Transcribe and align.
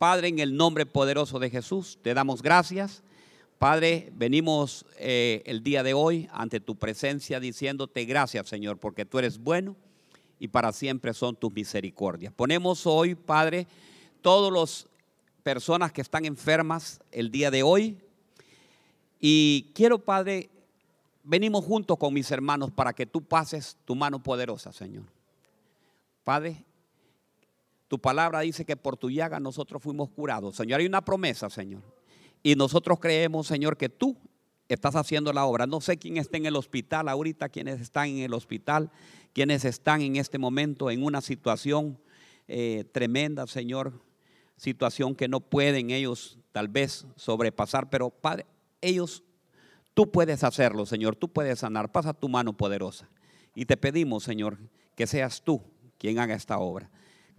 Padre, 0.00 0.28
en 0.28 0.38
el 0.38 0.56
nombre 0.56 0.86
poderoso 0.86 1.38
de 1.38 1.50
Jesús, 1.50 1.98
te 2.00 2.14
damos 2.14 2.40
gracias. 2.40 3.02
Padre, 3.58 4.10
venimos 4.14 4.86
eh, 4.96 5.42
el 5.44 5.62
día 5.62 5.82
de 5.82 5.92
hoy 5.92 6.26
ante 6.32 6.58
tu 6.58 6.74
presencia 6.74 7.38
diciéndote 7.38 8.06
gracias, 8.06 8.48
Señor, 8.48 8.78
porque 8.78 9.04
tú 9.04 9.18
eres 9.18 9.36
bueno 9.36 9.76
y 10.38 10.48
para 10.48 10.72
siempre 10.72 11.12
son 11.12 11.36
tus 11.36 11.52
misericordias. 11.52 12.32
Ponemos 12.32 12.86
hoy, 12.86 13.14
Padre, 13.14 13.66
todas 14.22 14.50
las 14.50 14.88
personas 15.42 15.92
que 15.92 16.00
están 16.00 16.24
enfermas 16.24 17.02
el 17.12 17.30
día 17.30 17.50
de 17.50 17.62
hoy. 17.62 17.98
Y 19.20 19.70
quiero, 19.74 19.98
Padre, 19.98 20.48
venimos 21.24 21.62
juntos 21.62 21.98
con 21.98 22.14
mis 22.14 22.30
hermanos 22.30 22.70
para 22.70 22.94
que 22.94 23.04
tú 23.04 23.20
pases 23.20 23.76
tu 23.84 23.94
mano 23.94 24.22
poderosa, 24.22 24.72
Señor. 24.72 25.04
Padre, 26.24 26.64
tu 27.90 27.98
palabra 27.98 28.42
dice 28.42 28.64
que 28.64 28.76
por 28.76 28.96
tu 28.96 29.10
llaga 29.10 29.40
nosotros 29.40 29.82
fuimos 29.82 30.10
curados. 30.10 30.54
Señor, 30.54 30.78
hay 30.78 30.86
una 30.86 31.04
promesa, 31.04 31.50
Señor. 31.50 31.82
Y 32.40 32.54
nosotros 32.54 33.00
creemos, 33.00 33.48
Señor, 33.48 33.76
que 33.76 33.88
tú 33.88 34.16
estás 34.68 34.94
haciendo 34.94 35.32
la 35.32 35.44
obra. 35.44 35.66
No 35.66 35.80
sé 35.80 35.96
quién 35.96 36.16
está 36.16 36.36
en 36.36 36.46
el 36.46 36.54
hospital 36.54 37.08
ahorita, 37.08 37.48
quiénes 37.48 37.80
están 37.80 38.10
en 38.10 38.18
el 38.18 38.32
hospital, 38.32 38.92
quiénes 39.32 39.64
están 39.64 40.02
en 40.02 40.14
este 40.14 40.38
momento 40.38 40.88
en 40.88 41.02
una 41.02 41.20
situación 41.20 41.98
eh, 42.46 42.84
tremenda, 42.92 43.48
Señor. 43.48 44.00
Situación 44.56 45.16
que 45.16 45.26
no 45.26 45.40
pueden 45.40 45.90
ellos 45.90 46.38
tal 46.52 46.68
vez 46.68 47.08
sobrepasar, 47.16 47.90
pero 47.90 48.10
Padre, 48.10 48.46
ellos, 48.80 49.24
tú 49.94 50.12
puedes 50.12 50.44
hacerlo, 50.44 50.86
Señor, 50.86 51.16
tú 51.16 51.26
puedes 51.26 51.58
sanar. 51.58 51.90
Pasa 51.90 52.14
tu 52.14 52.28
mano 52.28 52.56
poderosa. 52.56 53.08
Y 53.52 53.64
te 53.64 53.76
pedimos, 53.76 54.22
Señor, 54.22 54.58
que 54.94 55.08
seas 55.08 55.42
tú 55.42 55.60
quien 55.98 56.20
haga 56.20 56.36
esta 56.36 56.56
obra. 56.60 56.88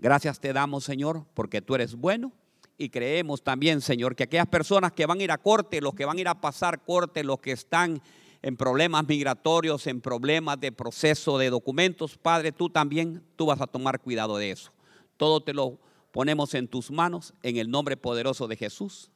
Gracias 0.01 0.39
te 0.39 0.51
damos, 0.51 0.83
Señor, 0.83 1.25
porque 1.35 1.61
tú 1.61 1.75
eres 1.75 1.93
bueno 1.93 2.31
y 2.75 2.89
creemos 2.89 3.43
también, 3.43 3.81
Señor, 3.81 4.15
que 4.15 4.23
aquellas 4.23 4.47
personas 4.47 4.93
que 4.93 5.05
van 5.05 5.19
a 5.19 5.23
ir 5.23 5.31
a 5.31 5.37
corte, 5.37 5.79
los 5.79 5.93
que 5.93 6.05
van 6.05 6.17
a 6.17 6.21
ir 6.21 6.27
a 6.27 6.41
pasar 6.41 6.83
corte, 6.83 7.23
los 7.23 7.39
que 7.39 7.51
están 7.51 8.01
en 8.41 8.57
problemas 8.57 9.07
migratorios, 9.07 9.85
en 9.85 10.01
problemas 10.01 10.59
de 10.59 10.71
proceso 10.71 11.37
de 11.37 11.51
documentos, 11.51 12.17
Padre, 12.17 12.51
tú 12.51 12.67
también, 12.67 13.23
tú 13.35 13.45
vas 13.45 13.61
a 13.61 13.67
tomar 13.67 13.99
cuidado 13.99 14.37
de 14.37 14.49
eso. 14.49 14.71
Todo 15.17 15.43
te 15.43 15.53
lo 15.53 15.77
ponemos 16.11 16.55
en 16.55 16.67
tus 16.67 16.89
manos, 16.89 17.35
en 17.43 17.57
el 17.57 17.69
nombre 17.69 17.95
poderoso 17.95 18.47
de 18.47 18.57
Jesús. 18.57 19.11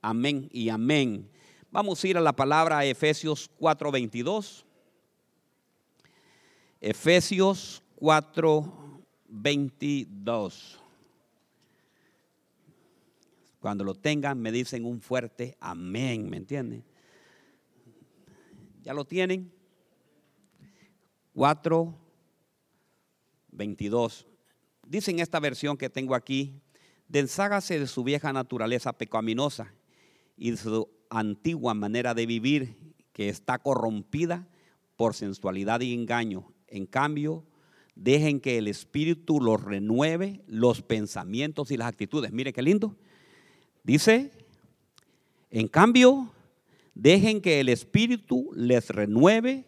Amén 0.00 0.48
y 0.54 0.70
amén. 0.70 1.30
Vamos 1.70 2.02
a 2.02 2.08
ir 2.08 2.16
a 2.16 2.22
la 2.22 2.32
palabra 2.32 2.86
Efesios 2.86 3.50
4:22. 3.60 4.64
Efesios 6.80 7.82
4:22. 9.30 10.78
Cuando 13.60 13.84
lo 13.84 13.94
tengan, 13.94 14.40
me 14.40 14.50
dicen 14.52 14.84
un 14.84 15.00
fuerte 15.00 15.56
amén, 15.60 16.28
¿me 16.28 16.38
entienden? 16.38 16.82
¿Ya 18.82 18.94
lo 18.94 19.04
tienen? 19.04 19.52
4, 21.34 21.94
22. 23.52 24.26
Dice 24.86 25.10
en 25.10 25.20
esta 25.20 25.38
versión 25.38 25.76
que 25.76 25.90
tengo 25.90 26.14
aquí, 26.14 26.60
denságase 27.08 27.78
de 27.78 27.86
su 27.86 28.02
vieja 28.02 28.32
naturaleza 28.32 28.92
pecaminosa 28.94 29.74
y 30.36 30.52
de 30.52 30.56
su 30.56 30.88
antigua 31.10 31.74
manera 31.74 32.14
de 32.14 32.24
vivir 32.26 32.76
que 33.12 33.28
está 33.28 33.58
corrompida 33.58 34.48
por 34.96 35.14
sensualidad 35.14 35.80
y 35.82 35.92
engaño. 35.92 36.50
En 36.66 36.86
cambio, 36.86 37.44
dejen 38.00 38.40
que 38.40 38.56
el 38.56 38.66
Espíritu 38.66 39.40
los 39.40 39.62
renueve 39.62 40.40
los 40.46 40.80
pensamientos 40.80 41.70
y 41.70 41.76
las 41.76 41.88
actitudes. 41.88 42.32
Mire 42.32 42.52
qué 42.52 42.62
lindo. 42.62 42.96
Dice, 43.84 44.30
en 45.50 45.68
cambio, 45.68 46.32
dejen 46.94 47.42
que 47.42 47.60
el 47.60 47.68
Espíritu 47.68 48.50
les 48.54 48.88
renueve 48.88 49.66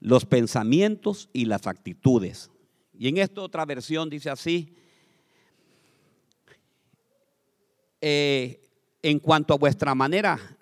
los 0.00 0.24
pensamientos 0.24 1.28
y 1.32 1.44
las 1.44 1.68
actitudes. 1.68 2.50
Y 2.98 3.06
en 3.06 3.18
esta 3.18 3.40
otra 3.42 3.64
versión 3.64 4.10
dice 4.10 4.28
así, 4.28 4.74
eh, 8.00 8.68
en 9.02 9.20
cuanto 9.20 9.54
a 9.54 9.58
vuestra 9.58 9.94
manera 9.94 10.58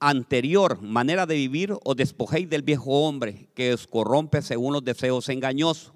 anterior, 0.00 0.82
manera 0.82 1.26
de 1.26 1.36
vivir, 1.36 1.74
os 1.84 1.96
despojéis 1.96 2.48
del 2.48 2.62
viejo 2.62 3.06
hombre 3.06 3.48
que 3.54 3.72
os 3.72 3.86
corrompe 3.86 4.42
según 4.42 4.72
los 4.72 4.84
deseos 4.84 5.28
engañosos. 5.28 5.92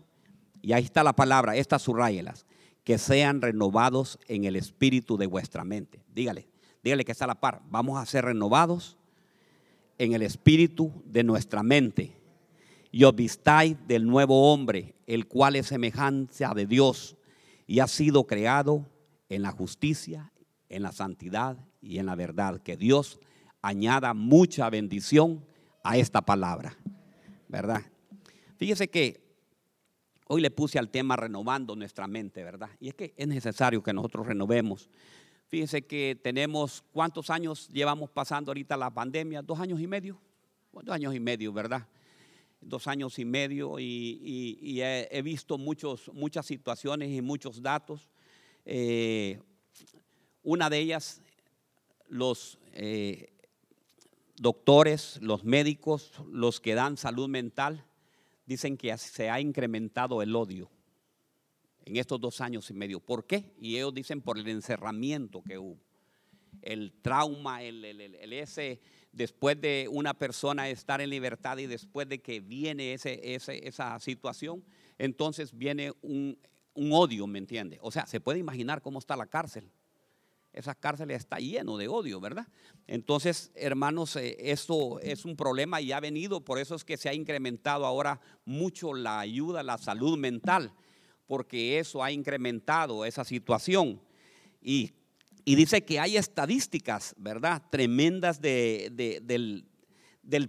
Y 0.62 0.72
ahí 0.72 0.84
está 0.84 1.02
la 1.02 1.14
palabra, 1.14 1.56
estas 1.56 1.82
subrayelas 1.82 2.46
que 2.84 2.98
sean 2.98 3.42
renovados 3.42 4.18
en 4.26 4.44
el 4.44 4.56
espíritu 4.56 5.16
de 5.16 5.26
vuestra 5.26 5.64
mente. 5.64 6.02
Dígale, 6.14 6.48
dígale 6.82 7.04
que 7.04 7.12
está 7.12 7.24
a 7.24 7.28
la 7.28 7.40
par. 7.40 7.62
Vamos 7.70 7.98
a 7.98 8.06
ser 8.06 8.24
renovados 8.24 8.96
en 9.98 10.12
el 10.12 10.22
espíritu 10.22 10.90
de 11.04 11.22
nuestra 11.22 11.62
mente. 11.62 12.16
Y 12.90 13.04
os 13.04 13.14
vistáis 13.14 13.76
del 13.86 14.06
nuevo 14.06 14.52
hombre, 14.52 14.94
el 15.06 15.28
cual 15.28 15.56
es 15.56 15.68
semejanza 15.68 16.52
de 16.54 16.66
Dios 16.66 17.16
y 17.66 17.80
ha 17.80 17.86
sido 17.86 18.26
creado 18.26 18.86
en 19.28 19.42
la 19.42 19.52
justicia, 19.52 20.32
en 20.68 20.82
la 20.82 20.90
santidad 20.90 21.56
y 21.80 21.98
en 21.98 22.06
la 22.06 22.16
verdad. 22.16 22.60
Que 22.60 22.76
Dios 22.76 23.20
añada 23.62 24.14
mucha 24.14 24.68
bendición 24.70 25.44
a 25.82 25.96
esta 25.96 26.20
palabra, 26.22 26.76
¿verdad? 27.48 27.82
Fíjese 28.56 28.88
que 28.88 29.30
Hoy 30.32 30.40
le 30.40 30.52
puse 30.52 30.78
al 30.78 30.90
tema 30.90 31.16
renovando 31.16 31.74
nuestra 31.74 32.06
mente, 32.06 32.44
¿verdad? 32.44 32.70
Y 32.78 32.86
es 32.86 32.94
que 32.94 33.12
es 33.16 33.26
necesario 33.26 33.82
que 33.82 33.92
nosotros 33.92 34.28
renovemos. 34.28 34.88
Fíjense 35.48 35.82
que 35.82 36.16
tenemos, 36.22 36.84
¿cuántos 36.92 37.30
años 37.30 37.68
llevamos 37.72 38.10
pasando 38.10 38.52
ahorita 38.52 38.76
la 38.76 38.94
pandemia? 38.94 39.42
¿Dos 39.42 39.58
años 39.58 39.80
y 39.80 39.88
medio? 39.88 40.20
Dos 40.70 40.94
años 40.94 41.16
y 41.16 41.18
medio, 41.18 41.52
¿verdad? 41.52 41.84
Dos 42.60 42.86
años 42.86 43.18
y 43.18 43.24
medio 43.24 43.80
y, 43.80 44.80
he, 44.80 45.20
visto 45.22 45.58
muchos, 45.58 46.08
muchas 46.14 46.46
situaciones 46.46 47.10
y 47.10 47.20
muchos 47.20 47.60
datos. 47.60 48.08
Eh, 48.64 49.40
una 50.44 50.70
de 50.70 50.78
ellas, 50.78 51.22
los 52.06 52.56
eh, 52.72 53.32
doctores, 54.40 55.18
los 55.20 55.44
médicos, 55.44 56.12
los 56.32 56.60
que 56.60 56.74
dan 56.74 56.96
salud 56.96 57.28
mental, 57.28 57.84
dicen 58.46 58.78
que 58.78 58.96
se 58.96 59.28
ha 59.28 59.38
incrementado 59.38 60.22
el 60.22 60.34
odio 60.34 60.70
en 61.84 61.96
estos 61.98 62.18
dos 62.18 62.40
años 62.40 62.70
y 62.70 62.74
medio. 62.74 63.00
¿Por 63.00 63.26
qué? 63.26 63.52
Y 63.60 63.76
ellos 63.76 63.92
dicen 63.92 64.22
por 64.22 64.38
el 64.38 64.48
encerramiento 64.48 65.42
que 65.42 65.58
hubo. 65.58 65.78
El 66.62 66.90
trauma, 67.02 67.62
el, 67.62 67.84
ese, 68.32 68.80
después 69.12 69.60
de 69.60 69.86
una 69.90 70.14
persona 70.14 70.70
estar 70.70 71.02
en 71.02 71.10
libertad 71.10 71.58
y 71.58 71.66
después 71.66 72.08
de 72.08 72.22
que 72.22 72.40
viene 72.40 72.94
ese, 72.94 73.34
esa 73.34 73.98
situación, 73.98 74.64
entonces 74.96 75.56
viene 75.56 75.92
un, 76.00 76.38
un 76.72 76.92
odio, 76.92 77.26
¿me 77.26 77.38
entiende? 77.38 77.78
O 77.82 77.90
sea, 77.90 78.06
se 78.06 78.20
puede 78.20 78.38
imaginar 78.38 78.80
cómo 78.80 78.98
está 78.98 79.16
la 79.16 79.26
cárcel 79.26 79.70
esa 80.52 80.74
cárcel 80.74 81.10
está 81.12 81.38
lleno 81.38 81.76
de 81.76 81.88
odio, 81.88 82.20
¿verdad? 82.20 82.46
Entonces, 82.86 83.52
hermanos, 83.54 84.16
eh, 84.16 84.36
esto 84.38 84.98
es 85.00 85.24
un 85.24 85.36
problema 85.36 85.80
y 85.80 85.92
ha 85.92 86.00
venido, 86.00 86.44
por 86.44 86.58
eso 86.58 86.74
es 86.74 86.84
que 86.84 86.96
se 86.96 87.08
ha 87.08 87.14
incrementado 87.14 87.86
ahora 87.86 88.20
mucho 88.44 88.92
la 88.92 89.20
ayuda, 89.20 89.62
la 89.62 89.78
salud 89.78 90.18
mental, 90.18 90.72
porque 91.26 91.78
eso 91.78 92.02
ha 92.02 92.10
incrementado 92.10 93.04
esa 93.04 93.24
situación. 93.24 94.00
Y, 94.60 94.92
dice 95.44 95.84
que 95.84 96.00
hay 96.00 96.16
estadísticas, 96.16 97.14
¿verdad? 97.16 97.62
Tremendas 97.70 98.40
del, 98.40 99.64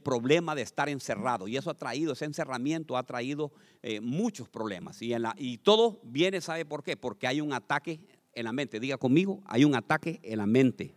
problema 0.04 0.56
de 0.56 0.64
estar 0.64 0.90
encerrado. 0.90 1.48
Y 1.48 1.58
eso 1.58 1.70
ha 1.70 1.78
traído, 1.78 2.14
ese 2.14 2.26
encerramiento 2.26 2.98
ha 2.98 3.04
traído 3.04 3.52
eh, 3.84 4.00
muchos 4.00 4.50
problemas. 4.50 5.02
Y, 5.02 5.14
en 5.14 5.24
la, 5.24 5.36
y 5.38 5.60
todo 5.60 6.02
viene, 6.04 6.42
¿sabe 6.42 6.66
por 6.66 6.84
qué? 6.84 6.98
Porque 6.98 7.28
hay 7.28 7.42
un 7.42 7.54
ataque 7.54 8.00
en 8.34 8.46
la 8.46 8.54
mente. 8.54 8.80
Diga 8.80 8.98
conmigo, 8.98 9.42
hay 9.46 9.66
un 9.66 9.76
ataque 9.76 10.20
en 10.24 10.38
la 10.38 10.46
mente. 10.46 10.94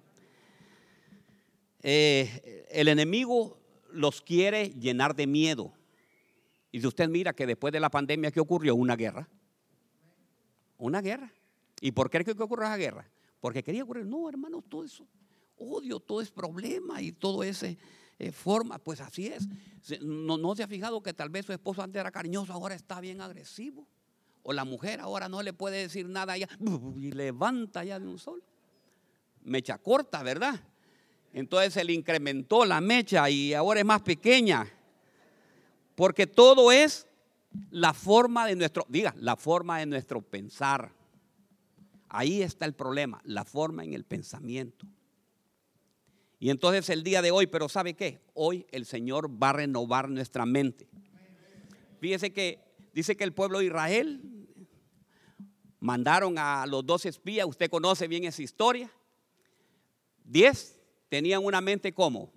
Eh, 1.83 2.67
el 2.71 2.89
enemigo 2.89 3.59
los 3.93 4.21
quiere 4.23 4.71
llenar 4.71 5.15
de 5.15 5.27
miedo. 5.27 5.73
Y 6.73 6.81
si 6.81 6.87
usted 6.87 7.09
mira 7.09 7.33
que 7.33 7.47
después 7.47 7.73
de 7.73 7.81
la 7.81 7.91
pandemia, 7.91 8.31
¿qué 8.31 8.41
ocurrió? 8.41 8.75
Una 8.75 8.97
guerra. 8.97 9.29
Una 10.79 11.01
guerra. 11.01 11.33
¿Y 11.81 11.93
por 11.93 12.11
qué 12.11 12.25
que 12.25 12.31
ocurrió 12.33 12.67
esa 12.67 12.77
guerra? 12.77 13.09
Porque 13.41 13.63
quería 13.63 13.85
ocurrir. 13.85 14.07
No, 14.07 14.29
hermano, 14.29 14.63
todo 14.63 14.85
eso, 14.85 15.07
odio, 15.57 16.01
todo 16.01 16.21
es 16.21 16.31
problema 16.31 17.03
y 17.03 17.13
todo 17.13 17.45
ese 17.45 17.79
eh, 18.19 18.33
forma. 18.33 18.79
Pues 18.79 19.01
así 19.01 19.27
es. 19.27 19.47
No, 20.01 20.39
no 20.39 20.57
se 20.57 20.63
ha 20.63 20.67
fijado 20.67 21.03
que 21.03 21.13
tal 21.13 21.29
vez 21.29 21.47
su 21.47 21.53
esposo 21.53 21.83
antes 21.83 22.01
era 22.01 22.11
cariñoso, 22.11 22.53
ahora 22.53 22.75
está 22.75 23.01
bien 23.01 23.21
agresivo 23.21 23.87
o 24.45 24.53
la 24.53 24.65
mujer 24.65 25.01
ahora 25.01 25.29
no 25.29 25.43
le 25.43 25.53
puede 25.53 25.79
decir 25.79 26.09
nada 26.09 26.37
ya 26.37 26.49
y 26.97 27.11
levanta 27.11 27.83
ya 27.83 27.99
de 27.99 28.07
un 28.07 28.19
sol. 28.19 28.43
Mecha 29.43 29.79
corta, 29.79 30.23
¿verdad? 30.23 30.61
Entonces 31.33 31.75
se 31.75 31.83
le 31.83 31.93
incrementó 31.93 32.65
la 32.65 32.81
mecha 32.81 33.29
y 33.29 33.55
ahora 33.55 33.81
es 33.81 33.87
más 33.87 34.03
pequeña. 34.03 34.71
Porque 35.97 36.27
todo 36.27 36.71
es 36.71 37.09
la 37.71 37.93
forma 37.93 38.47
de 38.47 38.55
nuestro, 38.55 38.87
diga, 38.89 39.15
la 39.19 39.37
forma 39.37 39.79
de 39.79 39.87
nuestro 39.87 40.23
pensar. 40.23 40.93
Ahí 42.09 42.43
está 42.43 42.65
el 42.67 42.75
problema, 42.75 43.21
la 43.25 43.45
forma 43.45 43.83
en 43.85 43.95
el 43.95 44.05
pensamiento. 44.05 44.87
Y 46.39 46.51
entonces 46.51 46.91
el 46.91 47.03
día 47.03 47.23
de 47.23 47.31
hoy, 47.31 47.47
pero 47.47 47.69
¿sabe 47.69 47.95
qué? 47.95 48.21
Hoy 48.35 48.67
el 48.71 48.85
Señor 48.85 49.43
va 49.43 49.51
a 49.51 49.55
renovar 49.55 50.09
nuestra 50.11 50.45
mente. 50.45 50.89
Fíjese 52.01 52.33
que 52.33 52.61
dice 52.93 53.17
que 53.17 53.25
el 53.25 53.33
pueblo 53.33 53.61
de 53.61 53.67
Israel 53.67 54.21
mandaron 55.85 56.39
a 56.39 56.65
los 56.65 56.87
dos 56.87 57.05
espías, 57.05 57.47
usted 57.47 57.69
conoce 57.69 58.09
bien 58.09 58.25
esa 58.25 58.41
historia. 58.41 58.91
Diez 60.25 60.81
tenían 61.11 61.45
una 61.45 61.61
mente 61.61 61.93
como 61.93 62.33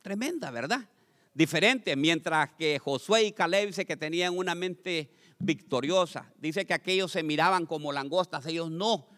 tremenda, 0.00 0.50
¿verdad? 0.50 0.88
Diferente, 1.34 1.94
mientras 1.94 2.54
que 2.54 2.78
Josué 2.78 3.24
y 3.24 3.32
Caleb 3.32 3.66
dice 3.66 3.84
que 3.84 3.98
tenían 3.98 4.34
una 4.34 4.54
mente 4.54 5.10
victoriosa. 5.38 6.32
Dice 6.38 6.64
que 6.64 6.72
aquellos 6.72 7.12
se 7.12 7.22
miraban 7.22 7.66
como 7.66 7.92
langostas, 7.92 8.46
ellos 8.46 8.70
no. 8.70 9.08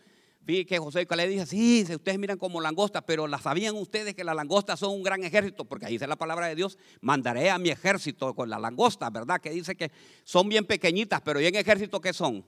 Fíjate 0.45 0.67
que 0.67 0.79
José 0.81 1.03
y 1.03 1.07
Caleb 1.07 1.29
dice, 1.29 1.47
sí, 1.47 1.87
ustedes 1.89 2.19
miran 2.19 2.39
como 2.39 2.61
langostas, 2.61 3.05
pero 3.07 3.29
¿la 3.29 3.39
sabían 3.39 3.77
ustedes 3.77 4.17
que 4.17 4.25
las 4.25 4.35
langostas 4.35 4.81
son 4.81 4.91
un 4.91 5.05
gran 5.05 5.23
ejército? 5.23 5.65
Porque 5.65 5.87
ahí 5.87 5.93
dice 5.93 6.09
la 6.09 6.17
palabra 6.17 6.49
de 6.49 6.57
Dios, 6.57 6.79
mandaré 7.01 7.51
a 7.51 7.59
mi 7.59 7.69
ejército 7.69 8.35
con 8.35 8.51
las 8.51 8.61
langostas, 8.61 9.13
¿verdad? 9.13 9.41
Que 9.41 9.51
dice 9.51 9.77
que 9.77 9.93
son 10.25 10.49
bien 10.49 10.65
pequeñitas, 10.65 11.21
pero 11.21 11.41
¿y 11.41 11.47
en 11.47 11.55
ejército 11.55 12.01
qué 12.01 12.13
son? 12.13 12.45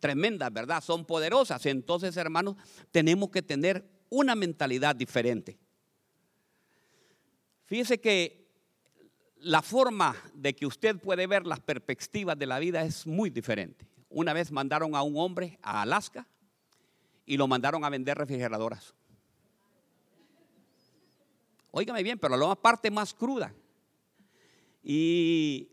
Tremendas, 0.00 0.52
¿verdad? 0.52 0.82
Son 0.82 1.04
poderosas. 1.04 1.64
Entonces, 1.66 2.16
hermanos, 2.16 2.56
tenemos 2.90 3.30
que 3.30 3.42
tener 3.42 3.84
una 4.08 4.34
mentalidad 4.34 4.94
diferente. 4.94 5.58
Fíjese 7.66 8.00
que 8.00 8.46
la 9.38 9.62
forma 9.62 10.16
de 10.34 10.54
que 10.54 10.66
usted 10.66 10.98
puede 10.98 11.26
ver 11.26 11.46
las 11.46 11.60
perspectivas 11.60 12.38
de 12.38 12.46
la 12.46 12.58
vida 12.58 12.82
es 12.82 13.06
muy 13.06 13.30
diferente. 13.30 13.86
Una 14.08 14.32
vez 14.32 14.52
mandaron 14.52 14.94
a 14.94 15.02
un 15.02 15.16
hombre 15.18 15.58
a 15.62 15.82
Alaska 15.82 16.26
y 17.24 17.36
lo 17.36 17.48
mandaron 17.48 17.84
a 17.84 17.90
vender 17.90 18.16
refrigeradoras. 18.16 18.94
Óigame 21.70 22.02
bien, 22.02 22.18
pero 22.18 22.36
la 22.36 22.54
parte 22.54 22.90
más 22.90 23.12
cruda. 23.12 23.52
Y 24.82 25.68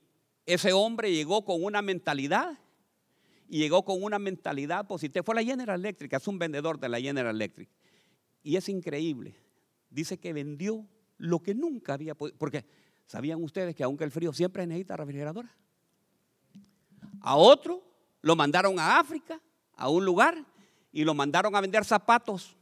ese 0.46 0.74
hombre 0.74 1.14
llegó 1.14 1.46
con 1.46 1.64
una 1.64 1.82
mentalidad 1.82 2.60
y 3.48 3.60
llegó 3.60 3.84
con 3.84 4.02
una 4.04 4.20
mentalidad 4.20 4.88
positiva. 4.88 5.24
Fue 5.24 5.36
la 5.36 5.44
General 5.44 5.80
Electric, 5.80 6.14
es 6.14 6.28
un 6.28 6.40
vendedor 6.40 6.80
de 6.80 6.90
la 6.90 7.00
General 7.00 7.36
Electric. 7.36 7.70
Y 8.44 8.56
es 8.56 8.68
increíble. 8.70 9.36
Dice 9.90 10.18
que 10.18 10.34
vendió 10.34 10.86
lo 11.18 11.40
que 11.40 11.54
nunca 11.54 11.94
había 11.94 12.16
podido. 12.16 12.38
Porque 12.38 12.66
¿Sabían 13.08 13.44
ustedes 13.44 13.76
que 13.76 13.84
aunque 13.84 14.04
el 14.04 14.12
frío 14.12 14.34
siempre 14.34 14.66
necesita 14.66 14.98
refrigeradora? 14.98 15.50
A 17.22 17.36
otro 17.36 17.84
lo 18.22 18.36
mandaron 18.36 18.80
a 18.80 19.00
África, 19.00 19.40
a 19.76 19.90
un 19.90 20.06
lugar, 20.06 20.44
y 20.92 21.04
lo 21.04 21.14
mandaron 21.14 21.56
a 21.56 21.62
vender 21.62 21.84
zapatos. 21.86 22.56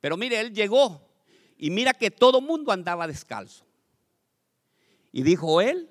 Pero 0.00 0.16
mire, 0.16 0.40
él 0.40 0.52
llegó 0.52 1.08
y 1.56 1.70
mira 1.70 1.92
que 1.94 2.10
todo 2.10 2.40
mundo 2.40 2.72
andaba 2.72 3.06
descalzo. 3.06 3.64
Y 5.12 5.22
dijo 5.22 5.60
él, 5.60 5.88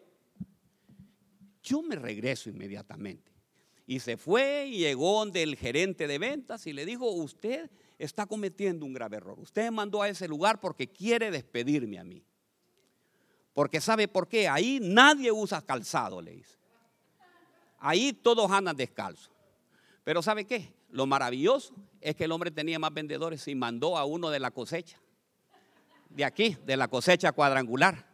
yo 1.63 1.81
me 1.81 1.95
regreso 1.95 2.49
inmediatamente. 2.49 3.30
Y 3.91 3.99
se 3.99 4.15
fue 4.15 4.67
y 4.67 4.77
llegó 4.77 5.19
donde 5.19 5.43
el 5.43 5.57
gerente 5.57 6.07
de 6.07 6.17
ventas 6.17 6.65
y 6.65 6.71
le 6.71 6.85
dijo, 6.85 7.11
usted 7.11 7.69
está 7.99 8.25
cometiendo 8.25 8.85
un 8.85 8.93
grave 8.93 9.17
error. 9.17 9.37
Usted 9.37 9.65
me 9.65 9.71
mandó 9.71 10.01
a 10.01 10.07
ese 10.07 10.29
lugar 10.29 10.61
porque 10.61 10.87
quiere 10.87 11.29
despedirme 11.29 11.99
a 11.99 12.05
mí. 12.05 12.23
Porque 13.53 13.81
sabe 13.81 14.07
por 14.07 14.29
qué, 14.29 14.47
ahí 14.47 14.79
nadie 14.81 15.29
usa 15.29 15.61
calzado, 15.61 16.21
le 16.21 16.31
dice. 16.31 16.57
Ahí 17.79 18.13
todos 18.13 18.49
andan 18.49 18.77
descalzos. 18.77 19.29
Pero 20.05 20.21
¿sabe 20.21 20.45
qué? 20.45 20.73
Lo 20.89 21.05
maravilloso 21.05 21.75
es 21.99 22.15
que 22.15 22.23
el 22.23 22.31
hombre 22.31 22.49
tenía 22.49 22.79
más 22.79 22.93
vendedores 22.93 23.45
y 23.49 23.55
mandó 23.55 23.97
a 23.97 24.05
uno 24.05 24.29
de 24.29 24.39
la 24.39 24.51
cosecha. 24.51 25.01
De 26.09 26.23
aquí, 26.23 26.55
de 26.65 26.77
la 26.77 26.87
cosecha 26.87 27.33
cuadrangular. 27.33 28.07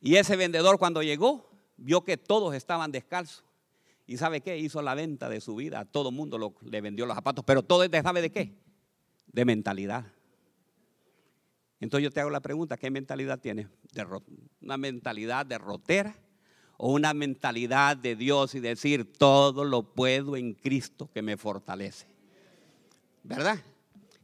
Y 0.00 0.16
ese 0.16 0.34
vendedor 0.34 0.80
cuando 0.80 1.00
llegó, 1.00 1.48
vio 1.76 2.02
que 2.02 2.16
todos 2.16 2.56
estaban 2.56 2.90
descalzos. 2.90 3.44
¿Y 4.12 4.18
sabe 4.18 4.42
qué? 4.42 4.58
Hizo 4.58 4.82
la 4.82 4.94
venta 4.94 5.30
de 5.30 5.40
su 5.40 5.56
vida. 5.56 5.80
A 5.80 5.84
todo 5.86 6.10
mundo 6.10 6.54
le 6.60 6.80
vendió 6.82 7.06
los 7.06 7.14
zapatos. 7.14 7.46
Pero 7.46 7.62
todo 7.62 7.82
es 7.82 7.90
de, 7.90 8.02
¿sabe 8.02 8.20
de 8.20 8.30
qué? 8.30 8.52
De 9.28 9.46
mentalidad. 9.46 10.04
Entonces 11.80 12.04
yo 12.04 12.10
te 12.10 12.20
hago 12.20 12.28
la 12.28 12.40
pregunta, 12.40 12.76
¿qué 12.76 12.90
mentalidad 12.90 13.40
tienes? 13.40 13.68
¿Una 14.60 14.76
mentalidad 14.76 15.46
derrotera 15.46 16.14
o 16.76 16.92
una 16.92 17.14
mentalidad 17.14 17.96
de 17.96 18.14
Dios 18.14 18.54
y 18.54 18.60
decir, 18.60 19.10
todo 19.10 19.64
lo 19.64 19.94
puedo 19.94 20.36
en 20.36 20.52
Cristo 20.52 21.08
que 21.10 21.22
me 21.22 21.38
fortalece? 21.38 22.06
¿Verdad? 23.22 23.60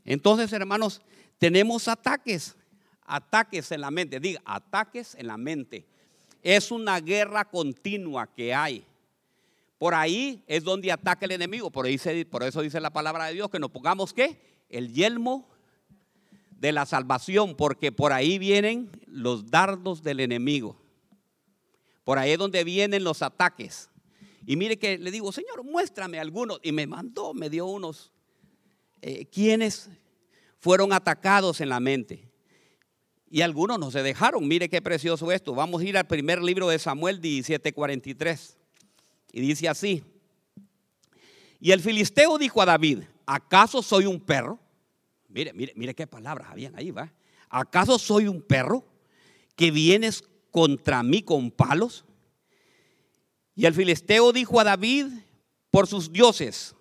Entonces, 0.05 0.53
hermanos, 0.53 1.01
tenemos 1.39 1.89
ataques, 1.89 2.57
ataques 3.07 3.73
en 3.73 3.81
la 3.81 3.91
mente. 3.91 4.21
Diga, 4.21 4.43
ataques 4.45 5.15
en 5.15 5.29
la 5.29 5.39
mente. 5.39 5.87
Es 6.43 6.71
una 6.71 7.01
guerra 7.01 7.47
continua 7.47 8.27
que 8.27 8.53
hay. 8.53 8.85
Por 9.79 9.95
ahí 9.95 10.43
es 10.49 10.65
donde 10.65 10.91
ataca 10.91 11.25
el 11.25 11.33
enemigo. 11.33 11.71
Por, 11.71 11.87
eso 11.87 12.63
dice 12.63 12.81
la 12.81 12.91
palabra 12.91 13.27
de 13.27 13.35
Dios 13.35 13.49
que 13.49 13.61
nos 13.61 13.71
pongamos 13.71 14.13
qué? 14.13 14.41
El 14.69 14.93
yelmo 14.93 15.49
de 16.51 16.73
la 16.73 16.85
salvación, 16.85 17.55
porque 17.55 17.93
por 17.93 18.13
ahí 18.13 18.39
vienen 18.39 18.91
los 19.07 19.51
dardos 19.51 20.03
del 20.03 20.19
enemigo. 20.19 20.77
Por 22.03 22.19
ahí 22.19 22.33
es 22.33 22.39
donde 22.39 22.65
vienen 22.65 23.05
los 23.05 23.23
ataques. 23.23 23.89
Y 24.45 24.57
mire 24.57 24.79
que 24.79 24.99
le 24.99 25.11
digo, 25.13 25.31
Señor, 25.31 25.63
muéstrame 25.63 26.19
algunos. 26.19 26.59
Y 26.63 26.73
me 26.73 26.87
mandó, 26.87 27.33
me 27.33 27.49
dio 27.49 27.67
unos. 27.67 28.13
Eh, 29.01 29.27
quienes 29.27 29.91
fueron 30.59 30.93
atacados 30.93 31.61
en 31.61 31.69
la 31.69 31.79
mente. 31.79 32.29
Y 33.31 33.43
algunos 33.43 33.79
no 33.79 33.93
se 33.93 34.03
dejaron. 34.03 34.49
Mire 34.49 34.69
qué 34.69 34.83
precioso 34.83 35.31
esto. 35.31 35.55
Vamos 35.55 35.83
a 35.83 35.85
ir 35.85 35.97
al 35.97 36.07
primer 36.07 36.43
libro 36.43 36.69
de 36.69 36.81
Samuel 36.81 37.21
17:43. 37.21 38.58
Y 39.33 39.41
dice 39.41 39.69
así. 39.69 40.03
Y 41.61 41.73
el 41.73 41.81
filisteo 41.81 42.39
dijo 42.39 42.63
a 42.63 42.67
David, 42.67 43.03
¿acaso 43.27 43.83
soy 43.83 44.07
un 44.07 44.21
perro? 44.21 44.59
Mire, 45.29 45.53
mire, 45.53 45.73
mire 45.77 45.95
qué 45.95 46.07
palabras 46.07 46.49
habían 46.51 46.75
ahí, 46.77 46.91
va. 46.91 47.13
¿Acaso 47.49 47.99
soy 47.99 48.29
un 48.29 48.43
perro 48.43 48.85
que 49.57 49.71
vienes 49.71 50.23
contra 50.51 51.03
mí 51.03 51.23
con 51.23 51.51
palos? 51.51 52.05
Y 53.55 53.67
el 53.67 53.75
filisteo 53.75 54.33
dijo 54.33 54.61
a 54.61 54.65
David 54.65 55.07
por 55.71 55.87
sus 55.87 56.13
dioses. 56.13 56.75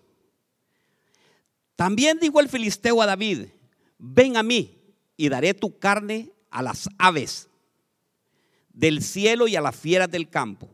También 1.76 2.20
dijo 2.20 2.40
el 2.40 2.50
filisteo 2.50 3.02
a 3.02 3.06
David, 3.06 3.48
ven 3.98 4.38
a 4.38 4.44
mí 4.44 4.78
y 5.16 5.30
daré 5.30 5.54
tu 5.54 5.78
carne 5.78 6.32
a 6.50 6.62
las 6.62 6.90
aves 6.98 7.50
del 8.70 9.02
cielo 9.04 9.48
y 9.48 9.56
a 9.56 9.62
las 9.62 9.76
fieras 9.76 10.10
del 10.10 10.30
campo. 10.30 10.70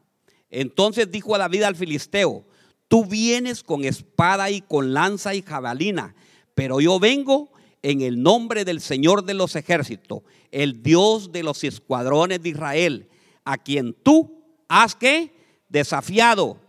Entonces 0.53 1.09
dijo 1.11 1.33
a 1.33 1.39
David 1.39 1.63
al 1.63 1.75
filisteo, 1.75 2.45
tú 2.87 3.05
vienes 3.05 3.63
con 3.63 3.83
espada 3.83 4.51
y 4.51 4.61
con 4.61 4.93
lanza 4.93 5.33
y 5.33 5.41
jabalina, 5.41 6.13
pero 6.53 6.79
yo 6.79 6.99
vengo 6.99 7.51
en 7.81 8.01
el 8.01 8.21
nombre 8.21 8.63
del 8.63 8.79
Señor 8.79 9.25
de 9.25 9.33
los 9.33 9.55
ejércitos, 9.55 10.21
el 10.51 10.83
Dios 10.83 11.31
de 11.31 11.41
los 11.41 11.63
escuadrones 11.63 12.43
de 12.43 12.49
Israel, 12.49 13.09
a 13.43 13.57
quien 13.57 13.93
tú 13.93 14.43
has 14.67 14.93
que 14.93 15.35
desafiado. 15.69 16.59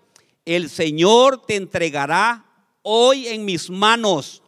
El 0.46 0.70
Señor 0.70 1.44
te 1.44 1.56
entregará 1.56 2.46
hoy 2.80 3.28
en 3.28 3.44
mis 3.44 3.68
manos. 3.68 4.42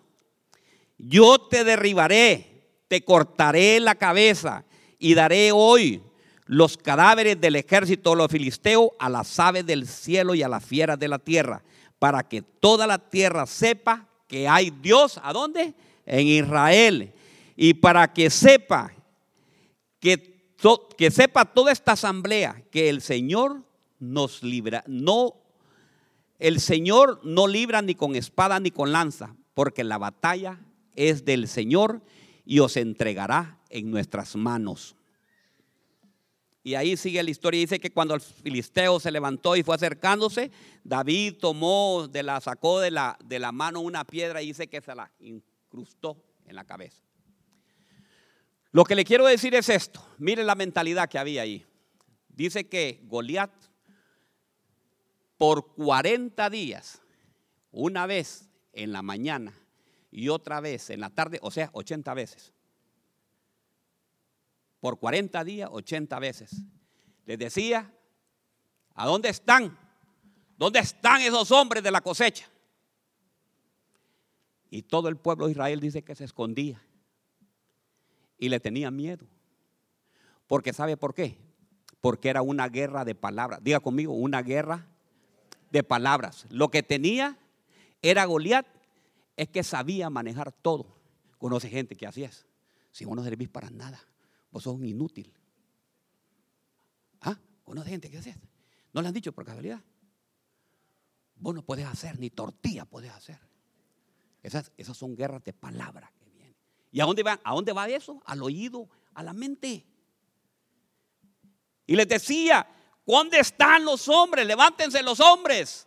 Yo 0.97 1.39
te 1.39 1.63
derribaré, 1.63 2.71
te 2.89 3.05
cortaré 3.05 3.81
la 3.81 3.97
cabeza 3.97 4.65
y 4.99 5.13
daré 5.13 5.53
hoy 5.53 6.01
los 6.47 6.77
cadáveres 6.77 7.41
del 7.41 7.57
ejército 7.57 8.11
de 8.11 8.17
los 8.17 8.31
filisteos 8.31 8.91
a 8.99 9.09
las 9.09 9.39
aves 9.39 9.67
del 9.67 9.87
cielo 9.87 10.35
y 10.35 10.43
a 10.43 10.49
las 10.49 10.65
fieras 10.65 10.99
de 10.99 11.09
la 11.09 11.19
tierra, 11.19 11.63
para 11.99 12.23
que 12.23 12.43
toda 12.43 12.87
la 12.87 12.99
tierra 12.99 13.47
sepa 13.47 14.09
que 14.27 14.49
hay 14.49 14.71
Dios, 14.71 15.21
¿a 15.23 15.33
dónde? 15.33 15.75
en 16.07 16.27
Israel. 16.29 17.13
Y 17.57 17.75
para 17.75 18.13
que 18.13 18.31
sepa, 18.31 18.93
que, 20.01 20.55
que 20.97 21.11
sepa 21.11 21.45
toda 21.45 21.73
esta 21.73 21.93
asamblea 21.93 22.63
que 22.71 22.89
el 22.89 23.03
Señor 23.03 23.63
nos 23.99 24.43
libra, 24.43 24.85
no, 24.87 25.35
el 26.39 26.61
Señor 26.61 27.21
no 27.25 27.49
libra 27.49 27.83
ni 27.83 27.95
con 27.95 28.15
espada 28.15 28.61
ni 28.61 28.71
con 28.71 28.93
lanza, 28.93 29.35
porque 29.55 29.85
la 29.85 29.99
batalla 29.99 30.61
es 30.95 31.25
del 31.25 31.49
Señor 31.49 32.03
y 32.45 32.61
os 32.61 32.77
entregará 32.77 33.59
en 33.71 33.91
nuestras 33.91 34.37
manos. 34.37 34.97
Y 36.67 36.75
ahí 36.75 36.97
sigue 36.97 37.23
la 37.23 37.31
historia. 37.31 37.61
Dice 37.61 37.79
que 37.79 37.93
cuando 37.93 38.13
el 38.17 38.21
filisteo 38.21 38.99
se 38.99 39.13
levantó 39.13 39.55
y 39.55 39.63
fue 39.63 39.77
acercándose, 39.77 40.51
David 40.83 41.37
tomó, 41.41 42.09
de 42.09 42.25
la, 42.25 42.41
sacó 42.41 42.81
de 42.81 42.91
la, 42.91 43.17
de 43.25 43.39
la 43.39 43.53
mano 43.53 43.79
una 43.79 44.05
piedra 44.05 44.43
y 44.43 44.49
dice 44.49 44.67
que 44.67 44.81
se 44.81 44.93
la 44.93 45.09
incrustó 45.21 46.21
en 46.45 46.57
la 46.57 46.65
cabeza. 46.65 47.05
Lo 48.73 48.83
que 48.83 48.97
le 48.97 49.05
quiero 49.05 49.27
decir 49.27 49.55
es 49.55 49.69
esto. 49.69 50.05
Mire 50.19 50.43
la 50.43 50.57
mentalidad 50.57 51.09
que 51.09 51.21
había 51.21 51.43
ahí. 51.43 51.65
Dice 52.31 52.69
que 52.69 52.99
Goliat 53.05 53.53
por 55.39 55.73
40 55.73 56.51
días, 56.51 57.01
una 57.71 58.07
vez 58.07 58.51
en 58.73 58.91
la 58.91 59.03
mañana 59.03 59.57
y 60.11 60.31
otra 60.31 60.59
vez 60.59 60.91
en 60.91 60.99
la 60.99 61.11
tarde, 61.11 61.39
o 61.43 61.53
sea, 61.53 61.71
80 61.75 62.13
veces. 62.15 62.56
Por 64.81 64.99
40 64.99 65.45
días, 65.45 65.69
80 65.73 66.19
veces. 66.19 66.63
Les 67.25 67.39
decía, 67.39 67.93
¿a 68.95 69.07
dónde 69.07 69.29
están? 69.29 69.79
¿Dónde 70.57 70.79
están 70.79 71.21
esos 71.21 71.51
hombres 71.51 71.83
de 71.83 71.91
la 71.91 72.01
cosecha? 72.01 72.49
Y 74.71 74.83
todo 74.83 75.09
el 75.09 75.17
pueblo 75.17 75.47
de 75.47 75.53
Israel 75.53 75.81
dice 75.81 76.03
que 76.03 76.15
se 76.15 76.25
escondía 76.25 76.83
y 78.39 78.49
le 78.49 78.61
tenía 78.61 78.91
miedo. 78.91 79.27
Porque 80.47 80.73
¿sabe 80.73 80.97
por 80.97 81.15
qué? 81.15 81.39
Porque 82.01 82.29
era 82.29 82.43
una 82.43 82.69
guerra 82.69 83.05
de 83.05 83.15
palabras. 83.15 83.61
Diga 83.63 83.81
conmigo, 83.81 84.13
una 84.13 84.43
guerra 84.43 84.87
de 85.71 85.83
palabras. 85.83 86.47
Lo 86.51 86.71
que 86.71 86.83
tenía 86.83 87.39
era 88.03 88.25
Goliat, 88.25 88.67
es 89.37 89.49
que 89.49 89.63
sabía 89.63 90.11
manejar 90.11 90.53
todo. 90.53 90.87
Conoce 91.39 91.69
gente 91.69 91.97
que 91.97 92.07
así 92.07 92.25
es. 92.25 92.47
Si 92.91 93.05
vos 93.05 93.15
no 93.15 93.23
servís 93.23 93.49
para 93.49 93.71
nada, 93.71 94.01
vos 94.51 94.63
sos 94.63 94.75
un 94.75 94.85
inútil. 94.85 95.33
¿Ah? 97.21 97.39
Conoce 97.65 97.91
gente 97.91 98.11
que 98.11 98.19
así 98.19 98.31
es. 98.31 98.39
¿No 98.93 99.03
le 99.03 99.09
han 99.09 99.15
dicho 99.15 99.33
por 99.33 99.45
casualidad? 99.45 99.83
Vos 101.37 101.55
no 101.55 101.63
podés 101.63 101.87
hacer, 101.87 102.19
ni 102.19 102.31
tortilla 102.31 102.85
podés 102.85 103.13
hacer. 103.13 103.39
Esas, 104.43 104.73
esas 104.77 104.97
son 104.97 105.15
guerras 105.15 105.45
de 105.45 105.53
palabras 105.53 106.11
que 106.13 106.31
vienen. 106.31 106.57
¿Y 106.91 107.01
a 107.01 107.05
dónde, 107.05 107.23
va, 107.23 107.41
a 107.43 107.55
dónde 107.55 107.73
va 107.73 107.89
eso? 107.89 108.23
Al 108.25 108.43
oído, 108.43 108.89
a 109.15 109.23
la 109.23 109.33
mente. 109.33 109.85
Y 111.87 111.97
les 111.97 112.09
decía, 112.09 112.67
¿dónde 113.05 113.39
están 113.39 113.85
los 113.85 114.09
hombres? 114.09 114.47
Levántense 114.47 115.03
los 115.03 115.21
hombres. 115.21 115.87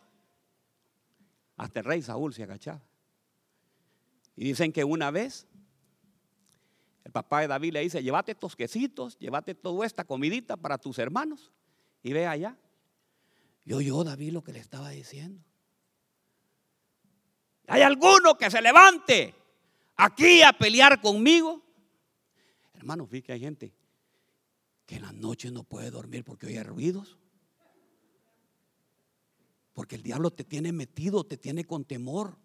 Hasta 1.58 1.80
el 1.80 1.86
rey 1.86 2.02
Saúl 2.02 2.34
se 2.34 2.44
agachaba. 2.44 2.82
Y 4.36 4.46
dicen 4.46 4.72
que 4.72 4.84
una 4.84 5.12
vez 5.12 5.48
el 7.10 7.12
papá 7.12 7.42
de 7.42 7.48
David 7.48 7.74
le 7.74 7.82
dice, 7.82 8.04
llévate 8.04 8.34
estos 8.34 8.56
quesitos, 8.56 9.18
llévate 9.18 9.56
toda 9.56 9.84
esta 9.84 10.06
comidita 10.06 10.56
para 10.56 10.78
tus 10.78 11.00
hermanos 11.00 11.52
y 12.04 12.14
ve 12.14 12.28
allá. 12.28 12.56
Y 13.66 13.74
oyó 13.74 14.04
David 14.04 14.32
lo 14.32 14.44
que 14.44 14.54
le 14.54 14.60
estaba 14.60 14.92
diciendo. 14.92 15.44
¿Hay 17.66 17.82
alguno 17.82 18.38
que 18.38 18.52
se 18.52 18.62
levante 18.62 19.34
aquí 19.96 20.44
a 20.44 20.54
pelear 20.54 21.02
conmigo? 21.02 21.64
Hermanos, 22.76 23.10
vi 23.10 23.24
que 23.24 23.34
hay 23.34 23.40
gente 23.40 23.74
que 24.86 24.98
en 24.98 25.02
la 25.02 25.12
noche 25.12 25.50
no 25.50 25.64
puede 25.64 25.90
dormir 25.90 26.24
porque 26.24 26.46
oye 26.46 26.64
ruidos. 26.64 27.18
Porque 29.74 29.96
el 29.96 30.04
diablo 30.04 30.30
te 30.30 30.44
tiene 30.44 30.72
metido, 30.72 31.24
te 31.24 31.38
tiene 31.38 31.66
con 31.66 31.86
temor. 31.86 32.38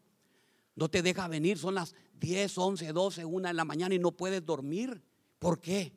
No 0.77 0.89
te 0.89 1.03
deja 1.03 1.29
venir, 1.29 1.59
son 1.59 1.75
las 1.75 1.95
10, 2.15 2.59
11, 2.59 2.93
12, 2.93 3.25
1 3.25 3.49
de 3.49 3.55
la 3.55 3.65
mañana 3.65 3.95
y 3.95 3.99
no 3.99 4.13
puedes 4.13 4.45
dormir. 4.45 5.03
¿Por 5.39 5.61
qué? 5.61 5.97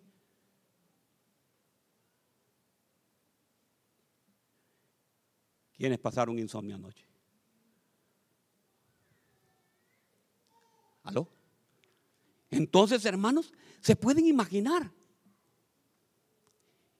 ¿Quiénes 5.73 5.99
pasaron 5.99 6.37
insomnio 6.39 6.75
anoche? 6.75 7.05
¿Aló? 11.03 11.29
Entonces, 12.49 13.05
hermanos, 13.05 13.53
se 13.81 13.95
pueden 13.95 14.25
imaginar. 14.25 14.91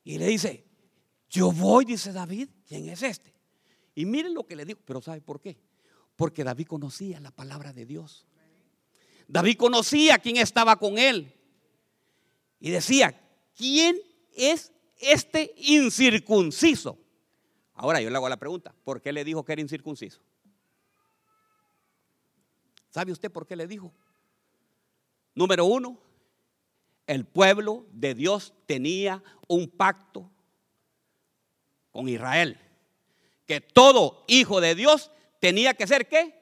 Y 0.04 0.18
le 0.18 0.28
dice, 0.28 0.66
yo 1.30 1.52
voy, 1.52 1.86
dice 1.86 2.14
David, 2.14 2.50
¿quién 2.66 2.88
es 2.88 3.02
este? 3.04 3.34
Y 3.96 4.06
miren 4.06 4.34
lo 4.34 4.46
que 4.46 4.56
le 4.56 4.64
digo, 4.64 4.80
pero 4.86 5.02
¿sabe 5.02 5.22
por 5.22 5.42
qué? 5.42 5.58
Porque 6.18 6.44
David 6.44 6.68
conocía 6.68 7.22
la 7.22 7.32
palabra 7.32 7.72
de 7.72 7.86
Dios. 7.86 8.26
David 9.28 9.56
conocía 9.56 10.20
quién 10.20 10.36
estaba 10.36 10.78
con 10.78 10.98
él. 10.98 11.34
Y 12.60 12.72
decía, 12.72 13.18
¿quién 13.56 13.98
es 14.36 14.74
este 14.98 15.54
incircunciso? 15.58 16.98
Ahora 17.74 18.02
yo 18.02 18.10
le 18.10 18.16
hago 18.16 18.28
la 18.28 18.38
pregunta, 18.38 18.74
¿por 18.84 19.02
qué 19.02 19.14
le 19.14 19.24
dijo 19.24 19.46
que 19.46 19.54
era 19.54 19.62
incircunciso? 19.62 20.20
¿Sabe 22.90 23.12
usted 23.12 23.32
por 23.32 23.46
qué 23.46 23.56
le 23.56 23.68
dijo? 23.68 23.94
Número 25.36 25.66
uno, 25.66 26.00
el 27.06 27.26
pueblo 27.26 27.86
de 27.92 28.16
Dios 28.16 28.56
tenía 28.66 29.24
un 29.48 29.70
pacto 29.70 30.32
con 31.92 32.10
Israel. 32.10 32.60
Que 33.46 33.62
todo 33.62 34.26
hijo 34.28 34.60
de 34.60 34.74
Dios 34.74 35.12
tenía 35.40 35.74
que 35.74 35.88
ser 35.88 36.08
qué? 36.08 36.34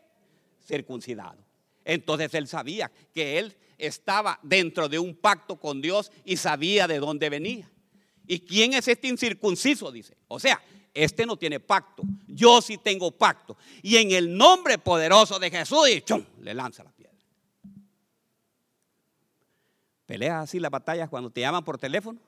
Circuncidado. 0.66 1.44
Entonces 1.84 2.34
él 2.34 2.48
sabía 2.48 2.92
que 3.14 3.38
él 3.38 3.56
estaba 3.78 4.40
dentro 4.42 4.90
de 4.90 5.00
un 5.00 5.16
pacto 5.16 5.58
con 5.58 5.82
Dios 5.82 6.12
y 6.24 6.38
sabía 6.38 6.88
de 6.88 7.00
dónde 7.00 7.30
venía. 7.30 7.70
¿Y 8.28 8.40
quién 8.40 8.74
es 8.74 8.88
este 8.88 9.08
incircunciso? 9.08 9.92
Dice. 9.92 10.18
O 10.28 10.40
sea, 10.40 10.62
este 10.94 11.26
no 11.26 11.38
tiene 11.38 11.60
pacto. 11.60 12.04
Yo 12.28 12.62
sí 12.62 12.78
tengo 12.78 13.12
pacto. 13.12 13.58
Y 13.84 13.98
en 13.98 14.12
el 14.12 14.36
nombre 14.36 14.78
poderoso 14.78 15.38
de 15.38 15.52
Jesús, 15.52 15.90
y 15.90 16.04
le 16.42 16.54
lanza 16.54 16.84
la 16.84 16.92
piedra. 16.92 17.14
Peleas 20.06 20.44
así 20.44 20.60
las 20.60 20.72
batallas 20.72 21.10
cuando 21.10 21.30
te 21.30 21.42
llaman 21.42 21.64
por 21.64 21.78
teléfono. 21.78 22.20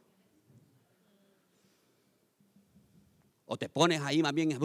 O 3.46 3.58
te 3.58 3.70
pones 3.70 4.02
ahí 4.02 4.22
más 4.22 4.34
bien. 4.34 4.60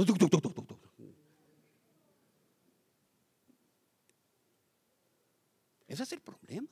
Ese 5.93 6.05
es 6.05 6.13
el 6.13 6.21
problema. 6.21 6.69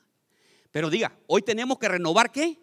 Pero 0.70 0.88
diga, 0.88 1.14
hoy 1.26 1.42
tenemos 1.42 1.78
que 1.78 1.88
renovar 1.88 2.32
qué? 2.32 2.58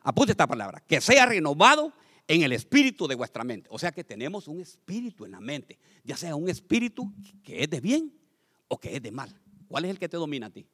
Apunte 0.00 0.32
esta 0.32 0.48
palabra, 0.48 0.80
que 0.80 1.00
sea 1.00 1.26
renovado 1.26 1.92
en 2.26 2.42
el 2.42 2.52
espíritu 2.52 3.06
de 3.06 3.14
vuestra 3.14 3.44
mente. 3.44 3.68
O 3.70 3.78
sea 3.78 3.92
que 3.92 4.02
tenemos 4.02 4.48
un 4.48 4.60
espíritu 4.60 5.26
en 5.26 5.30
la 5.30 5.40
mente, 5.40 5.78
ya 6.02 6.16
sea 6.16 6.34
un 6.34 6.48
espíritu 6.48 7.12
que 7.44 7.62
es 7.62 7.70
de 7.70 7.80
bien 7.80 8.12
o 8.66 8.80
que 8.80 8.96
es 8.96 9.02
de 9.02 9.12
mal. 9.12 9.32
¿Cuál 9.68 9.84
es 9.84 9.92
el 9.92 9.98
que 10.00 10.08
te 10.08 10.16
domina 10.16 10.46
a 10.46 10.50
ti? 10.50 10.66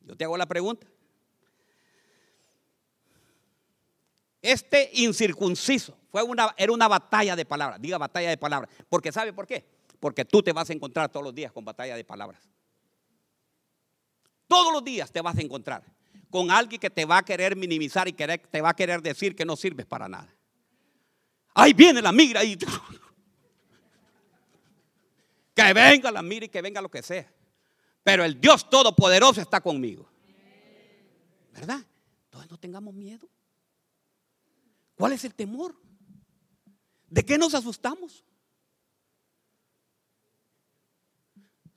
Yo 0.00 0.16
te 0.16 0.24
hago 0.24 0.36
la 0.36 0.46
pregunta. 0.46 0.88
Este 4.42 4.90
incircunciso 4.94 5.96
fue 6.10 6.24
una, 6.24 6.52
era 6.56 6.72
una 6.72 6.88
batalla 6.88 7.36
de 7.36 7.44
palabras. 7.44 7.80
Diga 7.80 7.96
batalla 7.96 8.28
de 8.28 8.38
palabras. 8.38 8.74
Porque 8.88 9.12
¿sabe 9.12 9.32
por 9.32 9.46
qué? 9.46 9.77
Porque 10.00 10.24
tú 10.24 10.42
te 10.42 10.52
vas 10.52 10.70
a 10.70 10.72
encontrar 10.72 11.10
todos 11.10 11.24
los 11.24 11.34
días 11.34 11.52
con 11.52 11.64
batalla 11.64 11.96
de 11.96 12.04
palabras. 12.04 12.48
Todos 14.46 14.72
los 14.72 14.84
días 14.84 15.10
te 15.12 15.20
vas 15.20 15.36
a 15.36 15.42
encontrar 15.42 15.84
con 16.30 16.50
alguien 16.50 16.80
que 16.80 16.90
te 16.90 17.04
va 17.04 17.18
a 17.18 17.22
querer 17.24 17.56
minimizar 17.56 18.08
y 18.08 18.12
te 18.12 18.60
va 18.60 18.70
a 18.70 18.74
querer 18.74 19.02
decir 19.02 19.34
que 19.34 19.44
no 19.44 19.56
sirves 19.56 19.86
para 19.86 20.08
nada. 20.08 20.34
Ahí 21.54 21.72
viene 21.72 22.00
la 22.00 22.12
migra 22.12 22.44
y 22.44 22.56
que 25.54 25.72
venga 25.72 26.10
la 26.10 26.22
migra 26.22 26.46
y 26.46 26.48
que 26.48 26.62
venga 26.62 26.80
lo 26.80 26.88
que 26.90 27.02
sea. 27.02 27.30
Pero 28.04 28.24
el 28.24 28.40
Dios 28.40 28.70
Todopoderoso 28.70 29.40
está 29.40 29.60
conmigo. 29.60 30.08
¿Verdad? 31.52 31.84
Entonces 32.24 32.50
no 32.50 32.58
tengamos 32.58 32.94
miedo. 32.94 33.28
¿Cuál 34.94 35.12
es 35.12 35.24
el 35.24 35.34
temor? 35.34 35.74
¿De 37.08 37.24
qué 37.24 37.38
nos 37.38 37.54
asustamos? 37.54 38.24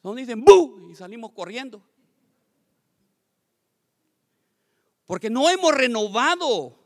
Son 0.01 0.15
dicen 0.15 0.43
¡bu! 0.43 0.89
y 0.89 0.96
salimos 0.96 1.31
corriendo. 1.31 1.84
Porque 5.05 5.29
no 5.29 5.50
hemos 5.50 5.74
renovado. 5.74 6.79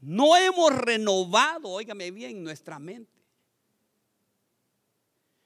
No 0.00 0.36
hemos 0.36 0.74
renovado, 0.76 1.70
óigame 1.70 2.10
bien, 2.10 2.42
nuestra 2.42 2.78
mente. 2.78 3.12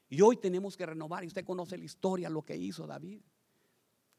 Y 0.09 0.21
hoy 0.21 0.37
tenemos 0.37 0.77
que 0.77 0.85
renovar. 0.85 1.25
Y 1.25 1.27
usted 1.27 1.45
conoce 1.45 1.79
la 1.79 1.85
historia, 1.85 2.29
lo 2.29 2.43
que 2.43 2.57
hizo 2.57 2.87
David. 2.87 3.23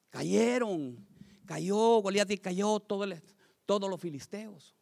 Cayeron, 0.09 1.07
cayó 1.45 2.01
Goliat 2.01 2.29
y 2.31 2.37
cayó 2.39 2.79
todos 2.79 3.89
los 3.89 4.01
filisteos. 4.01 4.75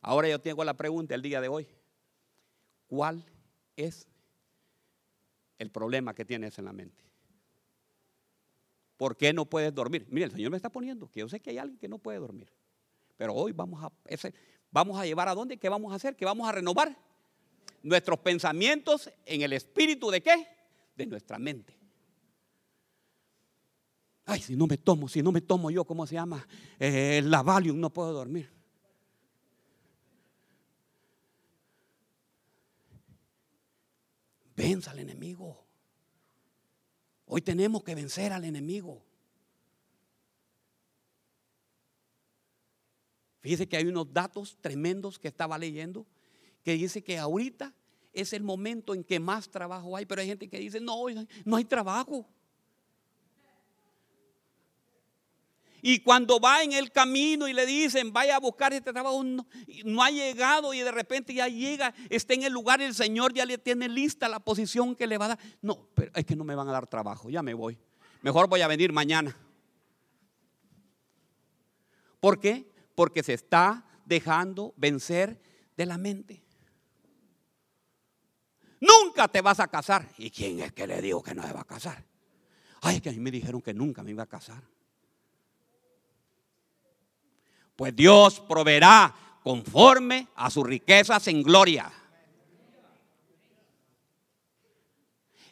Ahora 0.00 0.28
yo 0.28 0.40
tengo 0.40 0.64
la 0.64 0.74
pregunta 0.74 1.14
el 1.14 1.22
día 1.22 1.40
de 1.40 1.48
hoy. 1.48 1.68
¿Cuál 2.86 3.24
es 3.76 4.06
el 5.58 5.70
problema 5.70 6.14
que 6.14 6.24
tienes 6.24 6.58
en 6.58 6.64
la 6.64 6.72
mente. 6.72 7.04
¿Por 8.96 9.16
qué 9.16 9.32
no 9.32 9.44
puedes 9.44 9.74
dormir? 9.74 10.06
Mire, 10.10 10.26
el 10.26 10.32
Señor 10.32 10.50
me 10.50 10.56
está 10.56 10.70
poniendo 10.70 11.10
que 11.10 11.20
yo 11.20 11.28
sé 11.28 11.40
que 11.40 11.50
hay 11.50 11.58
alguien 11.58 11.78
que 11.78 11.88
no 11.88 11.98
puede 11.98 12.18
dormir. 12.18 12.48
Pero 13.16 13.34
hoy 13.34 13.52
vamos 13.52 13.82
a, 13.82 13.92
vamos 14.70 14.98
a 14.98 15.04
llevar 15.04 15.28
a 15.28 15.34
dónde, 15.34 15.56
¿qué 15.56 15.68
vamos 15.68 15.92
a 15.92 15.96
hacer? 15.96 16.16
¿Qué 16.16 16.24
vamos 16.24 16.48
a 16.48 16.52
renovar? 16.52 16.96
Nuestros 17.82 18.18
pensamientos 18.20 19.10
en 19.26 19.42
el 19.42 19.52
espíritu 19.52 20.10
de 20.10 20.22
qué? 20.22 20.46
De 20.96 21.06
nuestra 21.06 21.38
mente. 21.38 21.76
Ay, 24.26 24.40
si 24.40 24.56
no 24.56 24.66
me 24.66 24.78
tomo, 24.78 25.08
si 25.08 25.22
no 25.22 25.32
me 25.32 25.42
tomo 25.42 25.70
yo, 25.70 25.84
¿cómo 25.84 26.06
se 26.06 26.14
llama? 26.14 26.46
Eh, 26.78 27.20
la 27.24 27.42
Valium, 27.42 27.78
no 27.78 27.90
puedo 27.90 28.12
dormir. 28.12 28.50
Venza 34.64 34.92
al 34.92 34.98
enemigo. 34.98 35.62
Hoy 37.26 37.42
tenemos 37.42 37.84
que 37.84 37.94
vencer 37.94 38.32
al 38.32 38.44
enemigo. 38.44 39.04
Fíjese 43.40 43.68
que 43.68 43.76
hay 43.76 43.84
unos 43.84 44.10
datos 44.10 44.56
tremendos 44.62 45.18
que 45.18 45.28
estaba 45.28 45.58
leyendo 45.58 46.06
que 46.62 46.72
dice 46.72 47.04
que 47.04 47.18
ahorita 47.18 47.74
es 48.14 48.32
el 48.32 48.42
momento 48.42 48.94
en 48.94 49.04
que 49.04 49.20
más 49.20 49.50
trabajo 49.50 49.98
hay, 49.98 50.06
pero 50.06 50.22
hay 50.22 50.28
gente 50.28 50.48
que 50.48 50.58
dice, 50.58 50.80
no, 50.80 51.04
no 51.44 51.56
hay 51.56 51.64
trabajo. 51.66 52.26
Y 55.86 55.98
cuando 55.98 56.40
va 56.40 56.62
en 56.62 56.72
el 56.72 56.90
camino 56.90 57.46
y 57.46 57.52
le 57.52 57.66
dicen, 57.66 58.10
vaya 58.10 58.36
a 58.36 58.40
buscar 58.40 58.72
este 58.72 58.90
trabajo, 58.90 59.22
no, 59.22 59.46
no, 59.84 60.02
ha 60.02 60.10
llegado 60.10 60.72
y 60.72 60.78
de 60.78 60.90
repente 60.90 61.34
ya 61.34 61.46
llega, 61.46 61.92
está 62.08 62.32
en 62.32 62.44
el 62.44 62.54
lugar 62.54 62.80
el 62.80 62.94
Señor 62.94 63.34
ya 63.34 63.44
le 63.44 63.58
tiene 63.58 63.90
lista 63.90 64.26
la 64.26 64.40
posición 64.40 64.96
que 64.96 65.06
le 65.06 65.18
va 65.18 65.26
a 65.26 65.28
dar. 65.28 65.38
No, 65.60 65.86
pero 65.94 66.10
es 66.14 66.24
que 66.24 66.36
no 66.36 66.42
me 66.42 66.54
van 66.54 66.70
a 66.70 66.72
dar 66.72 66.86
trabajo, 66.86 67.28
ya 67.28 67.42
me 67.42 67.52
voy. 67.52 67.78
Mejor 68.22 68.48
voy 68.48 68.62
a 68.62 68.66
venir 68.66 68.94
mañana. 68.94 69.36
¿Por 72.18 72.40
qué? 72.40 72.66
Porque 72.94 73.22
se 73.22 73.34
está 73.34 73.84
dejando 74.06 74.72
vencer 74.78 75.38
de 75.76 75.84
la 75.84 75.98
mente. 75.98 76.42
Nunca 78.80 79.28
te 79.28 79.42
vas 79.42 79.60
a 79.60 79.68
casar. 79.68 80.08
¿Y 80.16 80.30
quién 80.30 80.60
es 80.60 80.72
que 80.72 80.86
le 80.86 81.02
dijo 81.02 81.22
que 81.22 81.34
no 81.34 81.42
se 81.42 81.52
va 81.52 81.60
a 81.60 81.66
casar? 81.66 82.06
Ay, 82.80 83.02
que 83.02 83.10
a 83.10 83.12
mí 83.12 83.20
me 83.20 83.30
dijeron 83.30 83.60
que 83.60 83.74
nunca 83.74 84.02
me 84.02 84.12
iba 84.12 84.22
a 84.22 84.26
casar. 84.26 84.62
Pues 87.76 87.94
Dios 87.94 88.40
proveerá 88.40 89.14
conforme 89.42 90.28
a 90.34 90.50
sus 90.50 90.66
riquezas 90.66 91.26
en 91.28 91.42
gloria. 91.42 91.92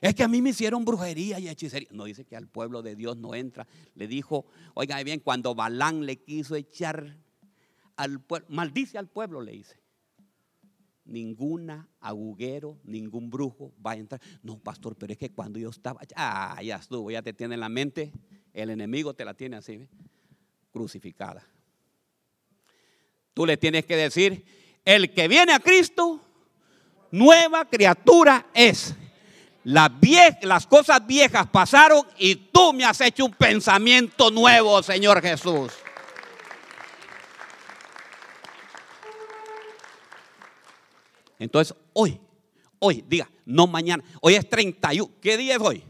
Es 0.01 0.15
que 0.15 0.25
a 0.25 0.29
mí 0.29 0.43
me 0.43 0.51
hicieron 0.51 0.85
brujería 0.85 1.39
y 1.39 1.49
hechicería. 1.49 1.89
No 1.93 2.05
dice 2.05 2.25
que 2.25 2.35
al 2.35 2.49
pueblo 2.49 2.83
de 2.83 2.97
Dios 2.97 3.17
no 3.17 3.35
entra. 3.35 3.69
Le 3.95 4.09
dijo, 4.09 4.47
oigan 4.75 5.05
bien, 5.05 5.21
cuando 5.21 5.55
Balán 5.55 6.07
le 6.07 6.17
quiso 6.17 6.57
echar 6.57 7.17
al 7.97 8.21
pueblo, 8.21 8.49
maldice 8.51 8.99
al 8.99 9.09
pueblo, 9.09 9.41
le 9.41 9.53
dice 9.53 9.83
ninguna 11.05 11.89
agujero, 12.01 12.79
ningún 12.85 13.31
brujo 13.31 13.73
va 13.85 13.93
a 13.93 13.97
entrar. 13.97 14.21
No, 14.43 14.59
pastor, 14.59 14.97
pero 14.97 15.13
es 15.13 15.19
que 15.19 15.31
cuando 15.31 15.59
yo 15.59 15.71
estaba, 15.71 16.01
ah, 16.17 16.61
ya 16.63 16.77
estuvo, 16.77 17.11
ya 17.11 17.23
te 17.23 17.33
tiene 17.33 17.55
en 17.55 17.61
la 17.61 17.69
mente, 17.69 18.13
el 18.53 18.71
enemigo 18.71 19.15
te 19.15 19.25
la 19.25 19.35
tiene 19.35 19.57
así, 19.57 19.87
crucificada. 20.71 21.47
Tú 23.35 23.47
le 23.47 23.57
tienes 23.57 23.87
que 23.87 23.97
decir, 23.97 24.45
el 24.85 25.13
que 25.13 25.29
viene 25.29 25.53
a 25.53 25.61
Cristo, 25.61 26.21
nueva 27.11 27.65
criatura 27.65 28.47
es. 28.53 28.95
Las, 29.65 29.93
las 30.43 30.67
cosas 30.67 31.07
viejas 31.07 31.47
pasaron 31.47 32.05
y 32.19 32.35
tú 32.35 32.73
me 32.73 32.85
has 32.85 33.01
hecho 33.01 33.25
un 33.25 33.33
pensamiento 33.33 34.31
nuevo, 34.31 34.83
Señor 34.83 35.23
Jesús. 35.23 35.73
Entonces, 41.39 41.77
hoy, 41.93 42.21
hoy, 42.79 43.05
diga, 43.07 43.29
no 43.47 43.67
mañana, 43.67 44.05
hoy 44.21 44.35
es 44.35 44.49
31. 44.49 45.11
¿Qué 45.21 45.37
día 45.37 45.57
es 45.57 45.61
hoy? 45.61 45.85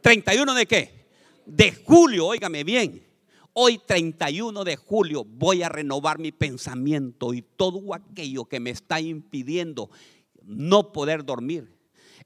31 0.00 0.54
de 0.54 0.66
qué? 0.66 1.06
De 1.46 1.72
julio, 1.72 2.26
óigame 2.26 2.64
bien. 2.64 3.02
Hoy 3.54 3.78
31 3.78 4.64
de 4.64 4.76
julio 4.76 5.24
voy 5.24 5.62
a 5.62 5.68
renovar 5.68 6.18
mi 6.18 6.32
pensamiento 6.32 7.32
y 7.32 7.42
todo 7.42 7.94
aquello 7.94 8.44
que 8.44 8.60
me 8.60 8.70
está 8.70 9.00
impidiendo 9.00 9.90
no 10.42 10.92
poder 10.92 11.24
dormir. 11.24 11.74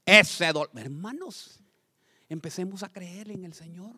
Ese 0.05 0.47
dolor, 0.47 0.71
hermanos, 0.75 1.61
empecemos 2.27 2.83
a 2.83 2.91
creer 2.91 3.31
en 3.31 3.45
el 3.45 3.53
Señor. 3.53 3.95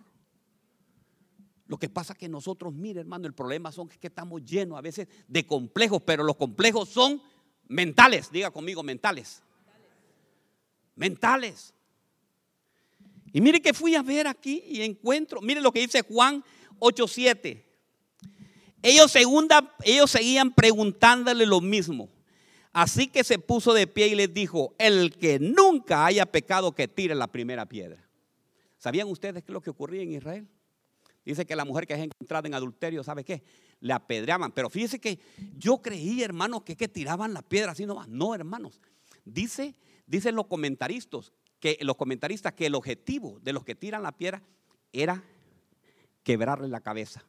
Lo 1.66 1.78
que 1.78 1.90
pasa 1.90 2.14
que 2.14 2.28
nosotros, 2.28 2.74
mire 2.74 3.00
hermano, 3.00 3.28
el 3.28 3.34
problema 3.34 3.72
son 3.72 3.88
que 3.88 4.08
estamos 4.08 4.44
llenos 4.44 4.78
a 4.78 4.82
veces 4.82 5.08
de 5.28 5.48
complejos, 5.48 6.02
pero 6.06 6.24
los 6.24 6.36
complejos 6.36 6.90
son 6.90 7.22
Mentales, 7.72 8.30
diga 8.30 8.52
conmigo, 8.52 8.84
mentales. 8.84 9.42
Mentales. 10.94 11.74
Y 13.32 13.40
mire 13.40 13.62
que 13.62 13.74
fui 13.74 13.96
a 13.96 14.02
ver 14.02 14.28
aquí 14.28 14.62
y 14.68 14.82
encuentro, 14.82 15.40
mire 15.40 15.62
lo 15.62 15.72
que 15.72 15.80
dice 15.80 16.02
Juan 16.02 16.44
8:7. 16.82 17.64
Ellos, 18.82 19.12
segunda, 19.12 19.76
ellos 19.84 20.12
seguían 20.12 20.52
preguntándole 20.54 21.46
lo 21.46 21.62
mismo. 21.62 22.10
Así 22.74 23.08
que 23.08 23.24
se 23.24 23.38
puso 23.38 23.74
de 23.74 23.86
pie 23.86 24.08
y 24.08 24.16
les 24.16 24.34
dijo, 24.34 24.74
el 24.80 25.16
que 25.18 25.40
nunca 25.40 26.06
haya 26.06 26.26
pecado 26.26 26.74
que 26.74 26.88
tire 26.88 27.14
la 27.16 27.28
primera 27.28 27.66
piedra. 27.68 28.10
¿Sabían 28.78 29.08
ustedes 29.08 29.44
qué 29.44 29.52
es 29.52 29.54
lo 29.54 29.62
que 29.62 29.70
ocurría 29.70 30.02
en 30.02 30.14
Israel? 30.14 30.48
Dice 31.24 31.46
que 31.46 31.56
la 31.56 31.66
mujer 31.66 31.86
que 31.86 31.94
es 31.94 32.00
encontrada 32.00 32.48
en 32.48 32.56
adulterio, 32.56 33.04
¿sabe 33.04 33.24
qué? 33.24 33.44
Le 33.80 33.94
apedreaban. 33.94 34.52
Pero 34.52 34.70
fíjese 34.70 35.00
que 35.00 35.20
yo 35.58 35.82
creí, 35.82 36.24
hermanos, 36.24 36.64
que, 36.64 36.76
que 36.76 36.88
tiraban 36.88 37.34
la 37.34 37.44
piedra 37.44 37.74
así 37.74 37.86
nomás. 37.86 38.08
No, 38.08 38.34
hermanos. 38.34 38.82
Dice, 39.24 39.76
dicen 40.08 40.34
los 40.36 40.48
comentaristas, 40.48 41.32
que 41.60 41.78
los 41.82 41.96
comentaristas 41.96 42.54
que 42.54 42.66
el 42.66 42.74
objetivo 42.74 43.40
de 43.42 43.54
los 43.54 43.64
que 43.64 43.76
tiran 43.76 44.02
la 44.02 44.14
piedra 44.14 44.42
era 44.92 45.24
quebrarle 46.24 46.68
la 46.68 46.82
cabeza. 46.82 47.24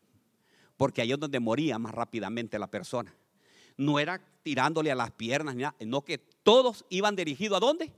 Porque 0.76 1.02
ahí 1.02 1.12
es 1.12 1.18
donde 1.18 1.40
moría 1.40 1.78
más 1.78 1.92
rápidamente 1.92 2.58
la 2.58 2.66
persona. 2.66 3.14
No 3.76 3.98
era 3.98 4.20
tirándole 4.42 4.90
a 4.90 4.94
las 4.94 5.10
piernas, 5.12 5.54
ni 5.54 5.62
nada, 5.62 5.74
no 5.80 6.02
que 6.02 6.18
todos 6.18 6.84
iban 6.88 7.16
dirigidos 7.16 7.56
a 7.56 7.60
dónde? 7.60 7.92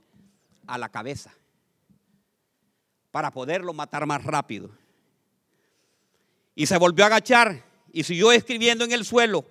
A 0.67 0.77
la 0.77 0.89
cabeza. 0.89 1.33
Para 3.11 3.31
poderlo 3.31 3.73
matar 3.73 4.05
más 4.05 4.23
rápido. 4.23 4.69
Y 6.53 6.65
se 6.67 6.77
volvió 6.77 7.03
a 7.03 7.07
agachar 7.07 7.63
y 7.91 8.03
siguió 8.03 8.31
escribiendo 8.31 8.85
en 8.85 8.91
el 8.91 9.05
suelo. 9.05 9.45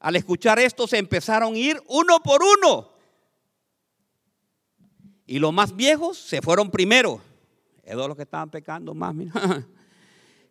Al 0.00 0.16
escuchar 0.16 0.58
esto 0.58 0.86
se 0.86 0.98
empezaron 0.98 1.54
a 1.54 1.58
ir 1.58 1.80
uno 1.88 2.20
por 2.22 2.42
uno. 2.42 2.90
Y 5.26 5.38
los 5.38 5.52
más 5.52 5.74
viejos 5.74 6.18
se 6.18 6.42
fueron 6.42 6.70
primero. 6.70 7.20
Es 7.82 7.94
los 7.94 8.16
que 8.16 8.22
estaban 8.22 8.50
pecando 8.50 8.94
más. 8.94 9.14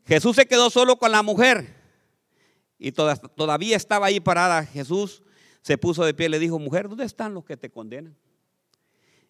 Jesús 0.05 0.35
se 0.35 0.45
quedó 0.45 0.69
solo 0.69 0.97
con 0.97 1.11
la 1.11 1.23
mujer. 1.23 1.75
Y 2.77 2.91
todavía 2.91 3.77
estaba 3.77 4.07
ahí 4.07 4.19
parada. 4.19 4.65
Jesús 4.65 5.21
se 5.61 5.77
puso 5.77 6.03
de 6.03 6.13
pie 6.13 6.25
y 6.25 6.29
le 6.29 6.39
dijo, 6.39 6.57
mujer, 6.57 6.89
¿dónde 6.89 7.05
están 7.05 7.33
los 7.33 7.45
que 7.45 7.55
te 7.57 7.69
condenan? 7.69 8.17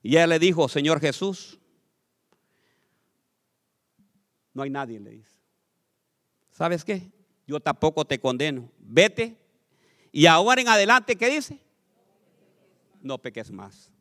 Y 0.01 0.11
ella 0.11 0.27
le 0.27 0.39
dijo, 0.39 0.67
Señor 0.69 0.99
Jesús, 0.99 1.59
no 4.53 4.63
hay 4.63 4.69
nadie, 4.69 4.99
le 4.99 5.11
dice. 5.11 5.41
¿sabes 6.61 6.85
qué? 6.85 7.11
Yo 7.47 7.59
tampoco 7.59 8.05
te 8.05 8.19
condeno. 8.19 8.69
Vete. 8.77 9.35
Y 10.11 10.27
ahora 10.27 10.61
en 10.61 10.67
adelante, 10.67 11.15
¿qué 11.15 11.27
dice? 11.29 11.59
No 13.01 13.17
peques 13.17 13.49
más. 13.49 13.91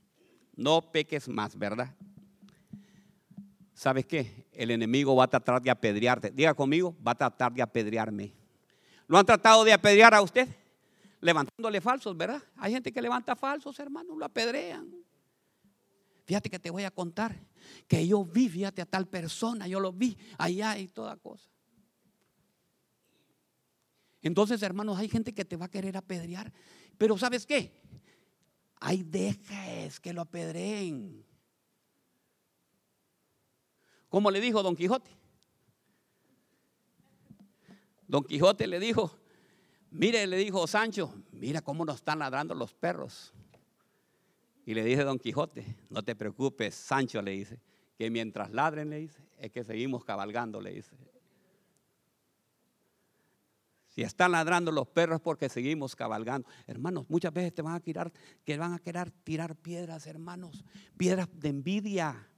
No 0.54 0.92
peques 0.92 1.26
más, 1.26 1.56
¿verdad? 1.56 1.94
¿Sabes 3.80 4.04
qué? 4.04 4.46
El 4.52 4.72
enemigo 4.72 5.16
va 5.16 5.24
a 5.24 5.26
tratar 5.26 5.62
de 5.62 5.70
apedrearte. 5.70 6.30
Diga 6.30 6.52
conmigo, 6.52 6.94
va 7.02 7.12
a 7.12 7.14
tratar 7.14 7.50
de 7.50 7.62
apedrearme. 7.62 8.30
¿Lo 9.06 9.16
han 9.16 9.24
tratado 9.24 9.64
de 9.64 9.72
apedrear 9.72 10.12
a 10.12 10.20
usted? 10.20 10.46
Levantándole 11.22 11.80
falsos, 11.80 12.14
¿verdad? 12.14 12.42
Hay 12.58 12.74
gente 12.74 12.92
que 12.92 13.00
levanta 13.00 13.34
falsos, 13.34 13.80
hermano, 13.80 14.14
lo 14.14 14.26
apedrean. 14.26 14.94
Fíjate 16.26 16.50
que 16.50 16.58
te 16.58 16.68
voy 16.68 16.84
a 16.84 16.90
contar 16.90 17.34
que 17.88 18.06
yo 18.06 18.22
vi, 18.22 18.50
fíjate 18.50 18.82
a 18.82 18.84
tal 18.84 19.08
persona, 19.08 19.66
yo 19.66 19.80
lo 19.80 19.94
vi 19.94 20.14
allá 20.36 20.76
y 20.76 20.86
toda 20.88 21.16
cosa. 21.16 21.48
Entonces, 24.20 24.60
hermanos, 24.60 24.98
hay 24.98 25.08
gente 25.08 25.32
que 25.32 25.46
te 25.46 25.56
va 25.56 25.64
a 25.64 25.70
querer 25.70 25.96
apedrear. 25.96 26.52
Pero 26.98 27.16
¿sabes 27.16 27.46
qué? 27.46 27.80
Hay 28.78 29.04
dejes 29.04 30.00
que 30.00 30.12
lo 30.12 30.20
apedreen. 30.20 31.29
Como 34.10 34.30
le 34.30 34.40
dijo 34.40 34.62
Don 34.62 34.76
Quijote. 34.76 35.10
Don 38.06 38.24
Quijote 38.24 38.66
le 38.66 38.80
dijo, 38.80 39.16
mire, 39.92 40.26
le 40.26 40.36
dijo 40.36 40.66
Sancho, 40.66 41.14
mira 41.30 41.62
cómo 41.62 41.84
nos 41.84 41.96
están 41.96 42.18
ladrando 42.18 42.54
los 42.54 42.74
perros. 42.74 43.32
Y 44.66 44.74
le 44.74 44.84
dice 44.84 45.04
Don 45.04 45.18
Quijote, 45.18 45.76
no 45.88 46.02
te 46.02 46.16
preocupes, 46.16 46.74
Sancho 46.74 47.22
le 47.22 47.30
dice, 47.30 47.60
que 47.96 48.10
mientras 48.10 48.50
ladren, 48.50 48.90
le 48.90 48.98
dice, 48.98 49.22
es 49.38 49.52
que 49.52 49.62
seguimos 49.62 50.04
cabalgando, 50.04 50.60
le 50.60 50.72
dice. 50.72 50.96
Si 53.90 54.02
están 54.02 54.32
ladrando 54.32 54.72
los 54.72 54.88
perros 54.88 55.20
porque 55.20 55.48
seguimos 55.48 55.94
cabalgando. 55.96 56.48
Hermanos, 56.66 57.06
muchas 57.08 57.32
veces 57.32 57.52
te 57.52 57.62
van 57.62 57.74
a 57.74 57.80
tirar, 57.80 58.12
que 58.44 58.56
van 58.56 58.72
a 58.72 58.78
querer 58.78 59.10
tirar 59.10 59.56
piedras, 59.56 60.06
hermanos, 60.06 60.64
piedras 60.96 61.28
de 61.32 61.48
envidia. 61.48 62.29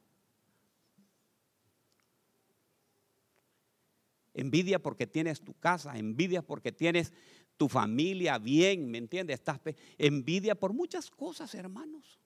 Envidia 4.34 4.78
porque 4.78 5.06
tienes 5.06 5.40
tu 5.40 5.54
casa, 5.54 5.96
envidia 5.98 6.42
porque 6.42 6.72
tienes 6.72 7.12
tu 7.56 7.68
familia 7.68 8.38
bien, 8.38 8.90
¿me 8.90 8.98
entiendes? 8.98 9.34
Estás 9.34 9.60
envidia 9.98 10.54
por 10.54 10.72
muchas 10.72 11.10
cosas, 11.10 11.54
hermanos. 11.54 12.18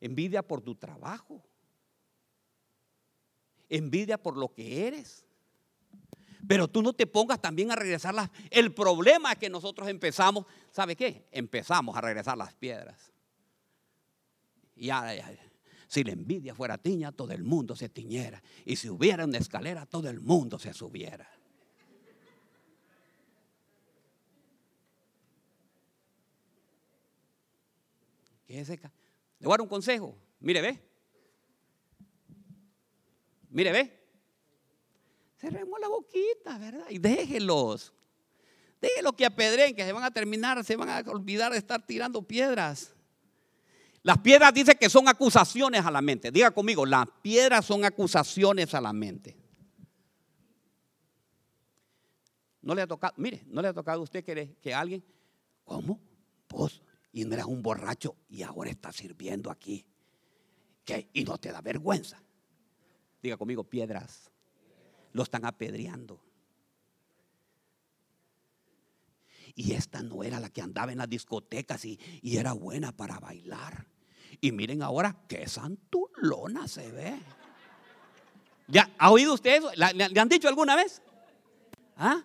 Envidia 0.00 0.42
por 0.42 0.60
tu 0.60 0.74
trabajo. 0.74 1.42
Envidia 3.68 4.18
por 4.18 4.36
lo 4.36 4.52
que 4.52 4.86
eres. 4.86 5.26
Pero 6.46 6.68
tú 6.68 6.82
no 6.82 6.92
te 6.92 7.06
pongas 7.06 7.40
también 7.40 7.70
a 7.70 7.76
regresar 7.76 8.14
las... 8.14 8.30
El 8.50 8.74
problema 8.74 9.32
es 9.32 9.38
que 9.38 9.50
nosotros 9.50 9.88
empezamos, 9.88 10.46
¿sabe 10.70 10.96
qué? 10.96 11.26
Empezamos 11.30 11.96
a 11.96 12.00
regresar 12.00 12.36
las 12.36 12.54
piedras. 12.54 13.12
Y 14.74 14.86
ya, 14.86 15.14
ya, 15.14 15.49
si 15.90 16.04
la 16.04 16.12
envidia 16.12 16.54
fuera 16.54 16.78
tiña, 16.78 17.10
todo 17.10 17.32
el 17.32 17.42
mundo 17.42 17.74
se 17.74 17.88
tiñera. 17.88 18.40
Y 18.64 18.76
si 18.76 18.88
hubiera 18.88 19.24
una 19.24 19.38
escalera, 19.38 19.86
todo 19.86 20.08
el 20.08 20.20
mundo 20.20 20.56
se 20.56 20.72
subiera. 20.72 21.28
¿Qué 28.46 28.60
es? 28.60 28.68
Le 28.68 28.78
voy 29.40 29.48
a 29.48 29.50
dar 29.50 29.62
un 29.62 29.66
consejo. 29.66 30.16
Mire, 30.38 30.60
ve. 30.60 30.80
Mire, 33.48 33.72
ve. 33.72 34.06
Cerremos 35.38 35.80
la 35.80 35.88
boquita, 35.88 36.56
¿verdad? 36.56 36.86
Y 36.88 37.00
déjenlos. 37.00 37.92
Déjenlos 38.80 39.14
que 39.14 39.26
apedren, 39.26 39.74
que 39.74 39.84
se 39.84 39.92
van 39.92 40.04
a 40.04 40.12
terminar, 40.12 40.64
se 40.64 40.76
van 40.76 40.88
a 40.88 41.00
olvidar 41.10 41.50
de 41.50 41.58
estar 41.58 41.84
tirando 41.84 42.22
piedras. 42.22 42.94
Las 44.02 44.18
piedras 44.18 44.54
dice 44.54 44.76
que 44.76 44.88
son 44.88 45.08
acusaciones 45.08 45.84
a 45.84 45.90
la 45.90 46.00
mente. 46.00 46.30
Diga 46.30 46.50
conmigo, 46.50 46.86
las 46.86 47.06
piedras 47.22 47.66
son 47.66 47.84
acusaciones 47.84 48.74
a 48.74 48.80
la 48.80 48.92
mente. 48.92 49.36
No 52.62 52.74
le 52.74 52.82
ha 52.82 52.86
tocado, 52.86 53.14
mire, 53.16 53.44
no 53.46 53.62
le 53.62 53.68
ha 53.68 53.74
tocado 53.74 54.00
a 54.00 54.04
usted 54.04 54.24
que, 54.24 54.56
que 54.60 54.74
alguien, 54.74 55.04
¿cómo? 55.64 56.00
Vos, 56.48 56.82
y 57.12 57.24
no 57.24 57.34
eras 57.34 57.46
un 57.46 57.62
borracho 57.62 58.16
y 58.28 58.42
ahora 58.42 58.70
estás 58.70 58.96
sirviendo 58.96 59.50
aquí. 59.50 59.86
Y 61.12 61.24
no 61.24 61.38
te 61.38 61.52
da 61.52 61.60
vergüenza. 61.60 62.20
Diga 63.22 63.36
conmigo, 63.36 63.64
piedras. 63.64 64.30
Lo 65.12 65.22
están 65.22 65.44
apedreando. 65.44 66.20
Y 69.54 69.72
esta 69.72 70.02
no 70.02 70.22
era 70.22 70.40
la 70.40 70.50
que 70.50 70.62
andaba 70.62 70.92
en 70.92 70.98
las 70.98 71.08
discotecas 71.08 71.84
y, 71.84 71.98
era 72.22 72.52
buena 72.52 72.92
para 72.92 73.18
bailar. 73.18 73.86
Y 74.40 74.52
miren 74.52 74.82
ahora 74.82 75.16
qué 75.28 75.46
santulona 75.48 76.68
se 76.68 76.90
ve. 76.92 77.18
¿Ya 78.68 78.88
ha 78.98 79.10
oído 79.10 79.34
usted 79.34 79.58
eso? 79.58 79.70
¿Le, 79.74 80.20
han 80.20 80.28
dicho 80.28 80.48
alguna 80.48 80.76
vez? 80.76 81.02
¿Ah? 81.96 82.22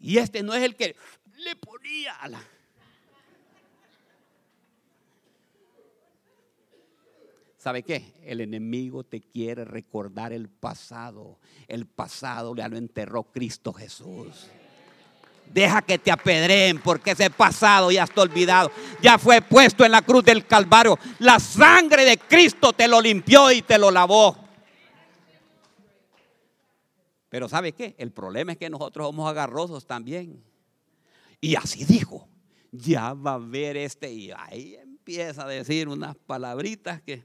Y 0.00 0.18
este 0.18 0.42
no 0.42 0.52
es 0.54 0.62
el 0.62 0.76
que 0.76 0.96
le 1.38 1.56
ponía 1.56 2.14
a 2.16 2.28
la... 2.28 2.42
¿Sabe 7.56 7.82
qué? 7.82 8.12
El 8.22 8.42
enemigo 8.42 9.04
te 9.04 9.22
quiere 9.22 9.64
recordar 9.64 10.34
el 10.34 10.50
pasado. 10.50 11.38
El 11.66 11.86
pasado 11.86 12.54
ya 12.54 12.68
lo 12.68 12.76
enterró 12.76 13.22
Cristo 13.32 13.72
Jesús. 13.72 14.50
Deja 15.52 15.82
que 15.82 15.98
te 15.98 16.10
apedreen 16.10 16.80
porque 16.80 17.12
ese 17.12 17.30
pasado 17.30 17.90
ya 17.92 18.04
está 18.04 18.22
olvidado. 18.22 18.70
Ya 19.00 19.18
fue 19.18 19.40
puesto 19.40 19.84
en 19.84 19.92
la 19.92 20.02
cruz 20.02 20.24
del 20.24 20.46
Calvario. 20.46 20.98
La 21.20 21.38
sangre 21.38 22.04
de 22.04 22.18
Cristo 22.18 22.72
te 22.72 22.88
lo 22.88 23.00
limpió 23.00 23.52
y 23.52 23.62
te 23.62 23.78
lo 23.78 23.90
lavó. 23.90 24.36
Pero 27.28 27.48
¿sabe 27.48 27.72
qué? 27.72 27.96
El 27.98 28.12
problema 28.12 28.52
es 28.52 28.58
que 28.58 28.70
nosotros 28.70 29.08
somos 29.08 29.28
agarrosos 29.28 29.86
también. 29.86 30.40
Y 31.40 31.56
así 31.56 31.84
dijo, 31.84 32.28
ya 32.70 33.12
va 33.12 33.34
a 33.34 33.38
ver 33.38 33.76
este. 33.76 34.12
Y 34.12 34.30
ahí 34.30 34.76
empieza 34.76 35.44
a 35.44 35.48
decir 35.48 35.88
unas 35.88 36.16
palabritas 36.16 37.02
que... 37.02 37.24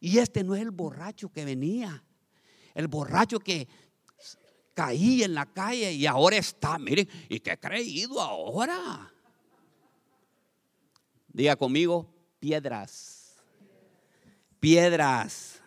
Y 0.00 0.18
este 0.18 0.44
no 0.44 0.54
es 0.54 0.62
el 0.62 0.70
borracho 0.70 1.28
que 1.30 1.44
venía. 1.44 2.04
El 2.74 2.88
borracho 2.88 3.40
que 3.40 3.66
caí 4.76 5.22
en 5.22 5.34
la 5.34 5.46
calle 5.46 5.90
y 5.90 6.06
ahora 6.06 6.36
está, 6.36 6.78
miren, 6.78 7.08
¿y 7.30 7.40
qué 7.40 7.52
he 7.52 7.58
creído 7.58 8.20
ahora? 8.20 9.10
Diga 11.28 11.56
conmigo, 11.56 12.06
piedras. 12.38 13.36
Piedras. 14.60 15.62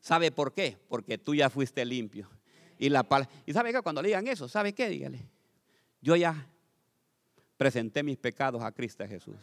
¿Sabe 0.00 0.30
por 0.30 0.54
qué? 0.54 0.78
Porque 0.88 1.18
tú 1.18 1.34
ya 1.34 1.50
fuiste 1.50 1.84
limpio. 1.84 2.30
Y 2.78 2.88
la 2.88 3.04
y 3.44 3.52
sabe 3.52 3.72
que 3.72 3.82
cuando 3.82 4.00
le 4.00 4.08
digan 4.08 4.28
eso, 4.28 4.48
¿sabe 4.48 4.72
qué? 4.72 4.88
Dígale. 4.88 5.28
Yo 6.00 6.14
ya 6.14 6.46
presenté 7.56 8.04
mis 8.04 8.16
pecados 8.16 8.62
a 8.62 8.70
Cristo 8.70 9.04
Jesús. 9.08 9.38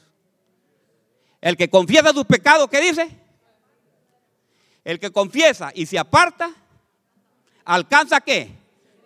El 1.41 1.57
que 1.57 1.69
confiesa 1.69 2.13
sus 2.13 2.25
pecados, 2.25 2.69
¿qué 2.69 2.79
dice? 2.79 3.09
El 4.85 4.97
que 4.97 5.11
confiesa 5.11 5.71
y 5.75 5.85
se 5.85 5.99
aparta, 5.99 6.53
¿Alcanza 7.65 8.21
qué? 8.21 8.51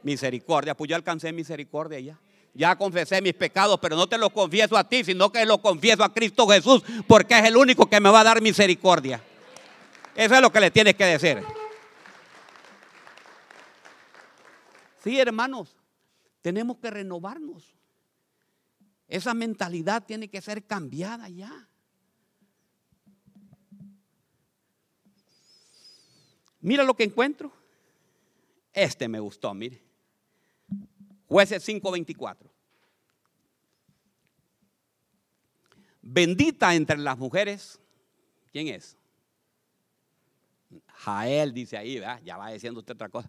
Misericordia. 0.03 0.75
Pues 0.75 0.89
yo 0.89 0.95
alcancé 0.95 1.31
misericordia 1.31 1.99
ya. 1.99 2.19
Ya 2.53 2.75
confesé 2.75 3.21
mis 3.21 3.33
pecados, 3.33 3.77
pero 3.79 3.95
no 3.95 4.07
te 4.07 4.17
los 4.17 4.31
confieso 4.31 4.75
a 4.75 4.83
ti, 4.83 5.03
sino 5.03 5.31
que 5.31 5.45
los 5.45 5.59
confieso 5.59 6.03
a 6.03 6.11
Cristo 6.11 6.47
Jesús, 6.47 6.81
porque 7.07 7.37
es 7.37 7.45
el 7.45 7.55
único 7.55 7.87
que 7.87 7.99
me 7.99 8.09
va 8.09 8.21
a 8.21 8.23
dar 8.23 8.41
misericordia. 8.41 9.21
Eso 10.15 10.33
es 10.33 10.41
lo 10.41 10.51
que 10.51 10.59
le 10.59 10.71
tienes 10.71 10.95
que 10.95 11.05
decir. 11.05 11.43
Sí, 15.03 15.19
hermanos, 15.19 15.75
tenemos 16.41 16.77
que 16.77 16.89
renovarnos. 16.89 17.75
Esa 19.07 19.35
mentalidad 19.35 20.03
tiene 20.03 20.27
que 20.27 20.41
ser 20.41 20.65
cambiada 20.65 21.29
ya. 21.29 21.69
Mira 26.59 26.83
lo 26.83 26.95
que 26.95 27.03
encuentro. 27.03 27.51
Este 28.77 29.07
me 29.07 29.19
gustó, 29.19 29.55
mire. 29.55 29.81
Jueces 31.27 31.67
5:24. 31.67 32.47
Bendita 36.03 36.75
entre 36.75 36.99
las 36.99 37.17
mujeres. 37.17 37.79
¿Quién 38.51 38.67
es? 38.67 38.95
Jael 40.89 41.55
dice 41.55 41.75
ahí, 41.75 41.99
ya 42.23 42.37
va 42.37 42.51
diciendo 42.51 42.81
usted 42.81 42.93
otra 42.93 43.09
cosa. 43.09 43.27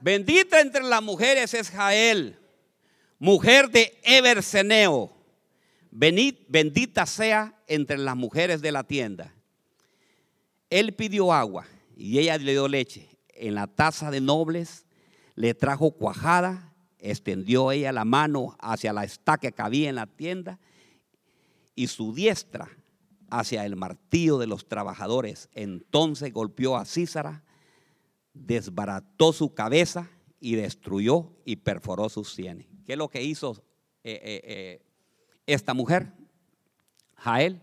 Bendita 0.00 0.58
entre 0.58 0.82
las 0.82 1.02
mujeres 1.02 1.52
es 1.52 1.68
Jael, 1.68 2.38
mujer 3.18 3.68
de 3.68 4.00
Eberseneo. 4.02 5.14
Bendita 5.90 7.04
sea 7.04 7.54
entre 7.66 7.98
las 7.98 8.16
mujeres 8.16 8.62
de 8.62 8.72
la 8.72 8.84
tienda. 8.84 9.34
Él 10.70 10.94
pidió 10.94 11.30
agua 11.30 11.66
y 11.94 12.18
ella 12.18 12.38
le 12.38 12.52
dio 12.52 12.68
leche 12.68 13.07
en 13.38 13.54
la 13.54 13.66
taza 13.66 14.10
de 14.10 14.20
nobles, 14.20 14.86
le 15.34 15.54
trajo 15.54 15.92
cuajada, 15.92 16.74
extendió 16.98 17.70
ella 17.70 17.92
la 17.92 18.04
mano 18.04 18.56
hacia 18.60 18.92
la 18.92 19.04
estaca 19.04 19.50
que 19.50 19.62
había 19.62 19.88
en 19.88 19.94
la 19.94 20.06
tienda 20.06 20.58
y 21.74 21.86
su 21.86 22.12
diestra 22.12 22.68
hacia 23.30 23.64
el 23.64 23.76
martillo 23.76 24.38
de 24.38 24.46
los 24.46 24.66
trabajadores. 24.66 25.48
Entonces 25.52 26.32
golpeó 26.32 26.76
a 26.76 26.84
Císara, 26.84 27.44
desbarató 28.34 29.32
su 29.32 29.54
cabeza 29.54 30.10
y 30.40 30.56
destruyó 30.56 31.32
y 31.44 31.56
perforó 31.56 32.08
sus 32.08 32.32
sienes. 32.32 32.66
¿Qué 32.84 32.92
es 32.92 32.98
lo 32.98 33.08
que 33.08 33.22
hizo 33.22 33.62
eh, 34.02 34.20
eh, 34.22 34.40
eh, 34.44 34.82
esta 35.46 35.74
mujer? 35.74 36.12
Jael 37.14 37.60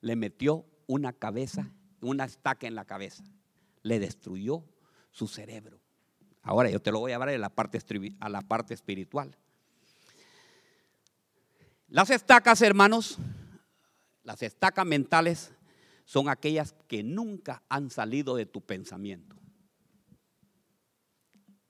le 0.00 0.16
metió 0.16 0.64
una 0.86 1.12
cabeza, 1.12 1.70
una 2.00 2.24
estaca 2.24 2.66
en 2.66 2.74
la 2.74 2.84
cabeza, 2.84 3.24
le 3.82 3.98
destruyó 3.98 4.64
su 5.12 5.28
cerebro. 5.28 5.78
Ahora 6.42 6.68
yo 6.68 6.80
te 6.80 6.90
lo 6.90 6.98
voy 6.98 7.12
a 7.12 7.14
llevar 7.14 7.28
a 7.28 7.38
la 7.38 7.50
parte, 7.50 7.78
a 8.18 8.28
la 8.28 8.42
parte 8.42 8.74
espiritual. 8.74 9.36
Las 11.86 12.10
estacas, 12.10 12.60
hermanos, 12.62 13.18
las 14.24 14.42
estacas 14.42 14.84
mentales 14.84 15.52
son 16.04 16.28
aquellas 16.28 16.74
que 16.88 17.02
nunca 17.02 17.62
han 17.68 17.90
salido 17.90 18.34
de 18.34 18.46
tu 18.46 18.60
pensamiento. 18.60 19.36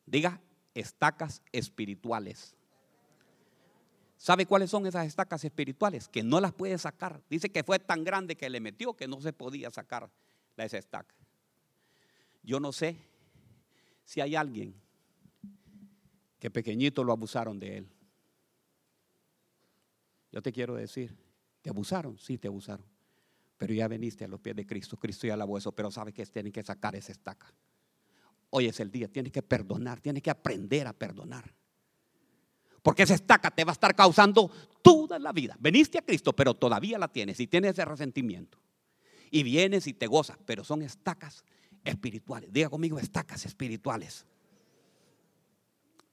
Diga, 0.06 0.40
estacas 0.74 1.42
espirituales. 1.52 2.54
¿Sabe 4.16 4.46
cuáles 4.46 4.70
son 4.70 4.86
esas 4.86 5.06
estacas 5.06 5.44
espirituales? 5.44 6.08
Que 6.08 6.22
no 6.22 6.40
las 6.40 6.52
puede 6.52 6.78
sacar. 6.78 7.20
Dice 7.28 7.50
que 7.50 7.64
fue 7.64 7.78
tan 7.80 8.04
grande 8.04 8.36
que 8.36 8.48
le 8.48 8.60
metió 8.60 8.94
que 8.94 9.08
no 9.08 9.20
se 9.20 9.32
podía 9.32 9.70
sacar 9.70 10.08
la 10.56 10.64
esa 10.64 10.78
estaca. 10.78 11.14
Yo 12.42 12.60
no 12.60 12.72
sé 12.72 12.96
si 14.04 14.20
hay 14.20 14.34
alguien 14.34 14.74
que 16.38 16.50
pequeñito 16.50 17.04
lo 17.04 17.12
abusaron 17.12 17.58
de 17.60 17.78
él. 17.78 17.88
Yo 20.32 20.42
te 20.42 20.52
quiero 20.52 20.74
decir, 20.74 21.16
¿te 21.60 21.70
abusaron? 21.70 22.18
Sí, 22.18 22.38
te 22.38 22.48
abusaron. 22.48 22.84
Pero 23.58 23.74
ya 23.74 23.86
veniste 23.86 24.24
a 24.24 24.28
los 24.28 24.40
pies 24.40 24.56
de 24.56 24.66
Cristo. 24.66 24.96
Cristo 24.96 25.26
ya 25.26 25.36
lavó 25.36 25.56
eso, 25.56 25.70
pero 25.70 25.90
sabes 25.90 26.14
que 26.14 26.26
tienen 26.26 26.50
que 26.50 26.64
sacar 26.64 26.96
esa 26.96 27.12
estaca. 27.12 27.54
Hoy 28.50 28.66
es 28.66 28.80
el 28.80 28.90
día, 28.90 29.06
tienes 29.06 29.32
que 29.32 29.42
perdonar, 29.42 30.00
tienes 30.00 30.22
que 30.22 30.30
aprender 30.30 30.86
a 30.86 30.92
perdonar. 30.92 31.54
Porque 32.82 33.04
esa 33.04 33.14
estaca 33.14 33.50
te 33.50 33.64
va 33.64 33.70
a 33.70 33.74
estar 33.74 33.94
causando 33.94 34.50
toda 34.82 35.18
la 35.18 35.32
vida. 35.32 35.56
Veniste 35.60 35.98
a 35.98 36.02
Cristo, 36.02 36.32
pero 36.32 36.54
todavía 36.54 36.98
la 36.98 37.06
tienes 37.06 37.38
y 37.38 37.46
tienes 37.46 37.72
ese 37.72 37.84
resentimiento. 37.84 38.58
Y 39.30 39.44
vienes 39.44 39.86
y 39.86 39.94
te 39.94 40.08
gozas, 40.08 40.38
pero 40.44 40.64
son 40.64 40.82
estacas 40.82 41.44
espirituales. 41.84 42.52
Diga 42.52 42.68
conmigo, 42.68 42.98
estacas 42.98 43.44
espirituales. 43.46 44.26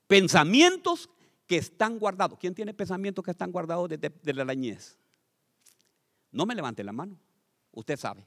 Pensamientos 0.08 1.10
que 1.46 1.58
están 1.58 2.00
guardados. 2.00 2.38
¿Quién 2.40 2.54
tiene 2.54 2.74
pensamientos 2.74 3.24
que 3.24 3.32
están 3.32 3.52
guardados 3.52 3.90
desde, 3.90 4.34
la 4.34 4.54
niñez? 4.54 4.98
No 6.32 6.46
me 6.46 6.56
levante 6.56 6.84
la 6.84 6.92
mano. 6.92 7.20
Usted 7.72 7.98
sabe. 7.98 8.26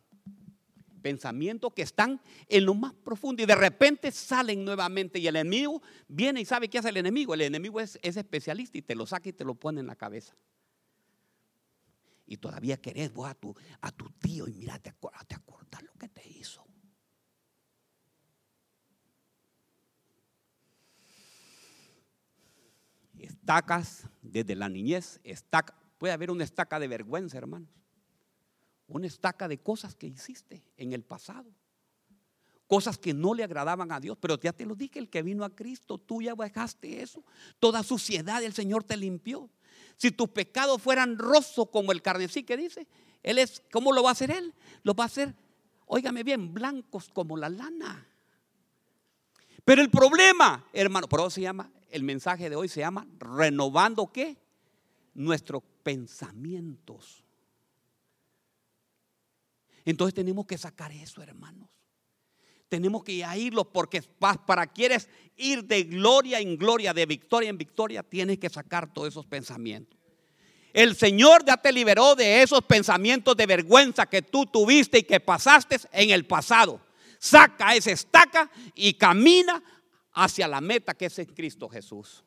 Pensamientos 1.02 1.72
que 1.72 1.83
están 1.83 2.20
en 2.48 2.64
lo 2.64 2.74
más 2.74 2.94
profundo 2.94 3.42
y 3.42 3.46
de 3.46 3.55
repente 3.55 4.12
salen 4.12 4.64
nuevamente 4.64 5.18
y 5.18 5.26
el 5.26 5.37
enemigo 5.37 5.83
viene 6.07 6.40
y 6.40 6.44
sabe 6.44 6.68
qué 6.68 6.78
hace 6.78 6.90
el 6.90 6.96
enemigo. 6.96 7.35
El 7.35 7.42
enemigo 7.42 7.81
es, 7.81 7.98
especialista 8.02 8.78
y 8.78 8.83
te 8.83 8.94
lo 8.94 9.07
saca 9.07 9.28
y 9.28 9.33
te 9.33 9.44
lo 9.44 9.55
pone 9.55 9.81
en 9.81 9.87
la 9.87 9.96
cabeza. 9.96 10.37
Y 12.26 12.37
todavía 12.37 12.76
querés 12.76 13.12
vos 13.12 13.28
a 13.28 13.35
tu, 13.35 14.11
tío 14.20 14.48
y 14.48 14.52
mira, 14.55 14.78
te, 14.78 14.92
te 15.26 15.35
acordás 15.35 15.83
lo 15.83 15.92
que 15.94 16.09
te 16.09 16.28
hizo. 16.28 16.64
Estacas 23.25 24.09
desde 24.21 24.55
la 24.55 24.69
niñez, 24.69 25.21
estaca, 25.25 25.75
puede 25.99 26.13
haber 26.13 26.31
una 26.31 26.45
estaca 26.45 26.79
de 26.79 26.89
vergüenza, 26.89 27.39
hermanos. 27.39 27.69
Una 28.89 29.07
estaca 29.07 29.49
de 29.49 29.59
cosas 29.59 29.95
que 29.95 30.07
hiciste 30.07 30.63
en 30.77 30.93
el 30.93 31.03
pasado. 31.03 31.51
Cosas 32.67 32.99
que 32.99 33.15
no 33.15 33.35
le 33.35 33.45
agradaban 33.45 33.93
a 33.93 34.01
Dios. 34.01 34.19
Pero 34.21 34.39
ya 34.41 34.53
te 34.53 34.67
lo 34.67 34.75
dije, 34.75 34.99
el 34.99 35.09
que 35.09 35.23
vino 35.23 35.45
a 35.45 35.55
Cristo, 35.55 35.99
tú 35.99 36.21
ya 36.23 36.35
bajaste 36.35 37.03
eso. 37.03 37.25
Toda 37.59 37.83
suciedad 37.83 38.43
el 38.43 38.53
Señor 38.53 38.85
te 38.85 38.97
limpió. 38.97 39.49
Si 39.97 40.11
tus 40.11 40.29
pecados 40.29 40.83
fueran 40.83 41.19
rosos 41.19 41.69
como 41.71 41.93
el 41.93 42.03
carnecí 42.03 42.43
que 42.43 42.57
dice, 42.57 42.87
Él 43.23 43.39
es, 43.39 43.63
¿cómo 43.73 43.93
lo 43.93 44.03
va 44.03 44.11
a 44.11 44.13
hacer 44.13 44.31
Él? 44.31 44.55
Lo 44.83 44.95
va 44.95 45.05
a 45.05 45.07
hacer, 45.07 45.35
óigame 45.87 46.23
bien, 46.23 46.53
blancos 46.53 47.09
como 47.11 47.37
la 47.37 47.49
lana. 47.49 48.07
Pero 49.65 49.81
el 49.81 49.91
problema, 49.91 50.67
hermano, 50.73 51.09
por 51.09 51.21
eso 51.21 51.31
se 51.31 51.43
llama 51.43 51.71
el 51.92 52.02
mensaje 52.02 52.50
de 52.50 52.57
hoy 52.57 52.68
se 52.68 52.81
llama 52.81 53.07
renovando 53.18 54.11
qué? 54.11 54.37
Nuestros 55.14 55.62
pensamientos. 55.83 57.22
Entonces 59.85 60.14
tenemos 60.14 60.46
que 60.46 60.59
sacar 60.59 60.90
eso, 60.92 61.22
hermanos. 61.22 61.68
Tenemos 62.68 63.05
que 63.05 63.22
irlo 63.37 63.70
porque 63.70 64.02
para 64.46 64.66
quieres 64.66 65.09
ir 65.37 65.64
de 65.64 65.83
gloria 65.85 66.40
en 66.40 66.57
gloria, 66.57 66.94
de 66.94 67.05
victoria 67.05 67.50
en 67.50 67.59
victoria, 67.59 68.02
tienes 68.02 68.38
que 68.38 68.48
sacar 68.48 68.92
todos 68.92 69.09
esos 69.09 69.26
pensamientos. 69.26 69.98
El 70.72 70.96
Señor 70.96 71.44
ya 71.44 71.59
te 71.59 71.70
liberó 71.70 72.14
de 72.14 72.42
esos 72.42 72.62
pensamientos 72.62 73.37
de 73.37 73.44
vergüenza 73.44 74.07
que 74.07 74.22
tú 74.22 74.46
tuviste 74.46 75.00
y 75.00 75.02
que 75.02 75.20
pasaste 75.20 75.76
en 75.92 76.11
el 76.11 76.24
pasado. 76.24 76.81
Saca 77.18 77.74
esa 77.76 77.90
estaca 77.90 78.50
y 78.74 78.94
camina 78.94 79.62
hacia 80.14 80.48
la 80.48 80.61
meta 80.61 80.94
que 80.94 81.07
es 81.07 81.18
en 81.18 81.27
Cristo 81.27 81.68
Jesús. 81.68 82.25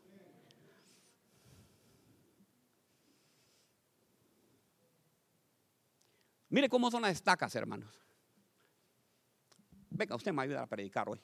Mire 6.50 6.70
cómo 6.70 6.90
son 6.90 7.02
las 7.02 7.12
estacas, 7.12 7.54
hermanos. 7.56 7.90
Venga, 9.90 10.16
usted 10.16 10.32
me 10.32 10.44
ayuda 10.44 10.62
a 10.62 10.68
predicar 10.68 11.10
hoy. 11.10 11.22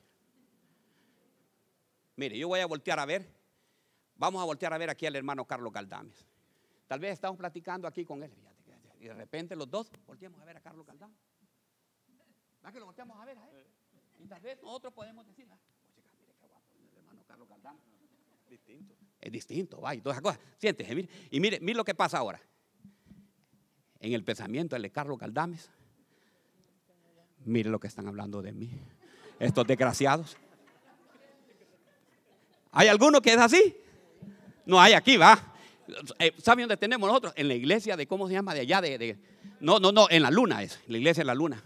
Mire, 2.15 2.38
yo 2.38 2.47
voy 2.47 2.60
a 2.60 2.65
voltear 2.65 3.00
a 3.00 3.06
ver. 3.06 3.28
Vamos 4.15 4.41
a 4.41 4.45
voltear 4.45 4.74
a 4.74 4.78
ver 4.78 4.89
aquí 4.89 5.06
al 5.06 5.15
hermano 5.15 5.45
Carlos 5.45 5.71
Galdames. 5.71 6.26
Tal 6.88 7.00
vez 7.00 7.13
estamos 7.13 7.38
platicando 7.38 7.88
aquí 7.88 8.04
con 8.04 8.24
él. 8.24 8.32
Y 9.00 9.06
de 9.06 9.13
repente 9.13 9.56
los 9.56 9.69
dos 9.69 9.89
volteamos 10.06 10.39
a 10.41 10.45
ver 10.45 10.58
a 10.58 10.62
Carlos 10.62 10.86
Galdames. 10.86 11.17
¿Va 12.63 12.71
que 12.71 12.80
lo 12.80 12.86
volteamos 12.86 13.17
a 13.19 13.26
ver? 13.26 13.38
Y 14.19 14.28
tal 14.28 14.41
vez 14.41 14.62
nosotros 14.62 14.93
podemos 14.93 15.26
decir, 15.26 15.47
Distinto. 18.50 18.96
Es 19.20 19.32
distinto, 19.32 19.82
va, 19.82 19.96
y 19.96 20.02
todas 20.02 20.17
esas 20.17 20.24
cosas. 20.24 20.39
Siéntese, 20.58 20.96
mire. 20.96 21.10
Y 21.30 21.39
mire, 21.39 21.60
mire 21.60 21.78
lo 21.78 21.86
que 21.86 21.96
pasa 21.96 22.17
ahora. 22.17 22.41
En 24.00 24.13
el 24.13 24.24
pensamiento 24.24 24.78
de 24.78 24.89
Carlos 24.91 25.17
Galdames, 25.20 25.70
mire 27.46 27.70
lo 27.70 27.80
que 27.80 27.88
están 27.88 28.08
hablando 28.08 28.41
de 28.41 28.52
mí. 28.52 28.72
Estos 29.39 29.65
desgraciados. 29.65 30.38
¿Hay 32.72 32.88
alguno 32.88 33.22
que 33.22 33.34
es 33.34 33.38
así? 33.38 33.76
No 34.65 34.80
hay 34.80 34.94
aquí, 34.94 35.17
va. 35.17 35.54
Eh, 36.20 36.34
¿Saben 36.38 36.63
dónde 36.63 36.78
tenemos 36.78 37.08
nosotros? 37.08 37.34
En 37.36 37.48
la 37.48 37.54
iglesia 37.54 37.98
de, 37.98 38.08
¿cómo 38.08 38.28
se 38.28 38.34
llama? 38.34 38.54
De 38.54 38.62
allá, 38.62 38.82
de, 38.82 39.17
no, 39.60 39.80
no, 39.80 39.91
no, 39.91 40.08
en 40.10 40.22
la 40.22 40.32
luna 40.32 40.63
es, 40.63 40.80
la 40.88 40.98
iglesia 40.98 41.22
de 41.22 41.26
la 41.26 41.36
luna. 41.36 41.63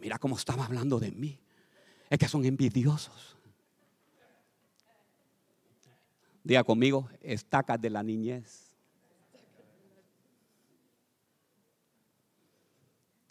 Mira 0.00 0.18
cómo 0.18 0.36
estaba 0.36 0.64
hablando 0.64 0.98
de 0.98 1.10
mí. 1.10 1.38
Es 2.08 2.18
que 2.18 2.28
son 2.28 2.44
envidiosos. 2.44 3.36
Diga 6.46 6.62
conmigo, 6.62 7.08
estacas 7.22 7.80
de 7.80 7.90
la 7.90 8.04
niñez. 8.04 8.70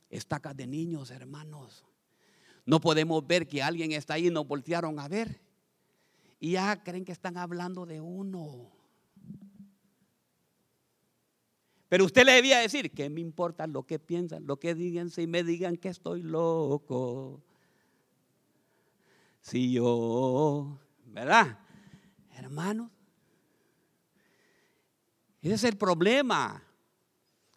Estacas 0.10 0.54
de 0.58 0.67
niños, 0.67 1.12
hermanos. 1.12 1.86
No 2.65 2.82
podemos 2.82 3.25
ver 3.25 3.47
que 3.47 3.63
alguien 3.63 3.93
está 3.93 4.15
ahí 4.15 4.30
nos 4.30 4.45
voltearon 4.45 4.99
a 4.99 5.08
ver. 5.08 5.39
Y 6.41 6.51
ya 6.51 6.84
creen 6.84 7.06
que 7.06 7.13
están 7.13 7.38
hablando 7.38 7.86
de 7.86 8.01
uno. 8.01 8.69
Pero 11.88 12.04
usted 12.04 12.25
le 12.25 12.34
debía 12.34 12.60
decir, 12.60 12.91
¿qué 12.91 13.10
me 13.10 13.21
importa 13.21 13.65
lo 13.65 13.84
que 13.84 13.97
piensan, 13.97 14.45
lo 14.45 14.60
que 14.60 14.75
digan, 14.75 15.10
si 15.10 15.25
me 15.25 15.41
digan 15.45 15.78
que 15.78 15.88
estoy 15.88 16.21
loco? 16.21 17.41
Si 19.39 19.71
yo, 19.71 20.78
¿verdad? 21.06 21.60
Hermanos, 22.34 22.91
ese 25.45 25.55
es 25.55 25.63
el 25.63 25.77
problema. 25.77 26.63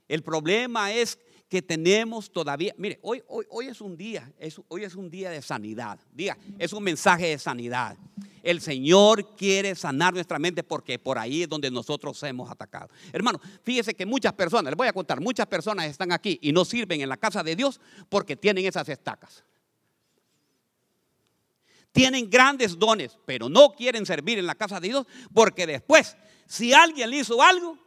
El 0.08 0.22
problema 0.22 0.92
es 0.92 1.18
que 1.48 1.62
tenemos 1.62 2.30
todavía, 2.30 2.74
mire, 2.76 2.98
hoy, 3.02 3.22
hoy, 3.28 3.46
hoy 3.48 3.66
es 3.68 3.80
un 3.80 3.96
día, 3.96 4.30
hoy 4.68 4.84
es 4.84 4.94
un 4.94 5.08
día 5.08 5.30
de 5.30 5.40
sanidad. 5.40 5.98
Diga, 6.12 6.36
es 6.58 6.72
un 6.72 6.82
mensaje 6.82 7.28
de 7.28 7.38
sanidad. 7.38 7.96
El 8.42 8.60
Señor 8.60 9.34
quiere 9.36 9.74
sanar 9.74 10.12
nuestra 10.12 10.38
mente 10.38 10.62
porque 10.62 10.98
por 10.98 11.18
ahí 11.18 11.42
es 11.42 11.48
donde 11.48 11.70
nosotros 11.70 12.22
hemos 12.22 12.50
atacado. 12.50 12.88
Hermano, 13.12 13.40
fíjese 13.62 13.94
que 13.94 14.04
muchas 14.04 14.34
personas, 14.34 14.70
les 14.70 14.76
voy 14.76 14.88
a 14.88 14.92
contar, 14.92 15.20
muchas 15.20 15.46
personas 15.46 15.86
están 15.86 16.12
aquí 16.12 16.38
y 16.42 16.52
no 16.52 16.64
sirven 16.64 17.00
en 17.00 17.08
la 17.08 17.16
casa 17.16 17.42
de 17.42 17.56
Dios 17.56 17.80
porque 18.10 18.36
tienen 18.36 18.66
esas 18.66 18.88
estacas. 18.88 19.44
Tienen 21.92 22.28
grandes 22.28 22.78
dones, 22.78 23.18
pero 23.24 23.48
no 23.48 23.72
quieren 23.72 24.04
servir 24.04 24.38
en 24.38 24.46
la 24.46 24.54
casa 24.54 24.78
de 24.78 24.88
Dios 24.88 25.06
porque 25.32 25.66
después 25.66 26.16
si 26.48 26.72
alguien 26.72 27.10
le 27.10 27.18
hizo 27.18 27.42
algo, 27.42 27.78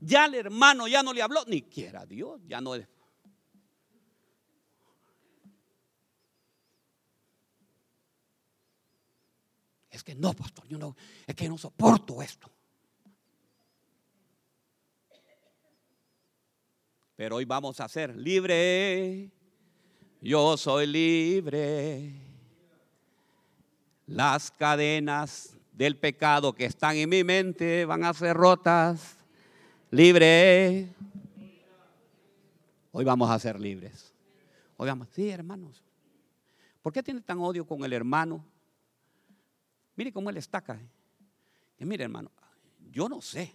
ya 0.00 0.26
el 0.26 0.34
hermano 0.34 0.88
ya 0.88 1.04
no 1.04 1.12
le 1.12 1.22
habló, 1.22 1.44
ni 1.46 1.62
quiera 1.62 2.04
Dios, 2.04 2.40
ya 2.48 2.60
no 2.60 2.74
es. 2.74 2.86
Es 9.88 10.02
que 10.02 10.16
no, 10.16 10.34
pastor, 10.34 10.66
yo 10.66 10.78
no, 10.78 10.96
es 11.26 11.34
que 11.36 11.48
no 11.48 11.56
soporto 11.56 12.20
esto. 12.20 12.50
Pero 17.14 17.36
hoy 17.36 17.44
vamos 17.44 17.78
a 17.80 17.88
ser 17.88 18.14
libre. 18.16 19.30
Yo 20.20 20.56
soy 20.56 20.88
libre. 20.88 22.12
Las 24.06 24.50
cadenas 24.50 25.55
del 25.76 25.98
pecado 25.98 26.54
que 26.54 26.64
están 26.64 26.96
en 26.96 27.08
mi 27.08 27.22
mente 27.22 27.84
van 27.84 28.02
a 28.02 28.14
ser 28.14 28.34
rotas. 28.36 29.16
Libre. 29.90 30.88
Hoy 32.92 33.04
vamos 33.04 33.30
a 33.30 33.38
ser 33.38 33.60
libres. 33.60 34.14
Hoy 34.78 34.88
vamos, 34.88 35.08
sí, 35.12 35.28
hermanos. 35.28 35.84
¿Por 36.80 36.92
qué 36.92 37.02
tiene 37.02 37.20
tan 37.20 37.38
odio 37.40 37.66
con 37.66 37.84
el 37.84 37.92
hermano? 37.92 38.42
Mire 39.96 40.12
cómo 40.12 40.30
él 40.30 40.38
estaca. 40.38 40.80
Y 41.78 41.84
mire, 41.84 42.04
hermano, 42.04 42.30
yo 42.90 43.08
no 43.08 43.20
sé. 43.20 43.54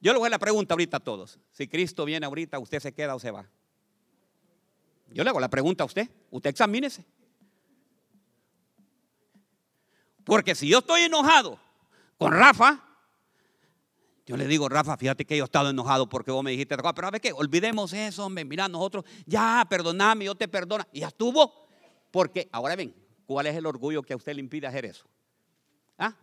Yo 0.00 0.12
le 0.12 0.18
voy 0.18 0.26
a 0.26 0.30
la 0.30 0.38
pregunta 0.40 0.74
ahorita 0.74 0.96
a 0.96 1.00
todos. 1.00 1.38
Si 1.52 1.68
Cristo 1.68 2.04
viene 2.04 2.26
ahorita, 2.26 2.58
¿usted 2.58 2.80
se 2.80 2.92
queda 2.92 3.14
o 3.14 3.20
se 3.20 3.30
va? 3.30 3.48
Yo 5.10 5.22
le 5.22 5.30
hago 5.30 5.38
la 5.38 5.48
pregunta 5.48 5.84
a 5.84 5.86
usted. 5.86 6.08
Usted 6.32 6.50
examínese. 6.50 7.04
Porque 10.24 10.54
si 10.54 10.68
yo 10.68 10.78
estoy 10.78 11.02
enojado 11.02 11.58
con 12.18 12.32
Rafa, 12.32 12.82
yo 14.24 14.36
le 14.36 14.46
digo, 14.46 14.68
Rafa, 14.68 14.96
fíjate 14.96 15.24
que 15.24 15.36
yo 15.36 15.44
he 15.44 15.46
estado 15.46 15.70
enojado 15.70 16.08
porque 16.08 16.30
vos 16.30 16.44
me 16.44 16.52
dijiste, 16.52 16.76
pero 16.76 17.10
ver 17.10 17.20
qué, 17.20 17.32
olvidemos 17.32 17.92
eso, 17.92 18.26
hombre, 18.26 18.44
mira, 18.44 18.68
nosotros, 18.68 19.04
ya, 19.26 19.66
perdoname, 19.68 20.26
yo 20.26 20.34
te 20.34 20.46
perdono, 20.48 20.84
y 20.92 21.00
ya 21.00 21.08
estuvo. 21.08 21.66
Porque, 22.10 22.48
ahora 22.52 22.76
ven, 22.76 22.94
¿cuál 23.26 23.46
es 23.46 23.56
el 23.56 23.66
orgullo 23.66 24.02
que 24.02 24.12
a 24.12 24.16
usted 24.16 24.34
le 24.34 24.40
impide 24.40 24.66
hacer 24.66 24.84
eso? 24.84 25.06
¿Ah? 25.98 26.14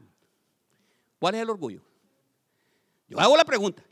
¿Cuál 1.19 1.35
es 1.35 1.41
el 1.41 1.49
orgullo? 1.49 1.81
Yo 3.07 3.19
hago 3.19 3.35
la 3.35 3.43
pregunta. 3.43 3.83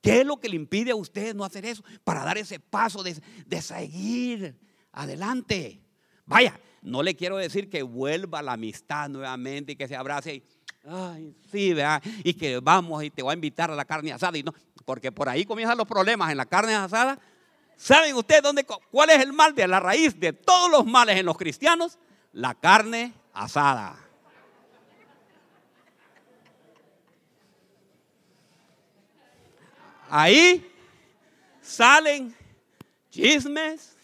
¿Qué 0.00 0.20
es 0.20 0.26
lo 0.26 0.38
que 0.38 0.48
le 0.48 0.56
impide 0.56 0.92
a 0.92 0.96
usted 0.96 1.34
no 1.34 1.44
hacer 1.44 1.64
eso? 1.64 1.82
Para 2.04 2.22
dar 2.22 2.38
ese 2.38 2.60
paso 2.60 3.02
de, 3.02 3.62
seguir 3.62 4.58
adelante. 4.92 5.82
Vaya, 6.24 6.58
no 6.82 7.02
le 7.02 7.16
quiero 7.16 7.36
decir 7.36 7.68
que 7.68 7.82
vuelva 7.82 8.42
la 8.42 8.52
amistad 8.52 9.08
nuevamente 9.08 9.72
y 9.72 9.76
que 9.76 9.88
se 9.88 9.96
abrace 9.96 10.34
y, 10.34 10.42
sí, 11.50 11.74
¿verdad? 11.74 12.02
Y 12.24 12.34
que 12.34 12.60
vamos 12.60 13.04
y 13.04 13.10
te 13.10 13.22
voy 13.22 13.32
a 13.32 13.34
invitar 13.34 13.70
a 13.70 13.74
la 13.74 13.84
carne 13.84 14.12
asada. 14.12 14.38
Y 14.38 14.42
no, 14.42 14.54
porque 14.84 15.12
por 15.12 15.28
ahí 15.28 15.44
comienzan 15.44 15.76
los 15.76 15.86
problemas 15.86 16.30
en 16.30 16.36
la 16.36 16.46
carne 16.46 16.74
asada. 16.74 17.18
¿Saben 17.76 18.14
ustedes 18.16 18.42
dónde, 18.42 18.64
cuál 18.64 19.10
es 19.10 19.20
el 19.20 19.32
mal 19.32 19.54
de 19.54 19.68
la 19.68 19.80
raíz 19.80 20.18
de 20.18 20.32
todos 20.32 20.70
los 20.70 20.86
males 20.86 21.16
en 21.16 21.26
los 21.26 21.36
cristianos? 21.36 21.98
La 22.32 22.54
carne 22.54 23.12
asada. 23.32 24.04
Ahí 30.10 30.72
salen 31.60 32.34
chismes. 33.10 33.96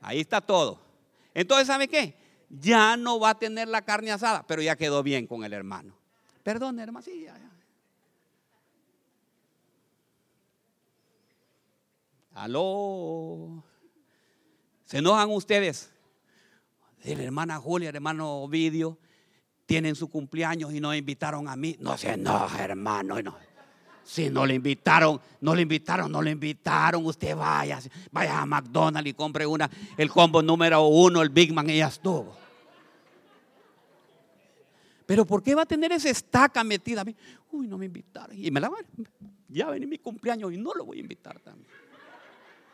Ahí 0.00 0.20
está 0.20 0.40
todo. 0.40 0.89
Entonces, 1.34 1.66
¿sabe 1.66 1.88
qué? 1.88 2.16
Ya 2.48 2.96
no 2.96 3.20
va 3.20 3.30
a 3.30 3.38
tener 3.38 3.68
la 3.68 3.82
carne 3.82 4.10
asada, 4.10 4.44
pero 4.46 4.62
ya 4.62 4.76
quedó 4.76 5.02
bien 5.02 5.26
con 5.26 5.44
el 5.44 5.52
hermano. 5.52 5.94
Perdón, 6.42 6.78
hermano. 6.80 7.04
Sí, 7.04 7.22
ya, 7.24 7.38
Aló. 12.32 13.62
¿Se 14.84 14.98
enojan 14.98 15.30
ustedes? 15.30 15.92
La 17.04 17.22
hermana 17.22 17.58
Julia, 17.58 17.90
el 17.90 17.96
hermano 17.96 18.42
Ovidio, 18.42 18.98
tienen 19.66 19.94
su 19.94 20.08
cumpleaños 20.08 20.72
y 20.72 20.80
no 20.80 20.94
invitaron 20.94 21.48
a 21.48 21.56
mí. 21.56 21.76
No 21.80 21.96
se 21.96 22.12
enoja, 22.12 22.64
hermano. 22.64 23.20
No. 23.22 23.49
Si 24.10 24.28
no 24.28 24.44
le 24.44 24.54
invitaron, 24.54 25.20
no 25.40 25.54
le 25.54 25.62
invitaron, 25.62 26.10
no 26.10 26.20
le 26.20 26.32
invitaron, 26.32 27.06
usted 27.06 27.36
vaya, 27.36 27.78
vaya 28.10 28.40
a 28.40 28.44
McDonald's 28.44 29.08
y 29.08 29.14
compre 29.14 29.46
una, 29.46 29.70
el 29.96 30.10
combo 30.10 30.42
número 30.42 30.82
uno, 30.82 31.22
el 31.22 31.28
Big 31.28 31.52
Man, 31.52 31.68
ya 31.68 31.86
estuvo. 31.86 32.36
Pero 35.06 35.24
¿por 35.24 35.44
qué 35.44 35.54
va 35.54 35.62
a 35.62 35.66
tener 35.66 35.92
esa 35.92 36.10
estaca 36.10 36.64
metida? 36.64 37.04
Uy, 37.52 37.68
no 37.68 37.78
me 37.78 37.86
invitaron. 37.86 38.36
Y 38.36 38.50
me 38.50 38.58
la 38.58 38.70
van. 38.70 38.84
Ya 39.46 39.70
vení 39.70 39.86
mi 39.86 39.98
cumpleaños 39.98 40.52
y 40.52 40.56
no 40.56 40.72
lo 40.74 40.84
voy 40.84 40.96
a 40.96 41.00
invitar 41.02 41.38
también. 41.38 41.70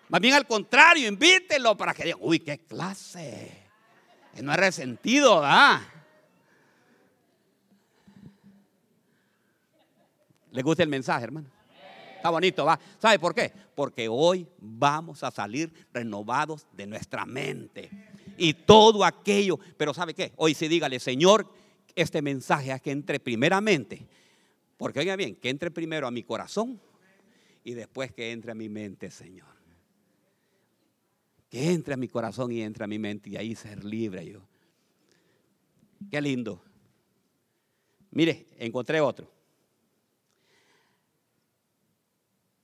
Más 0.09 0.23
bien 0.23 0.33
al 0.33 0.47
contrario, 0.47 1.07
invítelo 1.07 1.77
para 1.77 1.93
que 1.93 2.05
diga, 2.05 2.17
uy, 2.19 2.39
qué 2.39 2.61
clase. 2.61 3.69
No 4.43 4.53
es 4.53 4.59
resentido, 4.59 5.43
¿verdad? 5.43 5.83
¿Le 10.57 10.63
gusta 10.63 10.83
el 10.83 10.89
mensaje, 10.89 11.25
hermano? 11.25 11.51
Está 12.17 12.31
bonito, 12.31 12.65
va. 12.65 12.81
¿Sabe 12.99 13.19
por 13.19 13.35
qué? 13.35 13.53
Porque 13.75 14.09
hoy 14.09 14.49
vamos 14.59 15.23
a 15.23 15.31
salir 15.31 15.71
renovados 15.93 16.67
de 16.73 16.87
nuestra 16.87 17.27
mente. 17.27 17.91
Y 18.39 18.55
todo 18.55 19.05
aquello, 19.05 19.59
pero 19.77 19.93
¿sabe 19.93 20.15
qué? 20.15 20.33
Hoy 20.37 20.55
sí 20.55 20.67
dígale, 20.67 20.99
Señor, 20.99 21.47
este 21.95 22.23
mensaje 22.23 22.73
a 22.73 22.79
que 22.79 22.91
entre 22.91 23.21
primeramente, 23.21 24.07
porque 24.79 25.01
oiga 25.01 25.15
bien, 25.15 25.37
que 25.37 25.51
entre 25.51 25.71
primero 25.71 26.07
a 26.07 26.11
mi 26.11 26.23
corazón 26.23 26.81
y 27.63 27.75
después 27.75 28.11
que 28.13 28.33
entre 28.33 28.53
a 28.53 28.55
mi 28.55 28.71
mente, 28.71 29.11
Señor. 29.11 29.55
Que 31.51 31.71
entre 31.71 31.93
a 31.93 31.99
mi 31.99 32.09
corazón 32.09 32.51
y 32.51 32.63
entre 32.63 32.83
a 32.83 32.87
mi 32.87 32.99
mente 32.99 33.29
y 33.29 33.37
ahí 33.37 33.55
ser 33.55 33.85
libre 33.85 34.25
yo. 34.27 34.41
Qué 36.11 36.19
lindo. 36.23 36.63
Mire, 38.11 38.47
encontré 38.57 39.03
otro. 39.03 39.36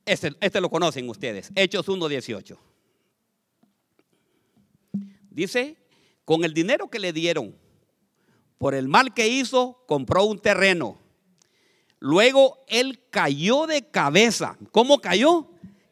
Este, 0.05 0.33
este, 0.41 0.61
lo 0.61 0.69
conocen 0.69 1.09
ustedes, 1.09 1.51
Hechos 1.55 1.87
1.18. 1.89 2.57
Dice, 5.31 5.77
con 6.25 6.45
el 6.45 6.53
dinero 6.53 6.89
que 6.89 6.99
le 6.99 7.13
dieron, 7.13 7.55
por 8.59 8.75
el 8.75 8.89
mal 8.89 9.15
que 9.15 9.29
hizo, 9.29 9.83
compró 9.87 10.25
un 10.25 10.39
terreno. 10.39 10.99
Luego 11.99 12.59
él 12.69 13.01
cayó 13.11 13.67
de 13.67 13.83
cabeza. 13.83 14.59
¿Cómo 14.73 14.99
cayó? 14.99 15.49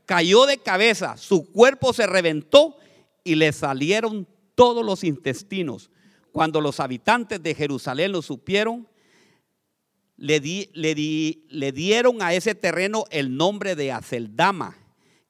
Cayó 0.07 0.46
de 0.46 0.59
cabeza. 0.59 1.16
Su 1.16 1.51
cuerpo 1.51 1.92
se 1.92 2.07
reventó 2.07 2.77
y 3.23 3.37
le 3.37 3.53
salieron 3.53 4.27
todos 4.57 4.85
los 4.85 5.05
intestinos. 5.05 5.90
Cuando 6.33 6.61
los 6.61 6.81
habitantes 6.81 7.42
de 7.42 7.55
Jerusalén 7.55 8.12
lo 8.12 8.23
supieron, 8.23 8.88
le, 10.21 10.69
le, 11.49 11.73
dieron 11.73 12.21
a 12.21 12.35
ese 12.35 12.55
terreno 12.55 13.07
el 13.11 13.35
nombre 13.37 13.75
de 13.75 13.91
Aceldama, 13.91 14.77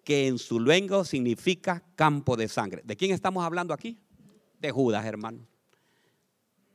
que 0.03 0.26
en 0.26 0.38
su 0.38 0.59
lengua 0.59 1.05
significa 1.05 1.85
campo 1.94 2.37
de 2.37 2.48
sangre. 2.48 2.83
¿De 2.85 2.96
quién 2.96 3.12
estamos 3.12 3.44
hablando 3.44 3.72
aquí? 3.72 3.98
De 4.59 4.72
Judas, 4.72 5.07
hermano. 5.07 5.46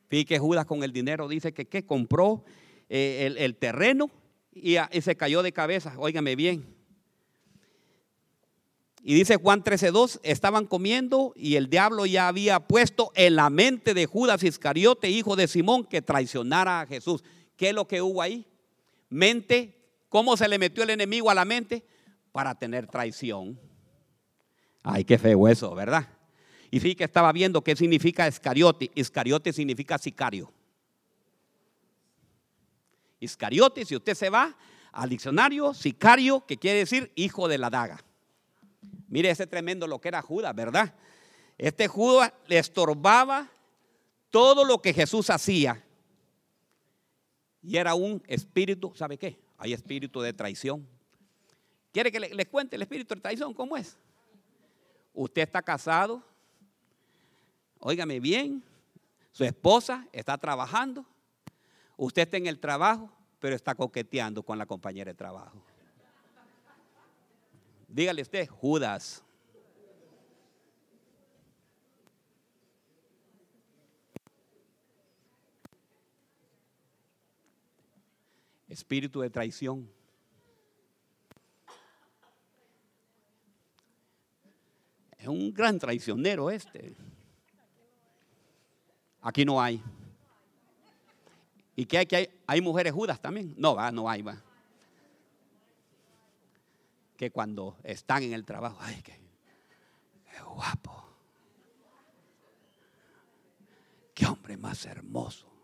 Fíjate 0.07 0.25
que 0.25 0.39
Judas 0.39 0.65
con 0.65 0.83
el 0.83 0.93
dinero 0.93 1.27
dice 1.27 1.53
que, 1.53 1.67
que 1.67 1.85
compró 1.85 2.45
eh, 2.87 3.35
el, 3.37 3.55
terreno 3.55 4.09
y, 4.53 4.77
y, 4.77 5.01
se 5.01 5.17
cayó 5.17 5.43
de 5.43 5.51
cabeza. 5.51 5.93
Óigame 5.97 6.37
bien. 6.37 6.73
Y 9.03 9.13
dice 9.13 9.35
Juan 9.35 9.61
13:2, 9.61 10.21
estaban 10.23 10.65
comiendo 10.65 11.33
y 11.35 11.57
el 11.57 11.69
diablo 11.69 12.05
ya 12.05 12.29
había 12.29 12.61
puesto 12.61 13.11
en 13.15 13.35
la 13.35 13.49
mente 13.49 13.93
de 13.93 14.05
Judas 14.05 14.41
Iscariote, 14.41 15.09
hijo 15.09 15.35
de 15.35 15.47
Simón, 15.47 15.83
que 15.83 16.01
traicionara 16.01 16.81
a 16.81 16.87
Jesús. 16.87 17.21
¿Qué 17.57 17.69
es 17.69 17.75
lo 17.75 17.87
que 17.87 18.01
hubo 18.01 18.21
ahí? 18.21 18.45
Mente, 19.09 19.77
¿cómo 20.09 20.35
se 20.35 20.47
le 20.47 20.57
metió 20.57 20.83
el 20.83 20.89
enemigo 20.89 21.29
a 21.29 21.33
la 21.35 21.45
mente? 21.45 21.85
Para 22.31 22.55
tener 22.55 22.87
traición. 22.87 23.59
Ay, 24.83 25.03
qué 25.05 25.17
feo 25.17 25.47
eso, 25.47 25.73
¿verdad? 25.73 26.07
Y 26.69 26.79
sí 26.79 26.95
que 26.95 27.05
estaba 27.05 27.31
viendo 27.31 27.63
qué 27.63 27.75
significa 27.75 28.27
Iscariote. 28.27 28.91
Iscariote 28.95 29.53
significa 29.53 29.97
sicario. 29.97 30.51
Iscariote, 33.19 33.85
si 33.85 33.95
usted 33.95 34.13
se 34.13 34.29
va 34.29 34.55
al 34.91 35.09
diccionario, 35.09 35.73
sicario, 35.73 36.45
que 36.45 36.57
quiere 36.57 36.79
decir 36.79 37.11
hijo 37.15 37.47
de 37.47 37.57
la 37.57 37.69
daga. 37.69 38.03
Mire 39.07 39.29
ese 39.29 39.47
tremendo 39.47 39.87
lo 39.87 40.01
que 40.01 40.09
era 40.09 40.21
Judas, 40.21 40.53
¿verdad? 40.53 40.93
Este 41.57 41.87
Judas 41.87 42.33
le 42.47 42.57
estorbaba 42.57 43.49
todo 44.29 44.65
lo 44.65 44.81
que 44.81 44.93
Jesús 44.93 45.29
hacía 45.29 45.84
y 47.65 47.77
era 47.77 47.95
un 47.95 48.21
espíritu, 48.27 48.93
¿sabe 48.95 49.17
qué? 49.17 49.39
Hay 49.57 49.73
espíritu 49.73 50.21
de 50.21 50.33
traición. 50.33 50.87
¿Quiere 51.91 52.11
que 52.11 52.19
les 52.19 52.47
cuente 52.47 52.75
el 52.75 52.83
espíritu 52.83 53.15
de 53.15 53.21
traición 53.21 53.53
cómo 53.55 53.75
es? 53.75 53.97
Usted 55.13 55.41
está 55.41 55.63
casado, 55.63 56.21
óigame 57.79 58.19
bien, 58.19 58.63
su 59.31 59.43
esposa 59.43 60.07
está 60.11 60.37
trabajando, 60.37 61.05
usted 61.97 62.23
está 62.23 62.37
en 62.37 62.45
el 62.45 62.59
trabajo, 62.59 63.09
pero 63.39 63.55
está 63.55 63.73
coqueteando 63.73 64.43
con 64.43 64.59
la 64.59 64.67
compañera 64.67 65.11
de 65.11 65.15
trabajo. 65.15 65.59
Dígale 67.87 68.21
usted, 68.21 68.47
Judas. 68.47 69.24
Espíritu 78.67 79.21
de 79.21 79.29
traición. 79.29 79.89
Es 85.17 85.27
un 85.27 85.53
gran 85.53 85.79
traicionero 85.79 86.49
este. 86.51 86.95
Aquí 89.21 89.43
no 89.43 89.61
hay. 89.61 89.81
¿Y 91.75 91.85
qué 91.85 91.97
hay? 91.97 92.07
hay? 92.11 92.29
¿Hay 92.47 92.61
mujeres 92.61 92.93
judas 92.93 93.19
también? 93.19 93.53
No, 93.57 93.75
va, 93.75 93.91
no 93.91 94.09
hay, 94.09 94.21
va. 94.21 94.41
Que 97.17 97.31
cuando 97.31 97.77
están 97.83 98.23
en 98.23 98.33
el 98.33 98.45
trabajo, 98.45 98.77
ay, 98.81 99.01
qué, 99.01 99.19
qué 100.31 100.41
guapo. 100.43 101.03
Qué 104.13 104.25
hombre 104.27 104.57
más 104.57 104.85
hermoso. 104.85 105.54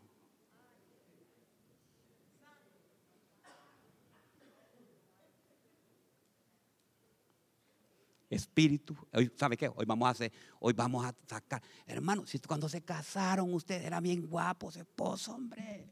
Espíritu. 8.31 8.95
Hoy, 9.13 9.31
¿Sabe 9.35 9.57
qué? 9.57 9.67
Hoy 9.67 9.85
vamos 9.85 10.07
a 10.07 10.11
hacer, 10.11 10.31
hoy 10.59 10.73
vamos 10.73 11.05
a 11.05 11.13
sacar. 11.27 11.61
Hermano, 11.85 12.25
si 12.25 12.39
cuando 12.39 12.69
se 12.69 12.81
casaron 12.81 13.53
ustedes 13.53 13.83
eran 13.83 14.01
bien 14.01 14.25
guapos, 14.25 14.77
esposo, 14.77 15.35
hombre. 15.35 15.91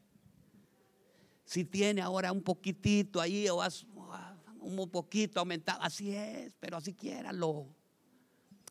Si 1.43 1.65
tiene 1.65 2.01
ahora 2.01 2.31
un 2.31 2.41
poquitito 2.41 3.19
ahí 3.19 3.47
o 3.49 3.61
un 4.61 4.89
poquito 4.89 5.39
aumentado, 5.39 5.81
así 5.81 6.15
es, 6.15 6.55
pero 6.59 6.77
así 6.77 6.93
quiéralo. 6.93 7.67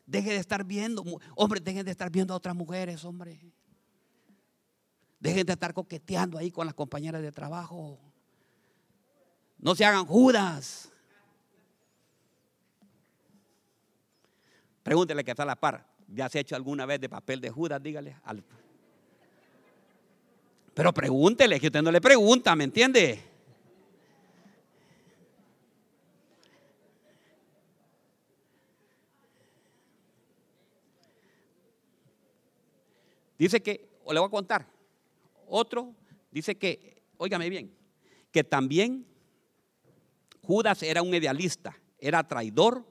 Deje 0.05 0.31
de 0.31 0.37
estar 0.37 0.63
viendo, 0.63 1.05
hombre, 1.35 1.59
dejen 1.59 1.85
de 1.85 1.91
estar 1.91 2.09
viendo 2.09 2.33
a 2.33 2.37
otras 2.37 2.55
mujeres, 2.55 3.05
hombre. 3.05 3.39
Dejen 5.19 5.45
de 5.45 5.53
estar 5.53 5.73
coqueteando 5.73 6.37
ahí 6.37 6.49
con 6.49 6.65
las 6.65 6.73
compañeras 6.73 7.21
de 7.21 7.31
trabajo. 7.31 7.99
No 9.59 9.75
se 9.75 9.85
hagan 9.85 10.05
judas. 10.05 10.89
Pregúntele 14.83 15.23
que 15.23 15.31
está 15.31 15.43
a 15.43 15.45
la 15.45 15.55
par. 15.55 15.85
¿Ya 16.07 16.27
se 16.29 16.37
ha 16.37 16.41
hecho 16.41 16.55
alguna 16.55 16.85
vez 16.85 16.99
de 16.99 17.09
papel 17.09 17.39
de 17.39 17.49
judas? 17.49 17.81
Dígale. 17.81 18.15
Pero 20.73 20.93
pregúntele, 20.93 21.59
que 21.59 21.67
usted 21.67 21.81
no 21.81 21.91
le 21.91 22.01
pregunta, 22.01 22.55
¿me 22.55 22.63
entiende? 22.63 23.23
Dice 33.37 33.61
que, 33.61 33.89
o 34.03 34.11
le 34.11 34.19
voy 34.19 34.27
a 34.27 34.31
contar, 34.31 34.67
otro 35.47 35.93
dice 36.31 36.57
que, 36.57 37.03
óigame 37.17 37.49
bien, 37.49 37.73
que 38.31 38.43
también 38.43 39.05
Judas 40.49 40.81
era 40.81 41.03
un 41.03 41.13
idealista, 41.13 41.77
era 41.99 42.27
traidor, 42.27 42.83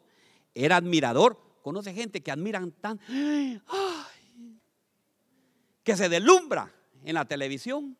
era 0.55 0.77
admirador. 0.77 1.41
Conoce 1.63 1.93
gente 1.93 2.21
que 2.21 2.31
admiran 2.31 2.73
tan, 2.73 2.99
que 5.83 5.97
se 5.97 6.09
deslumbra 6.09 6.73
en 7.05 7.15
la 7.15 7.25
televisión. 7.25 7.97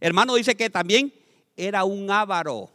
Hermano 0.00 0.34
dice 0.34 0.56
que 0.56 0.70
también 0.70 1.12
era 1.56 1.84
un 1.84 2.10
avaro. 2.10 2.70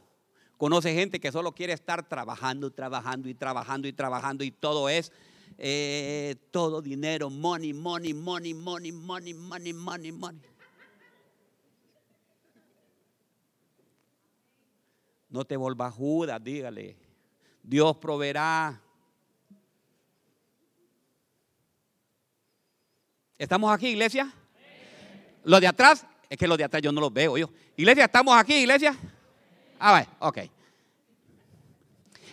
Conoce 0.57 0.93
gente 0.93 1.19
que 1.19 1.31
solo 1.31 1.53
quiere 1.53 1.73
estar 1.73 2.07
trabajando, 2.07 2.71
trabajando 2.71 3.27
y 3.27 3.33
trabajando 3.33 3.87
y 3.87 3.93
trabajando 3.93 4.43
y 4.43 4.51
todo 4.51 4.89
es 4.89 5.11
eh, 5.57 6.35
todo 6.51 6.81
dinero, 6.81 7.29
money, 7.29 7.73
money, 7.73 8.13
money, 8.13 8.53
money, 8.53 8.91
money, 8.91 9.33
money, 9.33 9.73
money, 9.73 10.11
money. 10.11 10.41
No 15.29 15.43
te 15.43 15.57
volvas 15.57 15.93
Judas, 15.93 16.41
dígale. 16.43 16.97
Dios 17.61 17.97
proveerá. 17.97 18.81
¿Estamos 23.37 23.73
aquí, 23.73 23.87
iglesia? 23.87 24.31
Los 25.43 25.61
de 25.61 25.67
atrás, 25.67 26.05
es 26.29 26.37
que 26.37 26.47
los 26.47 26.57
de 26.57 26.63
atrás 26.63 26.81
yo 26.81 26.91
no 26.91 27.01
los 27.01 27.13
veo 27.13 27.37
yo. 27.37 27.49
Iglesia, 27.77 28.05
¿estamos 28.05 28.35
aquí, 28.37 28.55
iglesia? 28.55 28.97
Ah, 29.79 29.99
ver, 29.99 30.07
ok. 30.19 30.37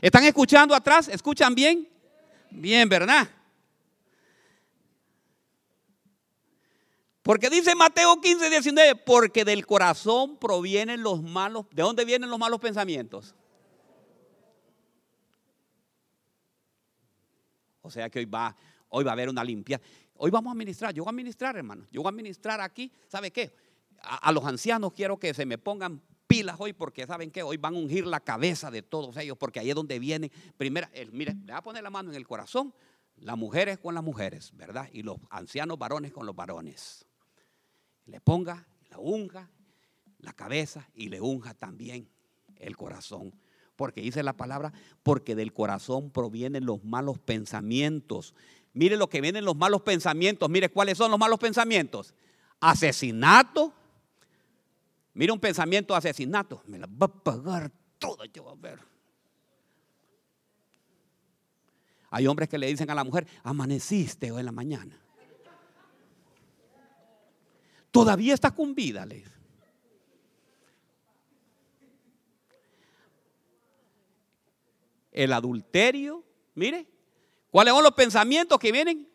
¿Están 0.01 0.25
escuchando 0.25 0.75
atrás? 0.75 1.09
¿Escuchan 1.09 1.55
bien? 1.55 1.89
Bien, 2.51 2.89
¿verdad? 2.89 3.29
Porque 7.23 7.49
dice 7.49 7.75
Mateo 7.75 8.21
15, 8.21 8.51
19, 8.51 8.97
porque 8.97 9.45
del 9.45 9.65
corazón 9.65 10.37
provienen 10.39 11.03
los 11.03 11.23
malos, 11.23 11.67
¿de 11.71 11.83
dónde 11.83 12.05
vienen 12.05 12.29
los 12.29 12.39
malos 12.39 12.61
pensamientos? 12.61 13.35
O 17.81 17.91
sea 17.91 18.11
que 18.11 18.21
hoy 18.21 18.25
va, 18.25 18.57
hoy 18.89 19.05
va 19.05 19.13
a 19.13 19.15
haber 19.15 19.29
una 19.29 19.45
limpia. 19.45 19.81
Hoy 20.25 20.31
vamos 20.31 20.53
a 20.53 20.55
ministrar, 20.55 20.95
yo 20.95 21.03
voy 21.03 21.11
a 21.11 21.17
ministrar, 21.17 21.57
hermano. 21.57 21.85
Yo 21.91 22.01
voy 22.01 22.11
a 22.11 22.13
ministrar 22.13 22.61
aquí, 22.61 22.93
¿sabe 23.09 23.33
qué? 23.33 23.57
A, 24.05 24.31
los 24.31 24.45
ancianos 24.45 24.93
quiero 24.93 25.19
que 25.19 25.35
se 25.35 25.45
me 25.45 25.59
pongan 25.59 26.01
pilas 26.29 26.55
hoy 26.61 26.73
porque 26.73 27.05
saben 27.09 27.33
que 27.33 27.43
hoy 27.43 27.57
van 27.57 27.75
a 27.75 27.79
ungir 27.79 28.07
la 28.07 28.21
cabeza 28.21 28.71
de 28.71 28.83
todos 28.83 29.17
ellos 29.17 29.37
porque 29.37 29.59
ahí 29.59 29.71
es 29.71 29.75
donde 29.75 29.99
viene 29.99 30.31
primera, 30.57 30.89
el, 30.95 31.11
mire, 31.11 31.35
le 31.45 31.51
va 31.51 31.59
a 31.59 31.63
poner 31.65 31.83
la 31.83 31.91
mano 31.91 32.11
en 32.11 32.15
el 32.15 32.25
corazón, 32.25 32.73
las 33.17 33.37
mujeres 33.37 33.81
con 33.81 33.97
las 33.97 34.05
mujeres, 34.05 34.53
¿verdad? 34.55 34.89
Y 34.93 35.03
los 35.03 35.17
ancianos 35.29 35.77
varones 35.77 36.13
con 36.13 36.25
los 36.25 36.37
varones 36.37 37.05
le 38.05 38.21
ponga, 38.21 38.69
la 38.91 39.01
unja, 39.01 39.51
la 40.19 40.35
cabeza 40.35 40.89
y 40.95 41.09
le 41.09 41.21
unja 41.21 41.53
también 41.55 42.09
el 42.61 42.77
corazón. 42.77 43.35
Porque 43.75 44.03
dice 44.03 44.23
la 44.23 44.37
palabra, 44.37 44.73
porque 45.03 45.35
del 45.35 45.53
corazón 45.53 46.13
provienen 46.13 46.65
los 46.65 46.85
malos 46.85 47.19
pensamientos. 47.19 48.35
Mire 48.75 48.97
lo 48.97 49.09
que 49.09 49.21
vienen 49.21 49.45
los 49.45 49.57
malos 49.57 49.83
pensamientos. 49.83 50.49
Mire 50.49 50.71
cuáles 50.71 50.97
son 50.99 51.11
los 51.11 51.19
malos 51.19 51.39
pensamientos. 51.39 52.15
Asesinato. 52.61 53.73
Mire 55.15 55.33
un 55.33 55.41
pensamiento 55.41 55.95
de 55.95 55.99
asesinato. 55.99 56.63
Me 56.67 56.79
la 56.79 56.87
va 56.87 57.07
a 57.07 57.09
pagar 57.09 57.71
toda 57.99 58.25
yo 58.27 58.49
a 58.49 58.55
ver. 58.55 58.81
Hay 62.11 62.27
hombres 62.27 62.49
que 62.49 62.59
le 62.59 62.67
dicen 62.67 62.91
a 62.91 62.95
la 62.95 63.05
mujer, 63.05 63.27
amaneciste 63.43 64.31
hoy 64.31 64.41
en 64.41 64.47
la 64.47 64.53
mañana. 64.53 64.99
Todavía 67.91 68.35
está 68.35 68.51
con 68.51 68.75
vida, 68.75 69.07
El 75.11 75.33
adulterio, 75.33 76.25
mire, 76.55 76.87
¿cuáles 77.53 77.73
son 77.73 77.85
los 77.85 77.93
pensamientos 77.93 78.59
que 78.59 78.73
vienen? 78.73 79.09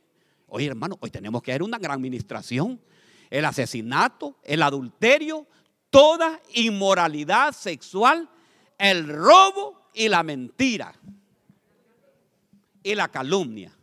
Oye, 0.48 0.68
hermano, 0.68 0.98
hoy 1.02 1.12
tenemos 1.12 1.42
que 1.42 1.52
hacer 1.52 1.64
una 1.64 1.78
gran 1.78 1.98
administración. 1.98 2.82
El 3.30 3.44
asesinato, 3.44 4.40
el 4.44 4.64
adulterio, 4.64 5.46
toda 5.90 6.42
inmoralidad 6.54 7.52
sexual, 7.52 8.30
el 8.78 9.10
robo 9.10 9.90
y 9.94 10.08
la 10.08 10.24
mentira. 10.24 10.96
Y 12.82 12.96
la 12.96 13.10
calumnia. 13.10 13.78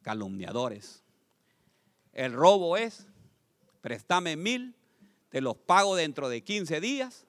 Calumniadores. 0.00 1.04
El 2.14 2.32
robo 2.32 2.78
es, 2.78 3.06
préstame 3.82 4.36
mil, 4.36 4.74
te 5.28 5.42
los 5.42 5.56
pago 5.56 5.94
dentro 5.96 6.30
de 6.30 6.42
15 6.42 6.80
días 6.80 7.26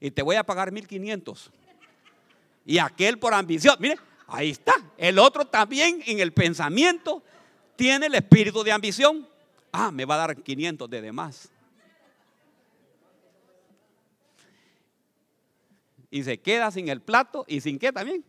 y 0.00 0.10
te 0.10 0.22
voy 0.22 0.36
a 0.36 0.44
pagar 0.44 0.70
mil 0.72 0.86
quinientos. 0.86 1.50
Y 2.64 2.78
aquel 2.78 3.18
por 3.18 3.34
ambición, 3.34 3.76
mire, 3.80 3.98
ahí 4.26 4.50
está. 4.50 4.74
El 4.96 5.18
otro 5.18 5.46
también 5.46 6.02
en 6.06 6.20
el 6.20 6.32
pensamiento 6.32 7.22
tiene 7.76 8.06
el 8.06 8.14
espíritu 8.14 8.62
de 8.62 8.72
ambición. 8.72 9.26
Ah, 9.72 9.90
me 9.90 10.04
va 10.04 10.14
a 10.14 10.18
dar 10.18 10.36
500 10.36 10.88
de 10.88 11.00
demás. 11.00 11.50
Y 16.10 16.22
se 16.22 16.38
queda 16.38 16.70
sin 16.70 16.88
el 16.88 17.00
plato 17.00 17.44
y 17.48 17.60
sin 17.60 17.78
qué 17.78 17.92
también, 17.92 18.24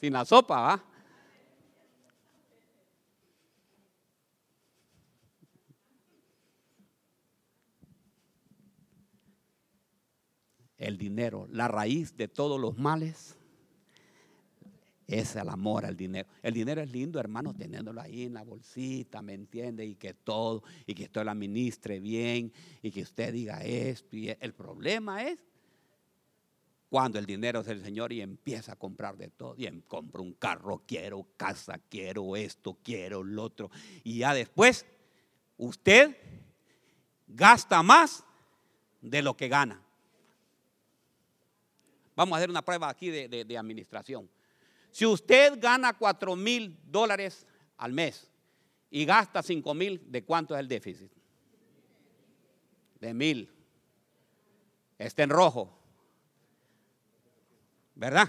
sin 0.00 0.12
la 0.12 0.24
sopa, 0.24 0.60
¿va? 0.60 0.84
El 10.78 10.96
dinero, 10.96 11.48
la 11.50 11.68
raíz 11.68 12.16
de 12.16 12.28
todos 12.28 12.60
los 12.60 12.78
males 12.78 13.36
es 15.08 15.36
el 15.36 15.48
amor 15.48 15.86
al 15.86 15.96
dinero. 15.96 16.28
El 16.42 16.52
dinero 16.52 16.82
es 16.82 16.92
lindo, 16.92 17.18
hermano, 17.18 17.54
teniéndolo 17.54 18.00
ahí 18.00 18.24
en 18.24 18.34
la 18.34 18.42
bolsita, 18.42 19.22
¿me 19.22 19.32
entiende? 19.32 19.84
Y 19.84 19.94
que 19.94 20.12
todo, 20.12 20.62
y 20.86 20.94
que 20.94 21.04
usted 21.04 21.24
lo 21.24 21.30
administre 21.30 21.98
bien, 21.98 22.52
y 22.82 22.90
que 22.90 23.02
usted 23.02 23.32
diga 23.32 23.64
esto. 23.64 24.16
Y 24.16 24.28
el 24.38 24.52
problema 24.52 25.24
es 25.24 25.38
cuando 26.90 27.18
el 27.18 27.24
dinero 27.24 27.60
es 27.60 27.66
del 27.66 27.82
Señor 27.82 28.12
y 28.12 28.20
empieza 28.20 28.72
a 28.72 28.76
comprar 28.76 29.16
de 29.16 29.28
todo. 29.28 29.54
Y 29.56 29.66
em, 29.66 29.80
compro 29.80 30.22
un 30.22 30.34
carro, 30.34 30.82
quiero 30.86 31.26
casa, 31.38 31.78
quiero 31.88 32.36
esto, 32.36 32.76
quiero 32.82 33.24
lo 33.24 33.44
otro. 33.44 33.70
Y 34.04 34.18
ya 34.18 34.34
después, 34.34 34.84
usted 35.56 36.16
gasta 37.26 37.82
más 37.82 38.24
de 39.00 39.22
lo 39.22 39.36
que 39.36 39.48
gana. 39.48 39.82
Vamos 42.18 42.34
a 42.34 42.38
hacer 42.38 42.50
una 42.50 42.62
prueba 42.62 42.88
aquí 42.88 43.10
de, 43.10 43.56
administración. 43.56 44.28
Si 44.90 45.06
usted 45.06 45.56
gana 45.60 45.96
4 45.96 46.34
mil 46.34 46.76
dólares 46.84 47.46
al 47.76 47.92
mes 47.92 48.28
y 48.90 49.04
gasta 49.04 49.40
5 49.40 49.72
mil, 49.72 50.02
¿de 50.10 50.24
cuánto 50.24 50.56
es 50.56 50.58
el 50.58 50.66
déficit? 50.66 51.12
De 52.98 53.14
mil. 53.14 53.48
Está 54.98 55.22
en 55.22 55.30
rojo. 55.30 55.78
¿Verdad? 57.94 58.28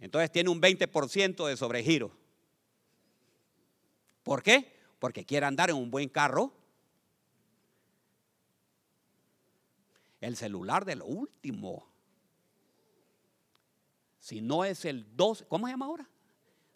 Entonces 0.00 0.32
tiene 0.32 0.48
un 0.48 0.62
20% 0.62 1.46
de 1.46 1.58
sobregiro. 1.58 2.10
¿Por 4.22 4.42
qué? 4.42 4.78
Porque 4.98 5.26
quiere 5.26 5.44
andar 5.44 5.68
en 5.68 5.76
un 5.76 5.90
buen 5.90 6.08
carro. 6.08 6.54
El 10.22 10.38
celular 10.38 10.86
de 10.86 10.96
lo 10.96 11.04
último. 11.04 11.93
Si 14.24 14.40
no 14.40 14.64
es 14.64 14.86
el 14.86 15.04
12, 15.14 15.44
¿cómo 15.48 15.66
se 15.66 15.74
llama 15.74 15.84
ahora? 15.84 16.08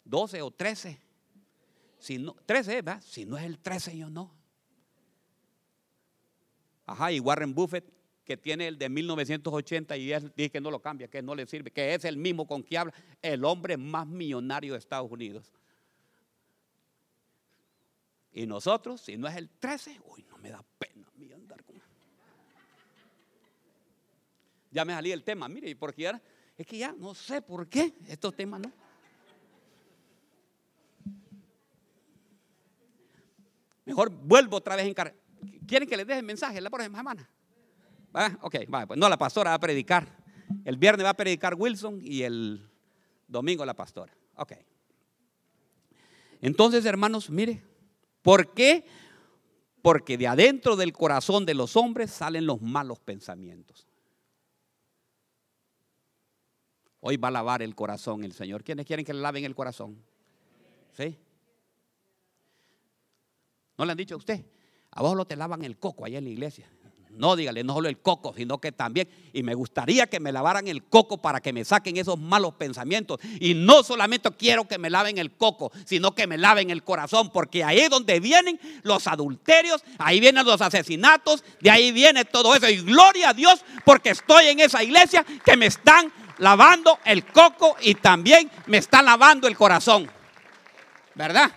12 0.05 0.39
o 0.43 0.51
13. 0.51 1.01
Si 1.97 2.19
no, 2.19 2.35
13, 2.45 2.75
¿verdad? 2.75 3.01
Si 3.01 3.25
no 3.25 3.39
es 3.39 3.43
el 3.43 3.57
13, 3.57 3.97
yo 3.97 4.07
no. 4.07 4.31
Ajá, 6.85 7.11
y 7.11 7.19
Warren 7.19 7.55
Buffett, 7.55 7.91
que 8.23 8.37
tiene 8.37 8.67
el 8.67 8.77
de 8.77 8.87
1980 8.87 9.97
y 9.97 10.13
él 10.13 10.31
dice 10.37 10.51
que 10.51 10.61
no 10.61 10.69
lo 10.69 10.79
cambia, 10.79 11.07
que 11.07 11.23
no 11.23 11.33
le 11.33 11.47
sirve, 11.47 11.71
que 11.71 11.95
es 11.95 12.05
el 12.05 12.17
mismo 12.17 12.45
con 12.45 12.61
que 12.61 12.77
habla, 12.77 12.93
el 13.19 13.43
hombre 13.43 13.77
más 13.77 14.05
millonario 14.05 14.73
de 14.73 14.77
Estados 14.77 15.11
Unidos. 15.11 15.51
Y 18.31 18.45
nosotros, 18.45 19.01
si 19.01 19.17
no 19.17 19.27
es 19.27 19.35
el 19.35 19.49
13, 19.49 19.99
uy, 20.05 20.23
no 20.29 20.37
me 20.37 20.51
da 20.51 20.63
pena 20.77 21.07
a 21.07 21.17
mí 21.17 21.31
andar 21.31 21.63
con... 21.63 21.81
Ya 24.69 24.85
me 24.85 24.93
salí 24.93 25.11
el 25.11 25.23
tema, 25.23 25.49
mire, 25.49 25.75
porque 25.75 26.05
ahora, 26.05 26.21
es 26.59 26.67
que 26.67 26.77
ya 26.77 26.91
no 26.91 27.15
sé 27.15 27.41
por 27.41 27.69
qué 27.69 27.93
estos 28.05 28.35
temas 28.35 28.59
no. 28.59 28.69
Mejor 33.85 34.09
vuelvo 34.09 34.57
otra 34.57 34.75
vez 34.75 34.85
en 34.85 34.93
carrera. 34.93 35.15
¿Quieren 35.65 35.87
que 35.87 35.95
les 35.95 36.05
deje 36.05 36.19
el 36.19 36.25
mensaje 36.25 36.59
la 36.59 36.69
próxima 36.69 36.97
semana? 36.97 37.29
¿Va? 38.13 38.37
Ok, 38.41 38.55
va, 38.71 38.85
pues 38.85 38.99
no, 38.99 39.07
la 39.07 39.17
pastora 39.17 39.51
va 39.51 39.55
a 39.55 39.59
predicar. 39.59 40.17
El 40.65 40.75
viernes 40.75 41.05
va 41.05 41.11
a 41.11 41.13
predicar 41.13 41.55
Wilson 41.55 42.01
y 42.03 42.23
el 42.23 42.69
domingo 43.25 43.65
la 43.65 43.73
pastora. 43.73 44.13
Ok. 44.35 44.51
Entonces, 46.41 46.83
hermanos, 46.83 47.29
mire, 47.29 47.63
¿por 48.21 48.53
qué? 48.53 48.85
Porque 49.81 50.17
de 50.17 50.27
adentro 50.27 50.75
del 50.75 50.91
corazón 50.91 51.45
de 51.45 51.53
los 51.53 51.77
hombres 51.77 52.11
salen 52.11 52.45
los 52.45 52.61
malos 52.61 52.99
pensamientos. 52.99 53.88
Hoy 57.01 57.17
va 57.17 57.29
a 57.29 57.31
lavar 57.31 57.61
el 57.61 57.75
corazón 57.75 58.23
el 58.23 58.33
Señor. 58.33 58.63
¿Quiénes 58.63 58.85
quieren 58.85 59.05
que 59.05 59.13
le 59.13 59.21
laven 59.21 59.45
el 59.45 59.55
corazón? 59.55 59.97
¿Sí? 60.97 61.17
¿No 63.77 63.85
le 63.85 63.91
han 63.91 63.97
dicho 63.97 64.15
a 64.15 64.17
usted? 64.17 64.45
A 64.91 65.01
vos 65.01 65.15
lo 65.15 65.25
te 65.25 65.35
lavan 65.35 65.63
el 65.63 65.77
coco 65.77 66.05
allá 66.05 66.17
en 66.17 66.25
la 66.25 66.29
iglesia. 66.31 66.69
No, 67.11 67.35
dígale, 67.35 67.63
no 67.63 67.73
solo 67.73 67.89
el 67.89 67.99
coco, 67.99 68.33
sino 68.35 68.59
que 68.59 68.71
también. 68.71 69.09
Y 69.33 69.43
me 69.43 69.53
gustaría 69.53 70.07
que 70.07 70.19
me 70.19 70.31
lavaran 70.31 70.67
el 70.67 70.83
coco 70.85 71.17
para 71.17 71.41
que 71.41 71.51
me 71.51 71.65
saquen 71.65 71.97
esos 71.97 72.19
malos 72.19 72.53
pensamientos. 72.53 73.19
Y 73.39 73.55
no 73.55 73.83
solamente 73.83 74.29
quiero 74.31 74.67
que 74.67 74.77
me 74.77 74.89
laven 74.89 75.17
el 75.17 75.35
coco, 75.35 75.71
sino 75.85 76.13
que 76.13 76.27
me 76.27 76.37
laven 76.37 76.69
el 76.69 76.83
corazón, 76.83 77.29
porque 77.31 77.63
ahí 77.63 77.79
es 77.79 77.89
donde 77.89 78.19
vienen 78.19 78.59
los 78.83 79.07
adulterios, 79.07 79.83
ahí 79.97 80.19
vienen 80.19 80.45
los 80.45 80.61
asesinatos, 80.61 81.43
de 81.59 81.69
ahí 81.69 81.91
viene 81.91 82.25
todo 82.25 82.55
eso. 82.55 82.69
Y 82.69 82.77
gloria 82.77 83.29
a 83.29 83.33
Dios, 83.33 83.65
porque 83.83 84.11
estoy 84.11 84.47
en 84.47 84.59
esa 84.59 84.83
iglesia 84.83 85.25
que 85.43 85.57
me 85.57 85.65
están 85.65 86.13
lavando 86.39 86.99
el 87.05 87.25
coco 87.25 87.75
y 87.81 87.95
también 87.95 88.49
me 88.67 88.77
están 88.77 89.05
lavando 89.05 89.47
el 89.47 89.55
corazón. 89.55 90.09
¿Verdad? 91.15 91.51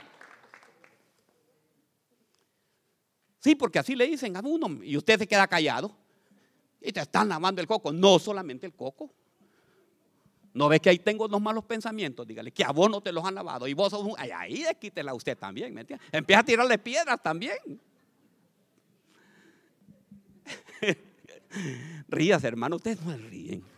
Sí, 3.38 3.54
porque 3.54 3.78
así 3.78 3.96
le 3.96 4.06
dicen 4.06 4.36
a 4.36 4.40
uno 4.40 4.82
y 4.84 4.96
usted 4.96 5.18
se 5.18 5.26
queda 5.26 5.48
callado 5.48 5.96
y 6.80 6.92
te 6.92 7.00
están 7.00 7.28
lavando 7.28 7.60
el 7.60 7.66
coco. 7.66 7.92
No 7.92 8.18
solamente 8.18 8.66
el 8.66 8.74
coco. 8.74 9.12
No 10.54 10.68
ves 10.68 10.80
que 10.80 10.90
ahí 10.90 10.98
tengo 10.98 11.26
los 11.28 11.40
malos 11.40 11.64
pensamientos. 11.64 12.26
Dígale 12.26 12.52
que 12.52 12.62
a 12.64 12.72
vos 12.72 12.90
no 12.90 13.00
te 13.00 13.10
los 13.10 13.24
han 13.24 13.34
lavado 13.34 13.66
y 13.66 13.74
vos 13.74 13.90
sos 13.90 14.02
un. 14.02 14.14
Ahí 14.18 14.64
quítela 14.80 15.12
a 15.12 15.14
usted 15.14 15.36
también, 15.36 15.72
¿me 15.72 15.80
entiendes? 15.80 16.06
Empieza 16.12 16.40
a 16.40 16.44
tirarle 16.44 16.78
piedras 16.78 17.22
también. 17.22 17.56
Rías, 22.08 22.44
hermano, 22.44 22.76
ustedes 22.76 23.00
no 23.00 23.16
ríen. 23.16 23.71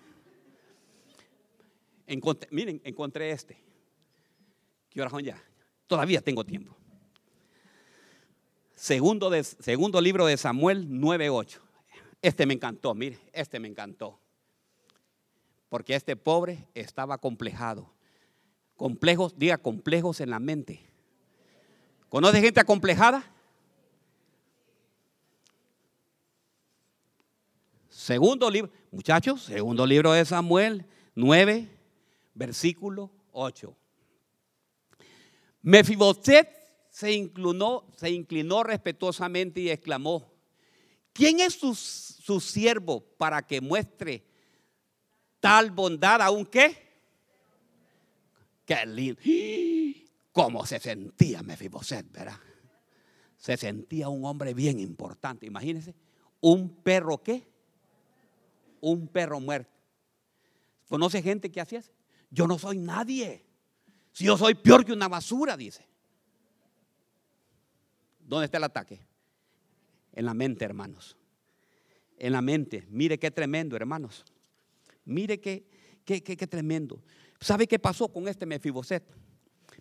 Miren, 2.51 2.81
encontré 2.85 3.31
este. 3.31 3.63
¿Qué 4.91 5.01
hora 5.01 5.11
son 5.11 5.23
ya? 5.23 5.43
Todavía 5.87 6.21
tengo 6.21 6.45
tiempo. 6.45 6.77
Segundo, 8.75 9.31
de, 9.31 9.45
segundo 9.45 10.01
libro 10.01 10.27
de 10.27 10.37
Samuel 10.37 10.89
9:8. 10.89 11.61
Este 12.23 12.47
me 12.47 12.55
encantó, 12.55 12.95
mire, 12.95 13.19
este 13.33 13.61
me 13.61 13.69
encantó. 13.69 14.19
Porque 15.69 15.95
este 15.95 16.17
pobre 16.17 16.67
estaba 16.75 17.19
complejado. 17.19 17.93
Complejos, 18.77 19.39
diga 19.39 19.59
complejos 19.59 20.21
en 20.21 20.31
la 20.31 20.39
mente. 20.39 20.81
¿Conoce 22.09 22.41
gente 22.41 22.61
acomplejada? 22.61 23.25
Segundo 27.89 28.51
libro, 28.51 28.71
muchachos, 28.91 29.43
segundo 29.43 29.87
libro 29.87 30.13
de 30.13 30.25
Samuel 30.25 30.85
9, 31.15 31.74
versículo 32.35 33.11
8. 33.33 33.77
Mefiboset 35.63 36.49
se 36.91 37.13
inclinó, 37.13 37.87
se 37.97 38.11
inclinó 38.11 38.63
respetuosamente 38.63 39.61
y 39.61 39.71
exclamó, 39.71 40.33
¿quién 41.13 41.41
es 41.41 41.55
su, 41.55 42.41
siervo 42.41 43.01
para 43.17 43.47
que 43.47 43.61
muestre 43.61 44.25
tal 45.41 45.71
bondad 45.71 46.21
aún 46.21 46.45
qué? 46.47 46.77
Qué 48.67 48.87
lindo. 48.87 49.21
¿Cómo 50.33 50.67
se 50.67 50.81
sentía 50.81 51.43
Mefiboset, 51.43 52.11
verdad? 52.11 52.39
Se 53.37 53.57
sentía 53.57 54.09
un 54.09 54.25
hombre 54.25 54.55
bien 54.55 54.81
importante. 54.81 55.47
Imagínense, 55.47 55.95
un 56.41 56.69
perro 56.83 57.23
qué? 57.23 57.47
Un 58.81 59.09
perro 59.09 59.41
muerto. 59.41 59.71
¿Conoce 60.89 61.23
gente 61.23 61.51
que 61.51 61.61
hacía 61.61 61.81
eso? 61.81 61.93
Yo 62.31 62.47
no 62.47 62.59
soy 62.59 62.79
nadie. 62.79 63.45
Si 64.13 64.25
yo 64.25 64.37
soy 64.37 64.55
peor 64.55 64.85
que 64.85 64.93
una 64.93 65.09
basura, 65.09 65.57
dice. 65.57 65.87
¿Dónde 68.21 68.47
está 68.47 68.59
el 68.59 68.65
ataque? 68.65 69.01
En 70.13 70.25
la 70.25 70.35
mente, 70.35 70.65
hermanos. 70.65 71.17
En 72.17 72.33
la 72.33 72.41
mente. 72.41 72.87
Mire 72.91 73.19
qué 73.19 73.31
tremendo, 73.31 73.77
hermanos. 73.77 74.25
Mire 75.05 75.41
qué, 75.41 75.67
qué, 76.05 76.23
qué, 76.23 76.47
tremendo. 76.47 77.03
¿Sabe 77.41 77.67
qué 77.67 77.79
pasó 77.79 78.09
con 78.09 78.29
este 78.29 78.47
Mefiboset? 78.47 79.05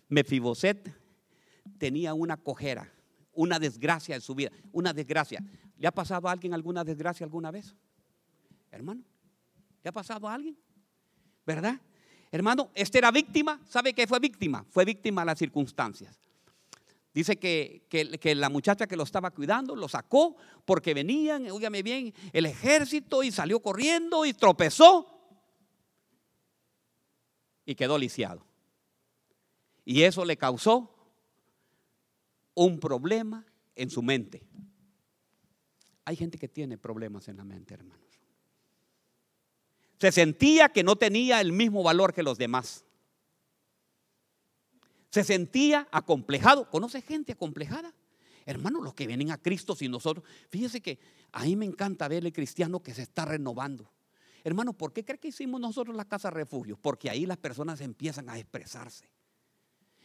Mefiboset 0.08 0.92
tenía 1.78 2.12
una 2.12 2.36
cojera, 2.36 2.92
una 3.32 3.58
desgracia 3.58 4.14
en 4.14 4.20
su 4.20 4.34
vida, 4.34 4.50
una 4.72 4.92
desgracia. 4.92 5.42
¿Le 5.78 5.86
ha 5.86 5.92
pasado 5.92 6.28
a 6.28 6.32
alguien 6.32 6.52
alguna 6.52 6.84
desgracia 6.84 7.24
alguna 7.24 7.50
vez? 7.50 7.74
Hermano, 8.70 9.02
¿le 9.82 9.88
ha 9.88 9.92
pasado 9.92 10.28
a 10.28 10.34
alguien? 10.34 10.58
¿Verdad? 11.46 11.80
Hermano, 12.34 12.72
este 12.74 12.98
era 12.98 13.12
víctima. 13.12 13.60
¿Sabe 13.68 13.94
qué 13.94 14.08
fue 14.08 14.18
víctima? 14.18 14.66
Fue 14.68 14.84
víctima 14.84 15.22
de 15.22 15.26
las 15.26 15.38
circunstancias. 15.38 16.18
Dice 17.14 17.36
que, 17.36 18.34
la 18.34 18.48
muchacha 18.48 18.88
que 18.88 18.96
lo 18.96 19.04
estaba 19.04 19.30
cuidando 19.30 19.76
lo 19.76 19.88
sacó 19.88 20.34
porque 20.64 20.94
venían, 20.94 21.48
óigame 21.48 21.84
bien, 21.84 22.12
el 22.32 22.46
ejército 22.46 23.22
y 23.22 23.30
salió 23.30 23.60
corriendo 23.60 24.26
y 24.26 24.32
tropezó 24.32 25.06
y 27.64 27.76
quedó 27.76 27.96
lisiado. 27.98 28.44
Y 29.84 30.02
eso 30.02 30.24
le 30.24 30.36
causó 30.36 30.92
un 32.54 32.80
problema 32.80 33.46
en 33.76 33.90
su 33.90 34.02
mente. 34.02 34.44
Hay 36.04 36.16
gente 36.16 36.36
que 36.36 36.48
tiene 36.48 36.78
problemas 36.78 37.28
en 37.28 37.36
la 37.36 37.44
mente, 37.44 37.74
hermanos. 37.74 38.03
Se 39.98 40.12
sentía 40.12 40.68
que 40.68 40.82
no 40.82 40.96
tenía 40.96 41.40
el 41.40 41.52
mismo 41.52 41.82
valor 41.82 42.12
que 42.12 42.22
los 42.22 42.38
demás. 42.38 42.84
Se 45.10 45.24
sentía 45.24 45.88
acomplejado. 45.92 46.68
¿Conoce 46.70 47.00
gente 47.00 47.32
acomplejada? 47.32 47.94
Hermanos, 48.46 48.82
los 48.82 48.94
que 48.94 49.06
vienen 49.06 49.30
a 49.30 49.38
Cristo 49.38 49.74
sin 49.74 49.90
nosotros. 49.90 50.24
Fíjese 50.50 50.80
que 50.80 50.98
a 51.32 51.44
mí 51.44 51.56
me 51.56 51.64
encanta 51.64 52.08
ver 52.08 52.26
el 52.26 52.32
cristiano 52.32 52.80
que 52.80 52.92
se 52.92 53.02
está 53.02 53.24
renovando. 53.24 53.90
Hermano, 54.42 54.74
¿por 54.74 54.92
qué 54.92 55.04
cree 55.04 55.18
que 55.18 55.28
hicimos 55.28 55.60
nosotros 55.60 55.96
la 55.96 56.04
casa 56.04 56.30
refugio? 56.30 56.76
Porque 56.76 57.08
ahí 57.08 57.24
las 57.24 57.38
personas 57.38 57.80
empiezan 57.80 58.28
a 58.28 58.38
expresarse. 58.38 59.08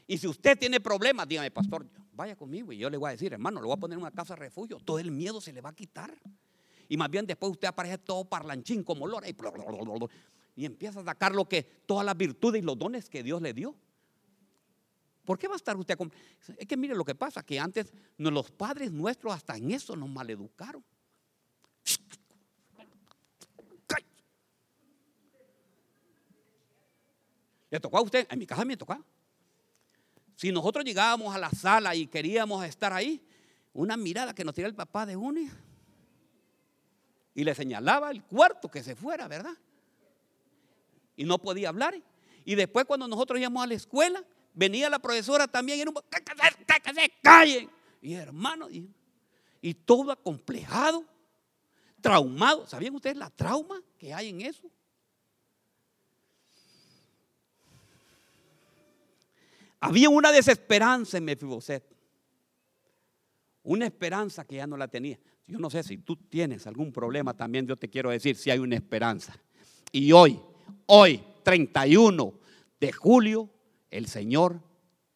Y 0.07 0.17
si 0.17 0.27
usted 0.27 0.57
tiene 0.57 0.79
problemas, 0.79 1.27
dígame, 1.27 1.51
pastor, 1.51 1.85
vaya 2.13 2.35
conmigo 2.35 2.71
y 2.71 2.77
yo 2.77 2.89
le 2.89 2.97
voy 2.97 3.09
a 3.09 3.11
decir, 3.11 3.33
hermano, 3.33 3.59
le 3.59 3.67
voy 3.67 3.75
a 3.75 3.79
poner 3.79 3.97
una 3.97 4.11
casa 4.11 4.35
refugio. 4.35 4.79
Todo 4.79 4.97
el 4.97 5.11
miedo 5.11 5.41
se 5.41 5.51
le 5.53 5.61
va 5.61 5.69
a 5.69 5.75
quitar. 5.75 6.17
Y 6.89 6.97
más 6.97 7.09
bien 7.09 7.25
después 7.25 7.51
usted 7.51 7.67
aparece 7.67 7.99
todo 7.99 8.25
parlanchín 8.25 8.83
como 8.83 9.07
lora 9.07 9.29
y, 9.29 9.35
y 10.55 10.65
empieza 10.65 10.99
a 10.99 11.05
sacar 11.05 11.33
lo 11.33 11.45
que, 11.45 11.63
todas 11.85 12.03
las 12.03 12.17
virtudes 12.17 12.61
y 12.61 12.65
los 12.65 12.77
dones 12.77 13.07
que 13.09 13.21
Dios 13.21 13.41
le 13.41 13.53
dio. 13.53 13.75
¿Por 15.23 15.37
qué 15.37 15.47
va 15.47 15.53
a 15.53 15.57
estar 15.57 15.77
usted 15.77 15.95
con.? 15.95 16.11
Es 16.57 16.67
que 16.67 16.75
mire 16.75 16.95
lo 16.95 17.05
que 17.05 17.13
pasa, 17.13 17.43
que 17.43 17.59
antes 17.59 17.93
los 18.17 18.49
padres 18.49 18.91
nuestros 18.91 19.31
hasta 19.31 19.55
en 19.55 19.69
eso 19.69 19.95
nos 19.95 20.09
maleducaron. 20.09 20.83
¿Le 27.69 27.79
tocó 27.79 27.99
a 27.99 28.01
usted? 28.01 28.25
En 28.31 28.39
mi 28.39 28.47
casa 28.47 28.65
me 28.65 28.75
tocó. 28.75 28.97
Si 30.35 30.51
nosotros 30.51 30.83
llegábamos 30.83 31.35
a 31.35 31.37
la 31.37 31.51
sala 31.51 31.93
y 31.93 32.07
queríamos 32.07 32.65
estar 32.65 32.91
ahí, 32.91 33.23
una 33.73 33.95
mirada 33.95 34.33
que 34.33 34.43
nos 34.43 34.55
tiraba 34.55 34.69
el 34.69 34.75
papá 34.75 35.05
de 35.05 35.15
uno 35.15 35.41
y 37.39 37.45
le 37.45 37.55
señalaba 37.55 38.11
el 38.11 38.21
cuarto 38.21 38.69
que 38.69 38.83
se 38.83 38.97
fuera, 38.97 39.29
¿verdad? 39.29 39.53
Y 41.15 41.23
no 41.23 41.37
podía 41.37 41.69
hablar. 41.69 41.95
Y 42.43 42.55
después 42.55 42.83
cuando 42.85 43.07
nosotros 43.07 43.39
íbamos 43.39 43.63
a 43.63 43.67
la 43.67 43.75
escuela, 43.75 44.21
venía 44.53 44.89
la 44.89 44.99
profesora 44.99 45.47
también, 45.47 45.79
y 45.79 45.83
un, 45.83 45.93
que 45.93 46.93
se 46.93 47.13
callen. 47.23 47.69
Y 48.01 48.13
hermano, 48.15 48.67
y, 48.69 49.73
todo 49.85 50.11
acomplejado, 50.11 51.05
traumado. 52.01 52.67
¿Sabían 52.67 52.93
ustedes 52.95 53.15
la 53.15 53.29
trauma 53.29 53.81
que 53.97 54.13
hay 54.13 54.27
en 54.27 54.41
eso? 54.41 54.69
Había 59.79 60.09
una 60.09 60.33
desesperanza 60.33 61.17
en 61.17 61.23
Mefiboset. 61.23 61.85
Una 63.63 63.85
esperanza 63.85 64.43
que 64.43 64.57
ya 64.57 64.67
no 64.67 64.75
la 64.75 64.89
tenía. 64.89 65.17
Yo 65.49 65.57
no 65.57 65.71
sé 65.71 65.81
si 65.81 65.97
tú 65.97 66.15
tienes 66.15 66.67
algún 66.67 66.93
problema 66.93 67.33
también, 67.33 67.65
yo 67.65 67.75
te 67.75 67.89
quiero 67.89 68.11
decir 68.11 68.35
si 68.35 68.51
hay 68.51 68.59
una 68.59 68.75
esperanza. 68.75 69.35
Y 69.91 70.11
hoy, 70.11 70.39
hoy, 70.85 71.23
31 71.41 72.33
de 72.79 72.91
julio, 72.91 73.49
el 73.89 74.05
Señor 74.05 74.61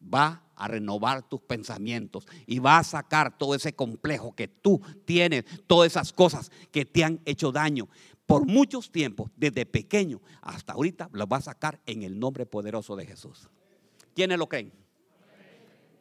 va 0.02 0.42
a 0.56 0.66
renovar 0.66 1.22
tus 1.28 1.40
pensamientos 1.40 2.26
y 2.46 2.58
va 2.58 2.78
a 2.78 2.84
sacar 2.84 3.38
todo 3.38 3.54
ese 3.54 3.74
complejo 3.74 4.34
que 4.34 4.48
tú 4.48 4.82
tienes, 5.04 5.44
todas 5.68 5.92
esas 5.92 6.12
cosas 6.12 6.50
que 6.72 6.84
te 6.84 7.04
han 7.04 7.20
hecho 7.24 7.52
daño 7.52 7.88
por 8.26 8.44
muchos 8.44 8.90
tiempos, 8.90 9.30
desde 9.36 9.66
pequeño 9.66 10.20
hasta 10.42 10.72
ahorita, 10.72 11.10
lo 11.12 11.28
va 11.28 11.36
a 11.36 11.42
sacar 11.42 11.80
en 11.86 12.02
el 12.02 12.18
nombre 12.18 12.44
poderoso 12.44 12.96
de 12.96 13.06
Jesús. 13.06 13.48
¿Quiénes 14.16 14.38
lo 14.38 14.48
creen? 14.48 14.72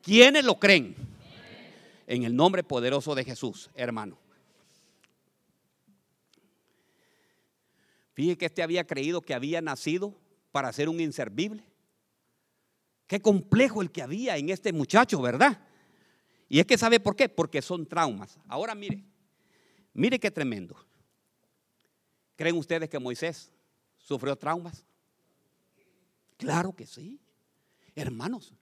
¿Quiénes 0.01 0.43
lo 0.43 0.59
creen? 0.59 0.95
En 2.07 2.23
el 2.23 2.35
nombre 2.35 2.63
poderoso 2.63 3.13
de 3.13 3.25
Jesús, 3.25 3.69
hermano. 3.75 4.22
Fíjese 8.13 8.37
que 8.37 8.45
este 8.45 8.63
había 8.63 8.85
creído 8.85 9.21
que 9.21 9.33
había 9.33 9.61
nacido 9.61 10.19
para 10.51 10.71
ser 10.71 10.89
un 10.89 10.99
inservible. 10.99 11.63
Qué 13.07 13.19
complejo 13.19 13.81
el 13.81 13.91
que 13.91 14.01
había 14.01 14.37
en 14.37 14.49
este 14.49 14.71
muchacho, 14.71 15.21
¿verdad? 15.21 15.59
Y 16.47 16.59
es 16.59 16.65
que 16.65 16.77
sabe 16.77 16.99
por 16.99 17.15
qué, 17.15 17.27
porque 17.27 17.61
son 17.61 17.85
traumas. 17.85 18.39
Ahora 18.47 18.75
mire, 18.75 19.03
mire 19.93 20.19
qué 20.19 20.29
tremendo. 20.29 20.75
¿Creen 22.35 22.57
ustedes 22.57 22.89
que 22.89 22.99
Moisés 22.99 23.51
sufrió 23.97 24.35
traumas? 24.35 24.85
Claro 26.37 26.73
que 26.73 26.85
sí. 26.85 27.19
Hermanos, 27.95 28.53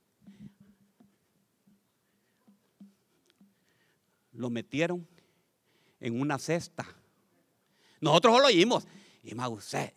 lo 4.31 4.49
metieron 4.49 5.07
en 5.99 6.19
una 6.19 6.37
cesta. 6.37 6.85
Nosotros 7.99 8.39
lo 8.39 8.47
oímos. 8.47 8.87
Y 9.23 9.35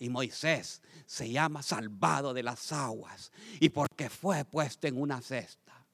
Moisés, 0.08 0.82
se 1.06 1.30
llama 1.30 1.62
salvado 1.62 2.34
de 2.34 2.42
las 2.42 2.72
aguas. 2.72 3.32
Y 3.60 3.70
porque 3.70 4.10
fue 4.10 4.44
puesto 4.44 4.86
en 4.86 5.00
una 5.00 5.20
cesta. 5.22 5.86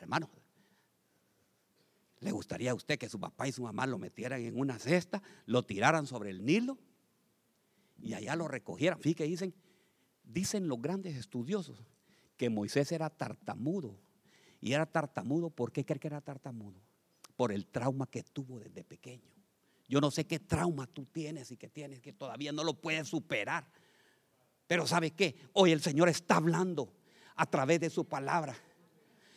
Hermano, 0.00 0.28
¿le 2.20 2.30
gustaría 2.32 2.72
a 2.72 2.74
usted 2.74 2.98
que 2.98 3.08
su 3.08 3.18
papá 3.18 3.48
y 3.48 3.52
su 3.52 3.62
mamá 3.62 3.86
lo 3.86 3.98
metieran 3.98 4.42
en 4.42 4.58
una 4.58 4.78
cesta, 4.78 5.22
lo 5.46 5.64
tiraran 5.64 6.06
sobre 6.06 6.30
el 6.30 6.44
Nilo 6.44 6.78
y 8.02 8.12
allá 8.12 8.36
lo 8.36 8.46
recogieran? 8.46 9.00
Fíjate 9.00 9.24
dicen, 9.24 9.54
dicen 10.22 10.68
los 10.68 10.82
grandes 10.82 11.16
estudiosos 11.16 11.78
que 12.36 12.50
Moisés 12.50 12.92
era 12.92 13.08
tartamudo. 13.08 13.98
Y 14.60 14.72
era 14.72 14.86
tartamudo, 14.86 15.50
¿por 15.50 15.72
qué 15.72 15.84
cree 15.84 16.00
que 16.00 16.08
era 16.08 16.20
tartamudo? 16.20 16.80
Por 17.36 17.52
el 17.52 17.66
trauma 17.66 18.06
que 18.06 18.22
tuvo 18.22 18.58
desde 18.58 18.84
pequeño. 18.84 19.33
Yo 19.88 20.00
no 20.00 20.10
sé 20.10 20.26
qué 20.26 20.38
trauma 20.38 20.86
tú 20.86 21.06
tienes 21.06 21.50
y 21.50 21.56
que 21.56 21.68
tienes 21.68 22.00
que 22.00 22.12
todavía 22.12 22.52
no 22.52 22.64
lo 22.64 22.74
puedes 22.74 23.08
superar. 23.08 23.66
Pero 24.66 24.86
¿sabe 24.86 25.10
qué? 25.10 25.36
Hoy 25.52 25.72
el 25.72 25.82
Señor 25.82 26.08
está 26.08 26.36
hablando 26.36 26.92
a 27.36 27.46
través 27.46 27.80
de 27.80 27.90
su 27.90 28.04
palabra. 28.06 28.56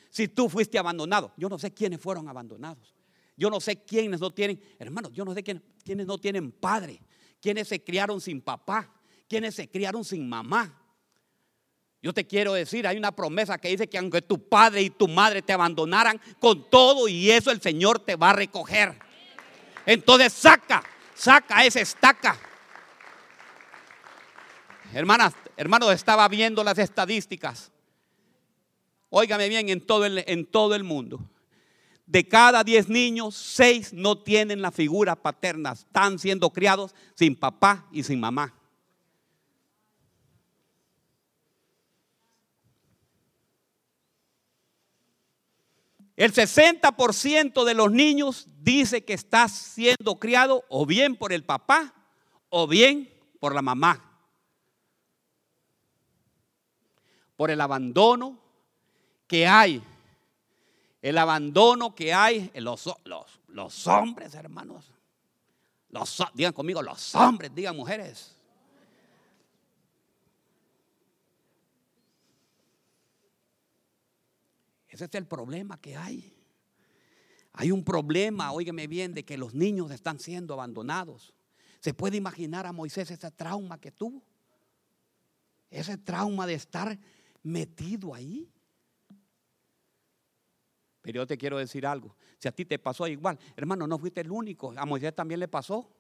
Si 0.10 0.28
tú 0.28 0.50
fuiste 0.50 0.80
abandonado, 0.80 1.34
yo 1.38 1.50
no 1.50 1.60
sé 1.60 1.74
quiénes 1.74 2.00
fueron 2.00 2.30
abandonados. 2.30 2.96
Yo 3.36 3.50
no 3.52 3.60
sé 3.60 3.84
quiénes 3.84 4.20
no 4.20 4.32
tienen, 4.32 4.60
hermanos, 4.80 5.12
yo 5.14 5.24
no 5.24 5.34
sé 5.34 5.44
quiénes, 5.44 6.08
no 6.08 6.18
tienen 6.18 6.52
padre, 6.52 7.00
quiénes 7.40 7.68
se 7.68 7.84
criaron 7.84 8.20
sin 8.20 8.42
papá, 8.42 8.92
quiénes 9.28 9.54
se 9.54 9.70
criaron 9.70 10.04
sin 10.04 10.28
mamá. 10.28 10.82
Yo 12.02 12.14
te 12.14 12.26
quiero 12.26 12.54
decir, 12.54 12.88
hay 12.88 12.98
una 12.98 13.12
promesa 13.12 13.60
que 13.60 13.68
dice 13.70 13.88
que 13.88 14.00
aunque 14.00 14.24
tu 14.24 14.50
padre 14.50 14.82
y 14.82 14.90
tu 14.90 15.08
madre 15.08 15.44
te 15.44 15.54
abandonaran 15.54 16.20
con 16.40 16.68
todo 16.70 17.08
y 17.08 17.30
eso 17.30 17.52
el 17.52 17.62
Señor 17.62 18.00
te 18.00 18.16
va 18.16 18.32
a 18.32 18.34
recoger. 18.34 19.07
Entonces 19.88 20.34
saca, 20.34 20.84
saca 21.16 21.66
esa 21.66 21.80
estaca. 21.80 22.38
Hermanas, 24.94 25.34
hermanos, 25.56 25.94
estaba 25.94 26.28
viendo 26.28 26.62
las 26.62 26.78
estadísticas. 26.78 27.72
Óigame 29.10 29.48
bien, 29.48 29.70
en 29.70 29.80
todo 29.80 30.06
el, 30.06 30.26
en 30.28 30.46
todo 30.46 30.76
el 30.76 30.84
mundo. 30.84 31.22
De 32.06 32.28
cada 32.28 32.66
10 32.66 32.90
niños, 32.90 33.36
6 33.36 33.94
no 33.94 34.18
tienen 34.18 34.62
la 34.62 34.72
figura 34.72 35.16
paterna. 35.16 35.72
Están 35.72 36.20
siendo 36.20 36.50
criados 36.50 36.94
sin 37.16 37.38
papá 37.38 37.88
y 37.94 38.04
sin 38.04 38.20
mamá. 38.20 38.54
El 46.18 46.34
60% 46.34 47.64
de 47.64 47.74
los 47.76 47.92
niños 47.92 48.48
dice 48.60 49.06
que 49.06 49.14
está 49.14 49.48
siendo 49.48 50.18
criado 50.20 50.66
o 50.68 50.88
bien 50.88 51.16
por 51.16 51.32
el 51.32 51.46
papá 51.46 51.94
o 52.50 52.68
bien 52.68 53.08
por 53.40 53.54
la 53.54 53.62
mamá. 53.62 54.04
Por 57.36 57.52
el 57.52 57.62
abandono 57.62 58.40
que 59.28 59.46
hay. 59.46 59.84
El 61.04 61.20
abandono 61.20 61.94
que 61.94 62.12
hay 62.12 62.50
en 62.56 62.64
los, 62.64 62.88
hombres, 63.86 64.34
hermanos. 64.34 64.92
Digan 66.34 66.54
conmigo, 66.54 66.82
los 66.82 67.14
hombres, 67.14 67.54
digan 67.54 67.76
mujeres. 67.76 68.37
Ese 74.98 75.06
es 75.06 75.14
el 75.14 75.28
problema 75.28 75.80
que 75.80 75.96
hay. 75.96 76.34
Hay 77.54 77.72
un 77.72 77.84
problema, 77.84 78.52
óigame 78.52 78.88
bien, 78.88 79.14
de 79.14 79.24
que 79.24 79.38
los 79.38 79.54
niños 79.54 79.92
están 79.92 80.20
siendo 80.20 80.56
abandonados. 80.56 81.36
¿Se 81.80 81.94
puede 81.94 82.18
imaginar 82.18 82.66
a 82.66 82.72
Moisés 82.72 83.12
ese 83.12 83.30
trauma 83.30 83.80
que 83.80 83.92
tuvo? 83.92 84.24
Ese 85.70 85.98
trauma 86.00 86.48
de 86.48 86.56
estar 86.56 86.98
metido 87.44 88.16
ahí. 88.16 88.52
Pero 91.04 91.22
yo 91.22 91.28
te 91.28 91.38
quiero 91.38 91.60
decir 91.60 91.86
algo. 91.86 92.16
Si 92.40 92.48
a 92.48 92.52
ti 92.52 92.66
te 92.66 92.80
pasó 92.80 93.08
igual, 93.08 93.38
hermano, 93.56 93.86
no 93.86 94.00
fuiste 94.00 94.22
el 94.22 94.32
único. 94.32 94.74
A 94.76 94.86
Moisés 94.88 95.16
también 95.16 95.40
le 95.40 95.48
pasó. 95.48 95.92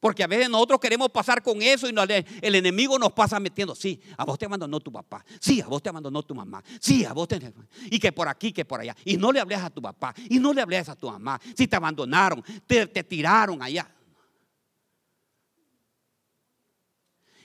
Porque 0.00 0.24
a 0.24 0.26
veces 0.26 0.48
nosotros 0.48 0.80
queremos 0.80 1.10
pasar 1.10 1.42
con 1.42 1.60
eso 1.60 1.86
y 1.86 1.94
el 2.40 2.54
enemigo 2.54 2.98
nos 2.98 3.12
pasa 3.12 3.38
metiendo. 3.38 3.74
Sí, 3.74 4.00
a 4.16 4.24
vos 4.24 4.38
te 4.38 4.46
abandonó 4.46 4.80
tu 4.80 4.90
papá. 4.90 5.22
Sí, 5.38 5.60
a 5.60 5.66
vos 5.66 5.82
te 5.82 5.90
abandonó 5.90 6.22
tu 6.22 6.34
mamá. 6.34 6.64
Sí, 6.80 7.04
a 7.04 7.12
vos 7.12 7.28
te. 7.28 7.52
Y 7.90 7.98
que 7.98 8.10
por 8.10 8.26
aquí, 8.26 8.50
que 8.50 8.64
por 8.64 8.80
allá. 8.80 8.96
Y 9.04 9.18
no 9.18 9.30
le 9.30 9.40
hables 9.40 9.58
a 9.58 9.68
tu 9.68 9.82
papá. 9.82 10.14
Y 10.30 10.38
no 10.38 10.54
le 10.54 10.62
hables 10.62 10.88
a 10.88 10.96
tu 10.96 11.10
mamá. 11.10 11.38
Si 11.54 11.68
te 11.68 11.76
abandonaron, 11.76 12.42
te, 12.66 12.86
te 12.86 13.04
tiraron 13.04 13.62
allá. 13.62 13.94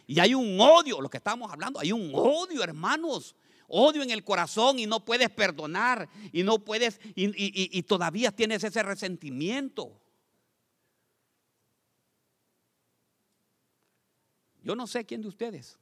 Y 0.08 0.20
hay 0.20 0.34
un 0.34 0.58
odio, 0.62 1.02
lo 1.02 1.10
que 1.10 1.18
estamos 1.18 1.52
hablando, 1.52 1.80
hay 1.80 1.92
un 1.92 2.12
odio, 2.14 2.64
hermanos. 2.64 3.36
Odio 3.68 4.02
en 4.02 4.12
el 4.12 4.24
corazón 4.24 4.80
y 4.80 4.86
no 4.86 5.04
puedes 5.04 5.30
perdonar. 5.30 6.08
Y 6.32 6.44
no 6.44 6.60
puedes, 6.60 7.02
y 7.16 7.84
todavía 7.84 8.32
tienes 8.32 8.64
ese 8.64 8.82
resentimiento. 8.82 10.05
Yo 14.66 14.76
no 14.76 14.88
sé 14.88 15.06
quién 15.06 15.22
de 15.22 15.28
ustedes, 15.28 15.78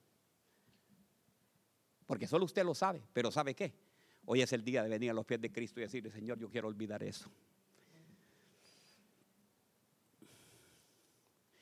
porque 2.05 2.27
solo 2.27 2.43
usted 2.43 2.65
lo 2.65 2.75
sabe, 2.75 3.01
pero 3.13 3.31
¿sabe 3.31 3.55
qué? 3.55 3.73
Hoy 4.25 4.41
es 4.41 4.51
el 4.51 4.61
día 4.61 4.83
de 4.83 4.89
venir 4.89 5.09
a 5.09 5.13
los 5.13 5.25
pies 5.25 5.39
de 5.39 5.53
Cristo 5.53 5.79
y 5.79 5.83
decirle, 5.83 6.11
Señor, 6.11 6.37
yo 6.37 6.49
quiero 6.49 6.67
olvidar 6.67 7.01
eso. 7.01 7.31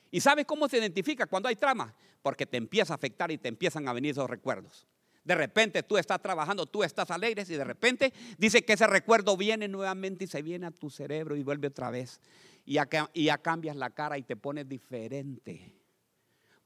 ¿Y 0.10 0.20
sabe 0.20 0.46
cómo 0.46 0.68
se 0.68 0.80
identifica 0.80 1.28
cuando 1.28 1.48
hay 1.48 1.56
trama? 1.56 1.94
Porque 2.24 2.48
te 2.48 2.58
empieza 2.58 2.94
a 2.94 2.96
afectar 2.96 3.30
y 3.30 3.38
te 3.38 3.50
empiezan 3.50 3.88
a 3.88 3.94
venir 3.94 4.12
esos 4.12 4.28
recuerdos. 4.28 4.88
De 5.24 5.36
repente 5.36 5.84
tú 5.84 6.00
estás 6.00 6.20
trabajando, 6.24 6.66
tú 6.66 6.84
estás 6.84 7.12
alegre 7.12 7.44
y 7.48 7.54
de 7.54 7.64
repente 7.64 8.12
dice 8.40 8.66
que 8.66 8.74
ese 8.74 8.88
recuerdo 8.88 9.38
viene 9.38 9.68
nuevamente 9.68 10.24
y 10.24 10.28
se 10.28 10.42
viene 10.42 10.66
a 10.66 10.72
tu 10.72 10.90
cerebro 10.90 11.36
y 11.36 11.44
vuelve 11.44 11.68
otra 11.68 11.92
vez. 11.92 12.20
Y 12.66 12.78
y 13.14 13.26
ya 13.26 13.38
cambias 13.38 13.76
la 13.76 13.92
cara 13.92 14.18
y 14.18 14.24
te 14.24 14.36
pones 14.36 14.68
diferente. 14.68 15.81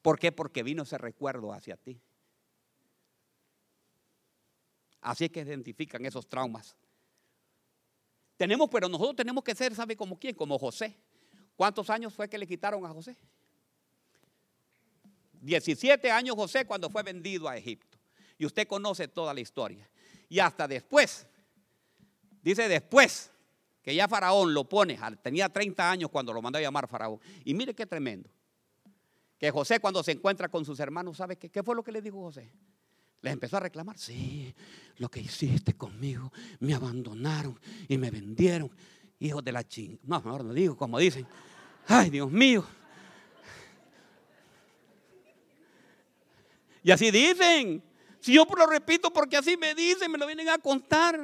¿Por 0.06 0.20
qué? 0.20 0.32
Porque 0.32 0.62
vino 0.62 0.84
ese 0.84 1.00
recuerdo 1.00 1.52
hacia 1.52 1.78
ti. 1.78 2.00
Así 5.02 5.26
es 5.26 5.32
que 5.32 5.40
identifican 5.40 6.06
esos 6.06 6.30
traumas. 6.30 6.76
Tenemos, 8.38 8.70
pero 8.70 8.88
nosotros 8.88 9.16
tenemos 9.16 9.44
que 9.44 9.56
ser, 9.56 9.74
¿sabe 9.74 9.96
como 9.96 10.20
quién? 10.20 10.36
Como 10.36 10.60
José. 10.60 10.96
¿Cuántos 11.56 11.90
años 11.90 12.14
fue 12.14 12.30
que 12.30 12.38
le 12.38 12.46
quitaron 12.46 12.86
a 12.86 12.90
José? 12.90 13.18
17 15.42 16.12
años 16.12 16.36
José 16.36 16.68
cuando 16.68 16.88
fue 16.88 17.02
vendido 17.02 17.50
a 17.50 17.58
Egipto. 17.58 17.98
Y 18.38 18.46
usted 18.46 18.68
conoce 18.68 19.08
toda 19.08 19.34
la 19.34 19.40
historia. 19.40 19.90
Y 20.30 20.38
hasta 20.38 20.68
después, 20.68 21.26
dice 22.44 22.70
después, 22.70 23.32
que 23.82 23.96
ya 23.96 24.08
Faraón 24.08 24.54
lo 24.54 24.66
pone, 24.70 25.00
tenía 25.24 25.50
30 25.50 25.90
años 25.90 26.12
cuando 26.12 26.32
lo 26.32 26.44
mandó 26.44 26.60
a 26.60 26.62
llamar 26.62 26.88
Faraón. 26.88 27.20
Y 27.44 27.56
mire 27.56 27.74
qué 27.74 27.88
tremendo 27.88 28.35
que 29.38 29.52
José 29.52 29.80
cuando 29.80 30.02
se 30.04 30.12
encuentra 30.12 30.50
con 30.50 30.66
sus 30.66 30.80
hermanos, 30.80 31.18
¿sabe 31.18 31.38
qué, 31.38 31.50
qué 31.50 31.64
fue 31.64 31.76
lo 31.76 31.84
que 31.84 31.92
le 31.92 32.02
dijo 32.02 32.22
José? 32.22 32.52
Les 33.22 33.34
empezó 33.34 33.58
a 33.58 33.60
reclamar, 33.60 33.98
sí, 33.98 34.54
lo 34.98 35.10
que 35.10 35.20
hiciste 35.20 35.74
conmigo, 35.74 36.32
me 36.60 36.74
abandonaron 36.74 37.60
y 37.88 37.98
me 37.98 38.12
vendieron. 38.12 38.72
Hijos 39.20 39.44
de 39.44 39.52
la 39.52 39.64
ching. 39.64 39.98
No, 40.04 40.22
mejor 40.22 40.44
no 40.44 40.54
digo 40.54 40.76
como 40.76 41.00
dicen. 41.00 41.26
Ay, 41.88 42.10
Dios 42.10 42.32
mío. 42.32 42.66
Y 46.84 46.92
así 46.92 47.10
dicen. 47.12 47.82
Si 48.20 48.34
yo 48.34 48.46
lo 48.58 48.68
repito 48.68 49.12
porque 49.14 49.38
así 49.38 49.56
me 49.56 49.74
dicen, 49.74 50.12
me 50.12 50.18
lo 50.18 50.28
vienen 50.28 50.50
a 50.50 50.58
contar. 50.58 51.20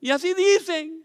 Y 0.00 0.10
así 0.10 0.34
dicen. 0.34 1.04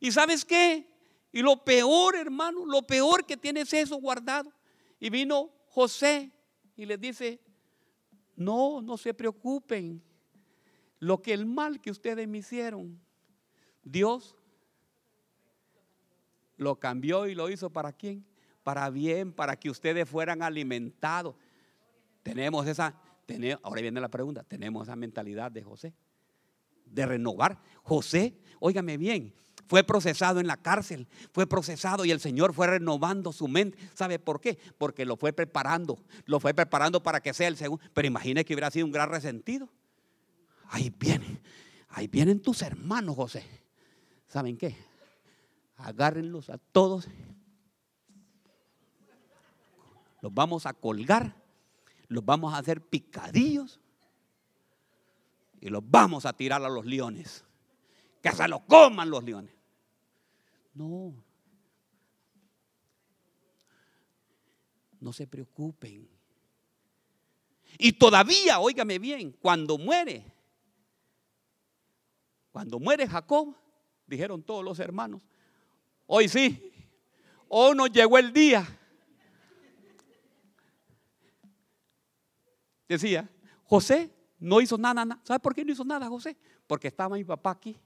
¿Y 0.00 0.10
sabes 0.10 0.44
qué? 0.44 0.91
Y 1.32 1.40
lo 1.40 1.64
peor, 1.64 2.14
hermano, 2.14 2.66
lo 2.66 2.82
peor 2.82 3.24
que 3.24 3.36
tienes 3.36 3.72
eso 3.72 3.96
guardado. 3.96 4.52
Y 5.00 5.08
vino 5.08 5.50
José 5.68 6.30
y 6.76 6.84
le 6.84 6.98
dice, 6.98 7.40
no, 8.36 8.82
no 8.82 8.98
se 8.98 9.14
preocupen. 9.14 10.02
Lo 10.98 11.20
que 11.22 11.32
el 11.32 11.46
mal 11.46 11.80
que 11.80 11.90
ustedes 11.90 12.28
me 12.28 12.38
hicieron, 12.38 13.00
Dios 13.82 14.36
lo 16.56 16.78
cambió 16.78 17.26
y 17.26 17.34
lo 17.34 17.50
hizo 17.50 17.70
para 17.70 17.92
quién? 17.92 18.24
Para 18.62 18.88
bien, 18.90 19.32
para 19.32 19.56
que 19.56 19.70
ustedes 19.70 20.08
fueran 20.08 20.42
alimentados. 20.42 21.34
Tenemos 22.22 22.66
esa, 22.66 23.00
ahora 23.62 23.82
viene 23.82 24.00
la 24.00 24.08
pregunta, 24.08 24.44
tenemos 24.44 24.86
esa 24.86 24.94
mentalidad 24.94 25.50
de 25.50 25.62
José, 25.62 25.94
de 26.86 27.06
renovar. 27.06 27.58
José, 27.82 28.38
óigame 28.60 28.96
bien, 28.96 29.34
fue 29.66 29.84
procesado 29.84 30.40
en 30.40 30.46
la 30.46 30.56
cárcel, 30.56 31.06
fue 31.32 31.46
procesado 31.46 32.04
y 32.04 32.10
el 32.10 32.20
Señor 32.20 32.52
fue 32.52 32.66
renovando 32.66 33.32
su 33.32 33.48
mente. 33.48 33.78
¿Sabe 33.94 34.18
por 34.18 34.40
qué? 34.40 34.58
Porque 34.78 35.04
lo 35.04 35.16
fue 35.16 35.32
preparando, 35.32 35.98
lo 36.26 36.40
fue 36.40 36.54
preparando 36.54 37.02
para 37.02 37.20
que 37.20 37.32
sea 37.32 37.48
el 37.48 37.56
segundo. 37.56 37.84
Pero 37.94 38.06
imagine 38.06 38.44
que 38.44 38.54
hubiera 38.54 38.70
sido 38.70 38.86
un 38.86 38.92
gran 38.92 39.08
resentido. 39.08 39.68
Ahí 40.68 40.94
viene, 40.98 41.40
ahí 41.88 42.06
vienen 42.06 42.40
tus 42.40 42.62
hermanos, 42.62 43.16
José. 43.16 43.44
¿Saben 44.28 44.56
qué? 44.56 44.76
Agárrenlos 45.76 46.50
a 46.50 46.58
todos. 46.58 47.08
Los 50.20 50.32
vamos 50.32 50.66
a 50.66 50.72
colgar, 50.72 51.34
los 52.08 52.24
vamos 52.24 52.54
a 52.54 52.58
hacer 52.58 52.80
picadillos 52.80 53.80
y 55.60 55.68
los 55.68 55.82
vamos 55.84 56.26
a 56.26 56.32
tirar 56.32 56.62
a 56.62 56.68
los 56.68 56.86
leones 56.86 57.44
que 58.22 58.30
se 58.30 58.48
lo 58.48 58.64
coman 58.64 59.10
los 59.10 59.24
leones. 59.24 59.52
No. 60.74 61.12
No 65.00 65.12
se 65.12 65.26
preocupen. 65.26 66.08
Y 67.78 67.92
todavía, 67.92 68.60
óigame 68.60 68.98
bien, 68.98 69.32
cuando 69.32 69.76
muere, 69.76 70.24
cuando 72.52 72.78
muere 72.78 73.08
Jacob, 73.08 73.56
dijeron 74.06 74.42
todos 74.42 74.64
los 74.64 74.78
hermanos, 74.78 75.26
hoy 76.06 76.28
sí, 76.28 76.72
hoy 77.48 77.74
nos 77.74 77.90
llegó 77.90 78.18
el 78.18 78.32
día. 78.32 78.78
Decía, 82.86 83.28
José 83.64 84.14
no 84.38 84.60
hizo 84.60 84.76
nada, 84.78 85.04
nada. 85.04 85.20
¿Sabe 85.24 85.40
por 85.40 85.54
qué 85.54 85.64
no 85.64 85.72
hizo 85.72 85.84
nada 85.84 86.08
José? 86.08 86.36
Porque 86.66 86.88
estaba 86.88 87.16
mi 87.16 87.24
papá 87.24 87.52
aquí. 87.52 87.80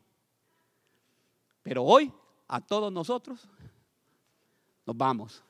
Pero 1.66 1.82
hoy 1.82 2.12
a 2.46 2.60
todos 2.60 2.92
nosotros 2.92 3.48
nos 4.86 4.96
vamos. 4.96 5.42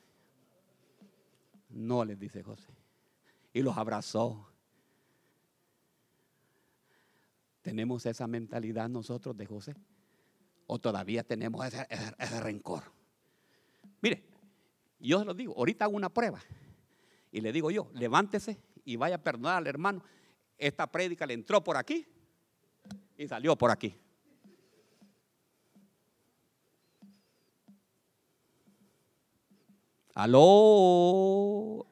No 1.68 2.06
les 2.06 2.18
dice 2.18 2.42
José. 2.42 2.72
Y 3.52 3.60
los 3.60 3.76
abrazó. 3.76 4.48
¿Tenemos 7.60 8.06
esa 8.06 8.26
mentalidad 8.26 8.88
nosotros 8.88 9.36
de 9.36 9.44
José? 9.44 9.74
¿O 10.66 10.78
todavía 10.78 11.22
tenemos 11.22 11.66
ese, 11.66 12.40
rencor? 12.40 12.84
Mire, 14.00 14.24
yo 14.98 15.18
se 15.18 15.26
lo 15.26 15.34
digo, 15.34 15.52
ahorita 15.54 15.84
hago 15.84 15.96
una 15.96 16.08
prueba. 16.08 16.40
Y 17.30 17.42
le 17.42 17.52
digo 17.52 17.70
yo, 17.70 17.90
levántese 17.92 18.58
y 18.86 18.96
vaya 18.96 19.16
a 19.16 19.22
perdonar 19.22 19.58
al 19.58 19.66
hermano. 19.66 20.02
Esta 20.56 20.90
prédica 20.90 21.26
le 21.26 21.34
entró 21.34 21.62
por 21.62 21.76
aquí 21.76 22.06
y 23.18 23.28
salió 23.28 23.54
por 23.54 23.70
aquí. 23.70 24.00
Aló. 30.16 31.86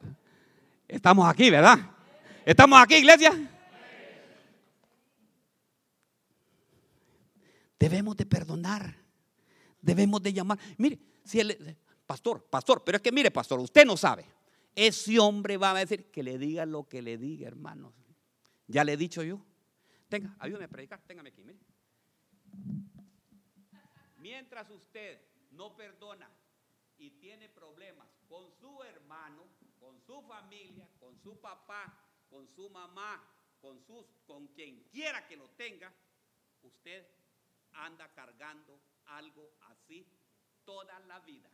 Estamos 0.89 1.29
aquí, 1.29 1.51
¿verdad? 1.51 1.79
Estamos 2.47 2.81
aquí, 2.81 2.95
iglesia. 2.95 3.33
Debemos 7.79 8.17
de 8.17 8.25
perdonar. 8.25 8.97
Debemos 9.79 10.23
de 10.23 10.33
llamar. 10.33 10.59
Mire, 10.79 10.99
si 11.23 11.39
el 11.41 11.77
pastor, 12.07 12.47
pastor, 12.47 12.83
pero 12.83 12.97
es 12.97 13.03
que 13.03 13.13
mire, 13.13 13.31
pastor, 13.31 13.61
usted 13.61 13.85
no 13.85 13.95
sabe. 13.95 14.25
Ese 14.75 15.19
hombre 15.19 15.59
va 15.59 15.73
a 15.73 15.75
decir 15.75 16.11
que 16.11 16.23
le 16.23 16.39
diga 16.39 16.65
lo 16.65 16.89
que 16.89 17.03
le 17.03 17.19
diga, 17.19 17.47
hermanos. 17.47 17.93
Ya 18.67 18.85
le 18.85 18.95
he 18.95 18.97
dicho 18.97 19.23
yo. 19.23 19.45
Tenga, 20.09 20.35
ayúdame 20.39 20.65
a 20.65 20.69
predicar, 20.69 21.03
téngame 21.07 21.29
aquí, 21.29 21.45
mire. 21.45 21.59
Mientras 24.17 24.71
usted 24.71 25.21
no 25.51 25.77
perdona 25.77 26.31
y 26.97 27.11
tiene 27.11 27.51
problemas 27.51 28.14
con 28.35 28.51
su 28.59 28.83
hermano, 28.83 29.45
con 29.79 30.01
su 30.01 30.21
familia, 30.23 30.89
con 30.99 31.17
su 31.23 31.41
papá, 31.41 31.97
con 32.29 32.49
su 32.49 32.69
mamá, 32.69 33.23
con, 33.61 33.81
sus, 33.87 34.07
con 34.27 34.49
quien 34.49 34.89
quiera 34.91 35.25
que 35.29 35.37
lo 35.37 35.49
tenga, 35.51 35.93
usted 36.65 37.07
anda 37.75 38.13
cargando 38.13 38.81
algo 39.07 39.53
así 39.71 40.05
toda 40.65 40.99
la 41.07 41.21
vida. 41.21 41.49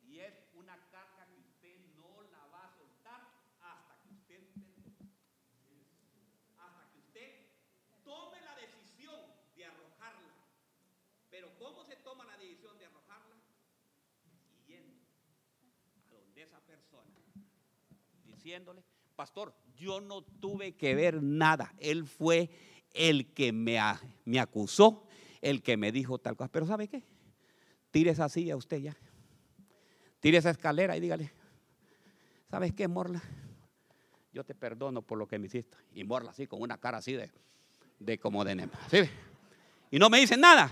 Y 0.00 0.18
es 0.20 0.34
una 0.54 0.78
carga 0.88 1.26
que 1.26 1.40
usted 1.40 1.78
no 1.96 2.22
la 2.22 2.46
va 2.46 2.68
a 2.68 2.74
soltar 2.74 3.20
hasta 3.60 4.00
que 4.00 4.14
usted 4.14 4.40
hasta 6.56 6.90
que 6.90 6.98
usted 7.00 7.50
tome 8.02 8.40
la 8.40 8.54
decisión 8.54 9.20
de 9.54 9.66
arrojarla. 9.66 10.36
Pero 11.28 11.54
¿cómo 11.58 11.84
se 11.84 11.96
toma 11.96 12.24
la 12.24 12.38
decisión 12.38 12.78
de 12.78 12.86
arrojarla? 12.86 13.36
de 16.36 16.42
esa 16.42 16.60
persona, 16.60 17.16
pastor, 19.16 19.54
yo 19.76 20.00
no 20.00 20.22
tuve 20.22 20.76
que 20.76 20.94
ver 20.94 21.22
nada, 21.22 21.74
él 21.78 22.06
fue 22.06 22.50
el 22.92 23.32
que 23.32 23.52
me, 23.52 23.78
acusó, 24.38 25.06
el 25.40 25.62
que 25.62 25.76
me 25.76 25.90
dijo 25.90 26.18
tal 26.18 26.36
cosa, 26.36 26.50
pero 26.50 26.66
¿sabe 26.66 26.86
qué? 26.88 27.02
Tire 27.90 28.10
esa 28.10 28.28
silla 28.28 28.56
usted 28.56 28.78
ya, 28.78 28.96
tire 30.20 30.38
esa 30.38 30.50
escalera 30.50 30.96
y 30.96 31.00
dígale, 31.00 31.32
¿sabes 32.50 32.72
qué, 32.72 32.86
Morla? 32.88 33.22
Yo 34.32 34.44
te 34.44 34.54
perdono 34.54 35.02
por 35.02 35.16
lo 35.18 35.26
que 35.26 35.38
me 35.38 35.46
hiciste. 35.46 35.78
Y 35.94 36.04
Morla 36.04 36.30
así, 36.30 36.46
con 36.46 36.60
una 36.60 36.76
cara 36.76 36.98
así 36.98 37.14
de, 37.14 37.30
de 37.98 38.18
como 38.18 38.44
de 38.44 38.68
¿sí? 38.90 38.98
Y 39.90 39.98
no 39.98 40.10
me 40.10 40.20
dice 40.20 40.36
nada. 40.36 40.70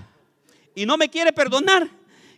Y 0.75 0.85
no 0.85 0.99
me 0.99 1.09
quiere 1.09 1.33
perdonar 1.33 1.89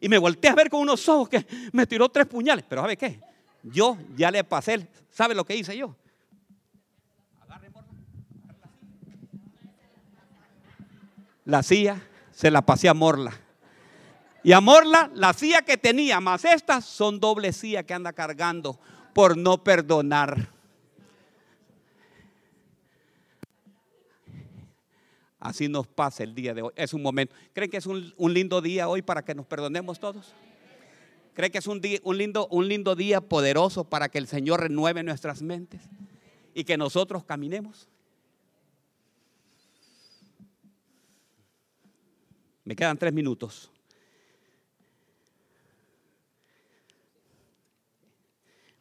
y 0.00 0.08
me 0.08 0.18
volteé 0.18 0.50
a 0.50 0.54
ver 0.54 0.70
con 0.70 0.80
unos 0.80 1.08
ojos 1.08 1.28
que 1.28 1.44
me 1.72 1.84
tiró 1.86 2.08
tres 2.10 2.26
puñales. 2.26 2.64
Pero 2.68 2.82
¿sabe 2.82 2.96
qué? 2.96 3.20
Yo 3.66 3.98
ya 4.16 4.30
le 4.30 4.44
pasé, 4.44 4.88
¿sabe 5.10 5.34
lo 5.34 5.44
que 5.44 5.56
hice 5.56 5.76
yo? 5.76 5.96
La 11.44 11.62
silla 11.62 12.00
se 12.32 12.50
la 12.50 12.62
pasé 12.62 12.88
a 12.88 12.94
Morla. 12.94 13.32
Y 14.42 14.52
a 14.52 14.60
Morla, 14.60 15.10
la 15.14 15.32
silla 15.32 15.62
que 15.62 15.76
tenía, 15.76 16.20
más 16.20 16.44
estas, 16.44 16.84
son 16.84 17.18
doble 17.18 17.52
silla 17.52 17.82
que 17.82 17.94
anda 17.94 18.12
cargando 18.12 18.78
por 19.12 19.36
no 19.36 19.62
perdonar. 19.62 20.50
Así 25.40 25.68
nos 25.68 25.86
pasa 25.86 26.22
el 26.24 26.34
día 26.34 26.54
de 26.54 26.62
hoy. 26.62 26.72
Es 26.76 26.92
un 26.94 27.02
momento. 27.02 27.34
¿Creen 27.52 27.70
que 27.70 27.76
es 27.76 27.86
un, 27.86 28.12
lindo 28.18 28.60
día 28.60 28.88
hoy 28.88 29.02
para 29.02 29.24
que 29.24 29.34
nos 29.34 29.46
perdonemos 29.46 29.98
todos? 29.98 30.34
¿Creen 31.36 31.52
que 31.52 31.58
es 31.58 31.66
un, 31.66 31.82
un, 32.02 32.16
lindo, 32.16 32.48
un 32.50 32.66
lindo 32.66 32.96
día 32.96 33.20
poderoso 33.20 33.84
para 33.84 34.08
que 34.08 34.16
el 34.16 34.26
Señor 34.26 34.62
renueve 34.62 35.02
nuestras 35.02 35.42
mentes 35.42 35.82
y 36.54 36.64
que 36.64 36.78
nosotros 36.78 37.24
caminemos? 37.24 37.90
Me 42.64 42.74
quedan 42.74 42.96
tres 42.96 43.12
minutos. 43.12 43.70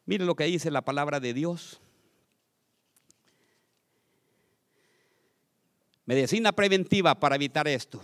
Mire 0.05 0.23
lo 0.23 0.37
que 0.37 0.45
dice 0.45 0.71
la 0.71 0.81
palabra 0.81 1.19
de 1.19 1.33
Dios. 1.33 1.81
Medicina 6.05 6.53
preventiva 6.53 7.19
para 7.19 7.35
evitar 7.35 7.67
esto. 7.67 8.01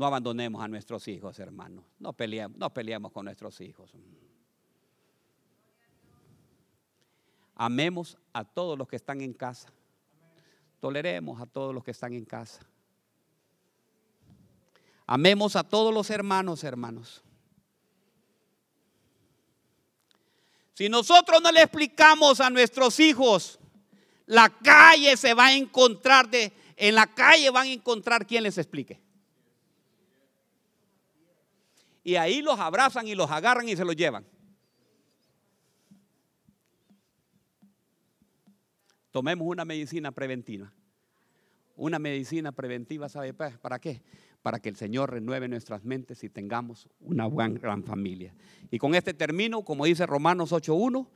No 0.00 0.06
abandonemos 0.06 0.64
a 0.64 0.66
nuestros 0.66 1.06
hijos, 1.08 1.38
hermanos. 1.40 1.84
No 1.98 2.14
peleemos, 2.14 2.56
no 2.56 3.10
con 3.10 3.26
nuestros 3.26 3.60
hijos. 3.60 3.92
Amemos 7.54 8.16
a 8.32 8.42
todos 8.42 8.78
los 8.78 8.88
que 8.88 8.96
están 8.96 9.20
en 9.20 9.34
casa. 9.34 9.68
Toleremos 10.80 11.38
a 11.38 11.44
todos 11.44 11.74
los 11.74 11.84
que 11.84 11.90
están 11.90 12.14
en 12.14 12.24
casa. 12.24 12.62
Amemos 15.06 15.54
a 15.54 15.64
todos 15.64 15.92
los 15.92 16.08
hermanos, 16.08 16.64
hermanos. 16.64 17.22
Si 20.72 20.88
nosotros 20.88 21.42
no 21.42 21.52
le 21.52 21.60
explicamos 21.60 22.40
a 22.40 22.48
nuestros 22.48 22.98
hijos, 23.00 23.58
la 24.24 24.48
calle 24.48 25.14
se 25.18 25.34
va 25.34 25.48
a 25.48 25.52
encontrar 25.52 26.30
de, 26.30 26.54
en 26.74 26.94
la 26.94 27.06
calle 27.06 27.50
van 27.50 27.66
a 27.66 27.72
encontrar 27.72 28.26
quien 28.26 28.44
les 28.44 28.56
explique. 28.56 29.09
Y 32.02 32.16
ahí 32.16 32.42
los 32.42 32.58
abrazan 32.58 33.06
y 33.06 33.14
los 33.14 33.30
agarran 33.30 33.68
y 33.68 33.76
se 33.76 33.84
los 33.84 33.96
llevan. 33.96 34.24
Tomemos 39.10 39.46
una 39.46 39.64
medicina 39.64 40.12
preventiva. 40.12 40.72
Una 41.76 41.98
medicina 41.98 42.52
preventiva, 42.52 43.08
¿sabe 43.08 43.32
para 43.34 43.78
qué? 43.78 44.02
Para 44.42 44.60
que 44.60 44.68
el 44.68 44.76
Señor 44.76 45.10
renueve 45.10 45.48
nuestras 45.48 45.84
mentes 45.84 46.22
y 46.24 46.28
tengamos 46.28 46.88
una 47.00 47.28
gran 47.28 47.84
familia. 47.84 48.34
Y 48.70 48.78
con 48.78 48.94
este 48.94 49.14
término, 49.14 49.62
como 49.62 49.86
dice 49.86 50.06
Romanos 50.06 50.52
8.1, 50.52 51.08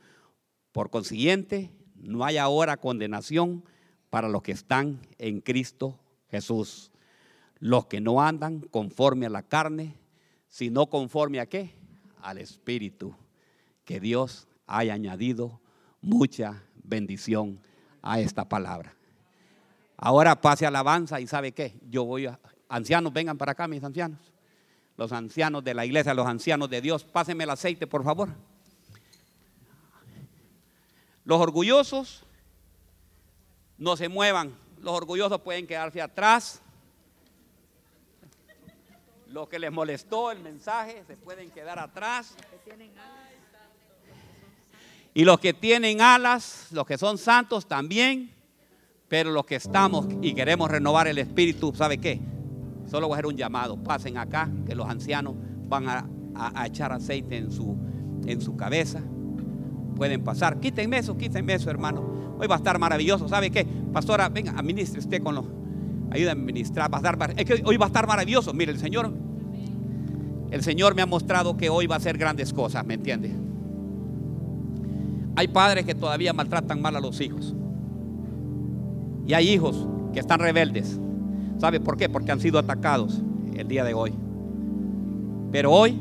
por 0.71 0.89
consiguiente, 0.89 1.71
no 1.95 2.25
hay 2.25 2.37
ahora 2.37 2.77
condenación 2.77 3.63
para 4.09 4.27
los 4.27 4.41
que 4.41 4.51
están 4.51 4.99
en 5.17 5.39
Cristo 5.41 5.99
Jesús. 6.29 6.91
Los 7.59 7.85
que 7.85 8.01
no 8.01 8.21
andan 8.21 8.59
conforme 8.59 9.25
a 9.25 9.29
la 9.29 9.43
carne, 9.43 9.95
sino 10.55 10.85
conforme 10.85 11.41
a 11.41 11.47
qué? 11.47 11.75
Al 12.21 12.37
Espíritu. 12.37 13.13
Que 13.83 13.99
Dios 13.99 14.47
haya 14.65 14.93
añadido 14.93 15.59
mucha 15.99 16.63
bendición 16.75 17.59
a 18.01 18.21
esta 18.21 18.47
palabra. 18.47 18.95
Ahora 19.97 20.39
pase 20.39 20.65
alabanza 20.65 21.19
y 21.19 21.27
sabe 21.27 21.51
qué, 21.51 21.77
yo 21.89 22.05
voy 22.05 22.27
a... 22.27 22.39
Ancianos, 22.69 23.11
vengan 23.11 23.37
para 23.37 23.51
acá, 23.51 23.67
mis 23.67 23.83
ancianos. 23.83 24.31
Los 24.95 25.11
ancianos 25.11 25.61
de 25.61 25.73
la 25.73 25.85
iglesia, 25.85 26.13
los 26.13 26.25
ancianos 26.25 26.69
de 26.69 26.79
Dios, 26.79 27.03
pásenme 27.03 27.43
el 27.43 27.49
aceite, 27.49 27.85
por 27.85 28.05
favor. 28.05 28.29
Los 31.25 31.41
orgullosos 31.41 32.23
no 33.77 33.97
se 33.97 34.07
muevan. 34.07 34.55
Los 34.79 34.93
orgullosos 34.93 35.41
pueden 35.41 35.67
quedarse 35.67 36.01
atrás. 36.01 36.61
Lo 39.35 39.49
que 39.49 39.59
les 39.59 39.69
molestó 39.69 40.31
el 40.31 40.39
mensaje 40.39 41.03
se 41.05 41.17
pueden 41.17 41.51
quedar 41.51 41.77
atrás. 41.77 42.37
Y 45.13 45.25
los 45.25 45.41
que 45.41 45.53
tienen 45.53 45.99
alas, 45.99 46.69
los 46.71 46.85
que 46.85 46.97
son 46.97 47.17
santos 47.17 47.67
también, 47.67 48.31
pero 49.09 49.31
los 49.31 49.45
que 49.45 49.55
estamos 49.55 50.07
y 50.21 50.33
queremos 50.33 50.71
renovar 50.71 51.09
el 51.09 51.17
espíritu, 51.17 51.73
¿sabe 51.75 51.97
qué? 51.97 52.21
Solo 52.89 53.07
voy 53.07 53.15
a 53.15 53.17
hacer 53.17 53.25
un 53.25 53.35
llamado. 53.35 53.75
Pasen 53.75 54.17
acá, 54.17 54.49
que 54.65 54.73
los 54.73 54.87
ancianos 54.87 55.35
van 55.67 55.89
a, 55.89 56.65
echar 56.65 56.93
aceite 56.93 57.35
en 57.35 57.51
su, 57.51 57.75
en 58.25 58.39
su 58.39 58.55
cabeza. 58.55 59.01
Pueden 59.97 60.23
pasar. 60.23 60.61
Quítenme 60.61 60.99
eso, 60.99 61.17
quítenme 61.17 61.55
eso, 61.55 61.69
hermano. 61.69 62.37
Hoy 62.39 62.47
va 62.47 62.55
a 62.55 62.59
estar 62.59 62.79
maravilloso. 62.79 63.27
¿Sabe 63.27 63.51
qué? 63.51 63.67
Pastora, 63.91 64.29
venga, 64.29 64.53
administre 64.53 64.99
usted 64.99 65.21
con 65.21 65.35
los. 65.35 65.45
Ayuda 66.11 66.29
a 66.29 66.33
administrar. 66.35 66.89
Va 66.89 66.99
a 66.99 67.11
estar, 67.11 67.33
es 67.37 67.43
que 67.43 67.61
hoy 67.65 67.75
va 67.75 67.87
a 67.87 67.87
estar 67.87 68.07
maravilloso. 68.07 68.53
Mire, 68.53 68.71
el 68.71 68.79
Señor. 68.79 69.24
El 70.51 70.63
Señor 70.63 70.95
me 70.95 71.01
ha 71.01 71.05
mostrado 71.05 71.57
que 71.57 71.69
hoy 71.69 71.87
va 71.87 71.95
a 71.95 71.97
hacer 71.97 72.17
grandes 72.17 72.53
cosas, 72.53 72.85
¿me 72.85 72.93
entiende? 72.93 73.31
Hay 75.35 75.47
padres 75.47 75.85
que 75.85 75.95
todavía 75.95 76.33
maltratan 76.33 76.81
mal 76.81 76.95
a 76.95 76.99
los 76.99 77.19
hijos. 77.19 77.53
Y 79.27 79.33
hay 79.33 79.49
hijos 79.49 79.87
que 80.13 80.19
están 80.19 80.39
rebeldes. 80.39 80.99
¿Sabe 81.57 81.79
por 81.79 81.97
qué? 81.97 82.09
Porque 82.09 82.31
han 82.31 82.39
sido 82.39 82.59
atacados 82.59 83.21
el 83.55 83.67
día 83.67 83.83
de 83.83 83.93
hoy. 83.93 84.13
Pero 85.51 85.71
hoy, 85.71 85.97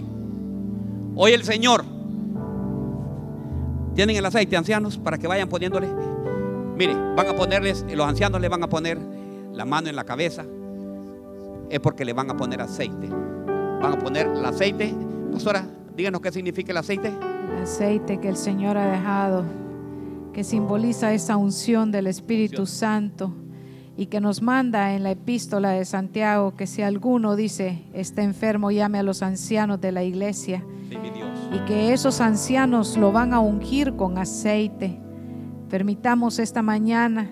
hoy 1.17 1.33
el 1.33 1.43
Señor, 1.43 1.85
tienen 3.95 4.17
el 4.17 4.27
aceite, 4.27 4.57
ancianos, 4.57 4.99
para 4.99 5.19
que 5.19 5.27
vayan 5.27 5.49
poniéndole. 5.49 5.89
Mire, 6.77 6.95
van 7.17 7.29
a 7.29 7.35
ponerles, 7.35 7.85
los 7.95 8.07
ancianos 8.07 8.41
le 8.41 8.49
van 8.49 8.63
a 8.63 8.69
poner 8.69 8.99
la 9.53 9.65
mano 9.65 9.89
en 9.89 9.97
la 9.97 10.05
cabeza. 10.05 10.45
Es 11.71 11.81
porque 11.81 12.05
le 12.05 12.13
van 12.13 12.31
a 12.31 12.37
poner 12.37 12.61
aceite. 12.61 13.09
Van 13.85 13.93
a 13.93 13.99
poner 13.99 14.27
el 14.27 14.43
aceite. 14.47 14.95
Pastora, 15.31 15.67
díganos 15.95 16.23
qué 16.23 16.33
significa 16.33 16.73
el 16.73 16.79
aceite 16.79 17.13
aceite 17.63 18.19
que 18.19 18.31
el 18.31 18.37
Señor 18.37 18.79
ha 18.79 18.91
dejado, 18.91 19.45
que 20.33 20.43
simboliza 20.43 21.13
esa 21.13 21.37
unción 21.37 21.93
del 21.93 22.07
Espíritu 22.07 22.65
Santo 22.65 23.35
y 23.95 24.07
que 24.07 24.21
nos 24.21 24.41
manda 24.41 24.95
en 24.95 25.03
la 25.03 25.11
epístola 25.11 25.73
de 25.73 25.85
Santiago 25.85 26.57
que 26.57 26.67
si 26.67 26.81
alguno 26.81 27.37
dice 27.37 27.85
está 27.93 28.23
enfermo, 28.23 28.71
llame 28.71 29.01
a 29.01 29.03
los 29.03 29.23
ancianos 29.23 29.83
de 29.83 29.93
la 29.93 30.03
iglesia 30.03 30.65
y 31.53 31.59
que 31.67 31.93
esos 31.93 32.23
ancianos 32.23 32.97
lo 32.97 33.13
van 33.13 33.35
a 33.35 33.41
ungir 33.41 33.97
con 33.97 34.17
aceite. 34.17 34.99
Permitamos 35.69 36.39
esta 36.39 36.63
mañana 36.63 37.31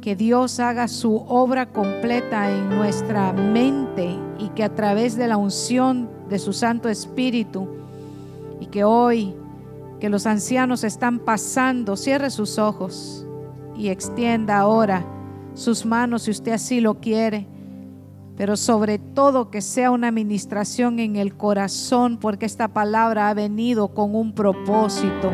que 0.00 0.16
Dios 0.16 0.60
haga 0.60 0.88
su 0.88 1.16
obra 1.16 1.66
completa 1.72 2.50
en 2.50 2.70
nuestra 2.70 3.32
mente 3.32 4.16
y 4.38 4.48
que 4.50 4.64
a 4.64 4.74
través 4.74 5.16
de 5.16 5.28
la 5.28 5.36
unción 5.36 6.08
de 6.28 6.38
su 6.38 6.52
Santo 6.52 6.88
Espíritu 6.88 7.68
y 8.60 8.66
que 8.66 8.84
hoy 8.84 9.34
que 10.00 10.08
los 10.08 10.26
ancianos 10.26 10.82
están 10.82 11.18
pasando, 11.18 11.96
cierre 11.96 12.30
sus 12.30 12.58
ojos 12.58 13.26
y 13.76 13.88
extienda 13.88 14.58
ahora 14.58 15.04
sus 15.54 15.84
manos 15.84 16.22
si 16.22 16.30
usted 16.30 16.52
así 16.52 16.80
lo 16.80 17.00
quiere. 17.00 17.46
Pero 18.36 18.56
sobre 18.56 18.98
todo 18.98 19.50
que 19.50 19.60
sea 19.60 19.90
una 19.90 20.08
administración 20.08 20.98
en 20.98 21.16
el 21.16 21.36
corazón, 21.36 22.16
porque 22.16 22.46
esta 22.46 22.68
palabra 22.68 23.28
ha 23.28 23.34
venido 23.34 23.88
con 23.88 24.14
un 24.14 24.32
propósito 24.32 25.30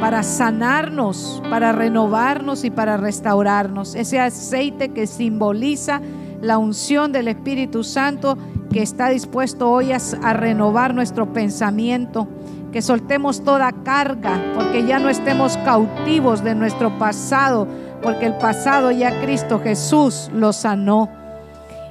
para 0.00 0.22
sanarnos, 0.22 1.42
para 1.48 1.72
renovarnos 1.72 2.64
y 2.64 2.70
para 2.70 2.96
restaurarnos. 2.96 3.94
Ese 3.94 4.20
aceite 4.20 4.90
que 4.90 5.06
simboliza 5.06 6.00
la 6.40 6.58
unción 6.58 7.12
del 7.12 7.28
Espíritu 7.28 7.82
Santo 7.82 8.36
que 8.70 8.82
está 8.82 9.08
dispuesto 9.08 9.70
hoy 9.70 9.92
a, 9.92 10.32
renovar 10.32 10.94
nuestro 10.94 11.32
pensamiento 11.32 12.28
que 12.72 12.82
soltemos 12.82 13.42
toda 13.42 13.72
carga, 13.84 14.38
porque 14.54 14.86
ya 14.86 14.98
no 14.98 15.08
estemos 15.08 15.56
cautivos 15.58 16.44
de 16.44 16.54
nuestro 16.54 16.98
pasado, 16.98 17.66
porque 18.02 18.26
el 18.26 18.34
pasado 18.34 18.90
ya 18.90 19.22
Cristo 19.22 19.60
Jesús 19.60 20.30
lo 20.34 20.52
sanó. 20.52 21.08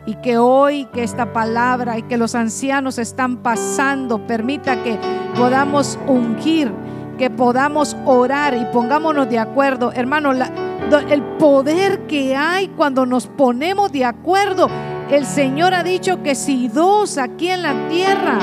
Y 0.06 0.14
que 0.18 0.38
hoy 0.38 0.86
que 0.94 1.02
esta 1.02 1.34
palabra 1.34 1.98
y 1.98 2.04
que 2.04 2.18
los 2.18 2.36
ancianos 2.36 3.00
están 3.00 3.38
pasando, 3.38 4.28
permita 4.28 4.84
que 4.84 5.00
podamos 5.36 5.98
ungir, 6.06 6.72
que 7.18 7.30
podamos 7.30 7.96
orar 8.06 8.56
y 8.56 8.66
pongámonos 8.66 9.30
de 9.30 9.40
acuerdo. 9.40 9.92
Hermano, 9.94 10.32
el 10.32 11.22
poder 11.40 12.08
que 12.08 12.36
hay 12.36 12.68
cuando 12.70 13.06
nos 13.06 13.28
ponemos 13.28 13.92
de 13.92 14.06
acuerdo. 14.06 14.70
El 15.10 15.26
Señor 15.26 15.74
ha 15.74 15.84
dicho 15.84 16.24
que 16.24 16.36
si 16.36 16.68
dos 16.68 17.18
aquí 17.18 17.50
en 17.50 17.62
la 17.62 17.88
tierra 17.90 18.40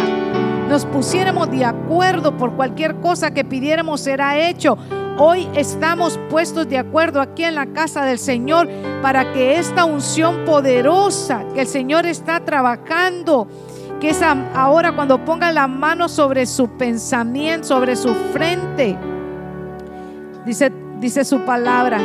nos 0.69 0.87
pusiéramos 0.87 1.51
de 1.51 1.65
acuerdo 1.65 2.37
por 2.37 2.55
cualquier 2.55 2.97
cosa 3.01 3.33
que 3.33 3.45
pidiéramos 3.45 4.01
será 4.01 4.39
hecho. 4.39 4.79
Hoy 5.19 5.47
estamos 5.55 6.19
puestos 6.31 6.69
de 6.69 6.79
acuerdo 6.79 7.21
aquí 7.21 7.45
en 7.45 7.55
la 7.55 7.67
casa 7.67 8.05
del 8.05 8.19
Señor 8.19 8.69
para 9.03 9.33
que 9.33 9.59
esta 9.59 9.85
unción 9.85 10.45
poderosa 10.47 11.45
que 11.55 11.61
el 11.61 11.67
Señor 11.67 12.07
está 12.07 12.41
trabajando, 12.41 13.47
que 14.03 14.11
es 14.11 14.21
ahora 14.21 14.97
cuando 14.97 15.25
ponga 15.25 15.53
la 15.53 15.69
mano 15.69 16.09
sobre 16.09 16.45
su 16.45 16.67
pensamiento, 16.71 17.69
sobre 17.69 17.95
su 17.95 18.13
frente, 18.33 18.99
dice, 20.45 20.73
dice 20.99 21.25
su 21.25 21.43
palabra, 21.43 22.01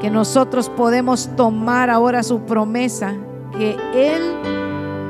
que 0.00 0.08
nosotros 0.08 0.68
podemos 0.68 1.28
tomar 1.34 1.90
ahora 1.90 2.22
su 2.22 2.42
promesa, 2.42 3.16
que 3.50 3.76
Él 3.92 4.22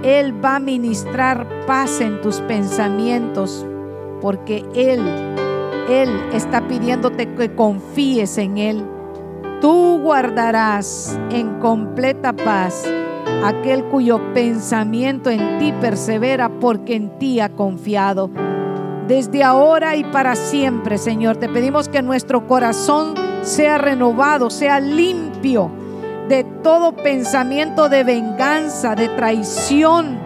él 0.03 0.43
va 0.43 0.57
a 0.57 0.61
ministrar 0.61 1.47
paz 1.67 2.01
en 2.01 2.23
tus 2.23 2.41
pensamientos, 2.41 3.67
porque 4.23 4.65
Él, 4.75 5.03
Él 5.91 6.09
está 6.33 6.67
pidiéndote 6.67 7.35
que 7.35 7.55
confíes 7.55 8.39
en 8.39 8.57
Él. 8.57 8.83
Tú 9.61 9.99
guardarás 10.01 11.19
en 11.31 11.59
completa 11.59 12.33
paz 12.33 12.89
aquel 13.45 13.85
cuyo 13.85 14.33
pensamiento 14.35 15.31
en 15.31 15.59
ti 15.59 15.73
persevera 15.81 16.49
porque 16.49 16.95
en 16.95 17.19
ti 17.19 17.41
ha 17.41 17.49
confiado. 17.51 18.31
Desde 19.07 19.43
ahora 19.43 19.97
y 19.97 20.05
para 20.05 20.37
siempre, 20.37 20.99
Señor, 20.99 21.39
te 21.39 21.49
pedimos 21.49 21.89
que 21.89 22.03
nuestro 22.03 22.47
corazón 22.47 23.15
sea 23.43 23.79
renovado, 23.79 24.51
sea 24.51 24.81
limpio 24.81 25.71
de 26.29 26.45
todo 26.63 26.95
pensamiento 26.95 27.89
de 27.89 28.05
venganza, 28.05 28.95
de 28.95 29.09
traición. 29.09 30.19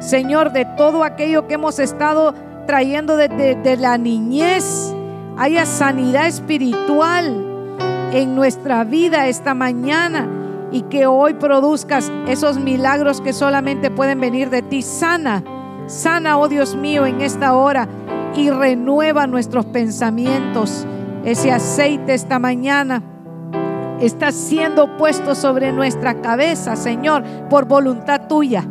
Señor, 0.00 0.52
de 0.52 0.64
todo 0.76 1.04
aquello 1.04 1.46
que 1.46 1.54
hemos 1.54 1.78
estado 1.78 2.34
trayendo 2.66 3.16
desde 3.16 3.76
la 3.76 3.96
niñez, 3.96 4.92
haya 5.36 5.64
sanidad 5.66 6.26
espiritual 6.26 7.44
en 8.12 8.34
nuestra 8.34 8.82
vida 8.84 9.28
esta 9.28 9.54
mañana 9.54 10.28
y 10.70 10.82
que 10.82 11.06
hoy 11.06 11.34
produzcas 11.34 12.12
esos 12.26 12.58
milagros 12.58 13.20
que 13.20 13.32
solamente 13.32 13.90
pueden 13.90 14.20
venir 14.20 14.50
de 14.50 14.62
ti. 14.62 14.82
Sana, 14.82 15.42
sana, 15.86 16.38
oh 16.38 16.48
Dios 16.48 16.74
mío, 16.74 17.06
en 17.06 17.20
esta 17.20 17.54
hora 17.54 17.88
y 18.34 18.50
renueva 18.50 19.26
nuestros 19.26 19.66
pensamientos. 19.66 20.86
Ese 21.24 21.50
aceite 21.50 22.14
esta 22.14 22.38
mañana 22.38 23.02
está 24.00 24.30
siendo 24.32 24.96
puesto 24.96 25.34
sobre 25.34 25.72
nuestra 25.72 26.20
cabeza, 26.20 26.76
Señor, 26.76 27.24
por 27.48 27.66
voluntad 27.66 28.28
tuya. 28.28 28.64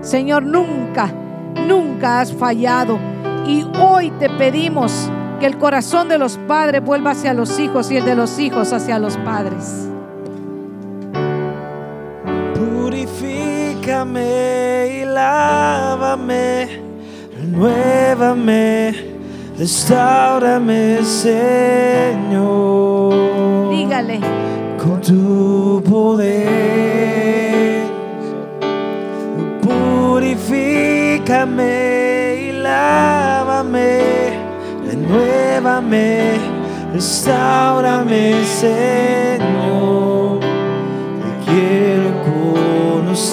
Señor, 0.00 0.42
nunca, 0.44 1.12
nunca 1.66 2.20
has 2.20 2.32
fallado. 2.32 2.98
Y 3.46 3.64
hoy 3.80 4.10
te 4.18 4.28
pedimos 4.28 5.10
que 5.40 5.46
el 5.46 5.58
corazón 5.58 6.08
de 6.08 6.18
los 6.18 6.38
padres 6.38 6.84
vuelva 6.84 7.12
hacia 7.12 7.34
los 7.34 7.58
hijos 7.58 7.90
y 7.90 7.96
el 7.96 8.04
de 8.04 8.16
los 8.16 8.38
hijos 8.38 8.72
hacia 8.72 8.98
los 8.98 9.16
padres. 9.18 9.88
Purifícame 12.96 14.88
y 15.02 15.04
lávame, 15.04 16.80
renuévame, 17.36 18.94
restaurame, 19.58 21.04
Señor. 21.04 22.54
Dígale, 23.70 24.20
con 24.82 25.02
tu 25.02 25.82
poder. 25.86 27.82
Purifícame 29.60 30.54
y 32.48 32.52
lávame, 32.52 34.00
renuévame, 34.86 36.38
restaurame, 36.94 38.42
Señor. 38.58 39.35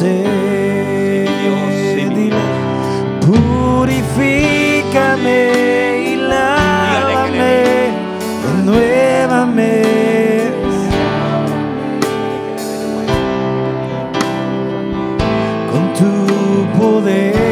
Dios, 0.09 1.73
sí, 1.95 2.03
Dile, 2.13 2.35
Purifícame 3.25 5.39
y 6.07 6.15
lávame, 6.15 7.91
renuévame. 8.43 9.71
con 15.71 15.83
tu 15.93 16.11
poder. 16.77 17.42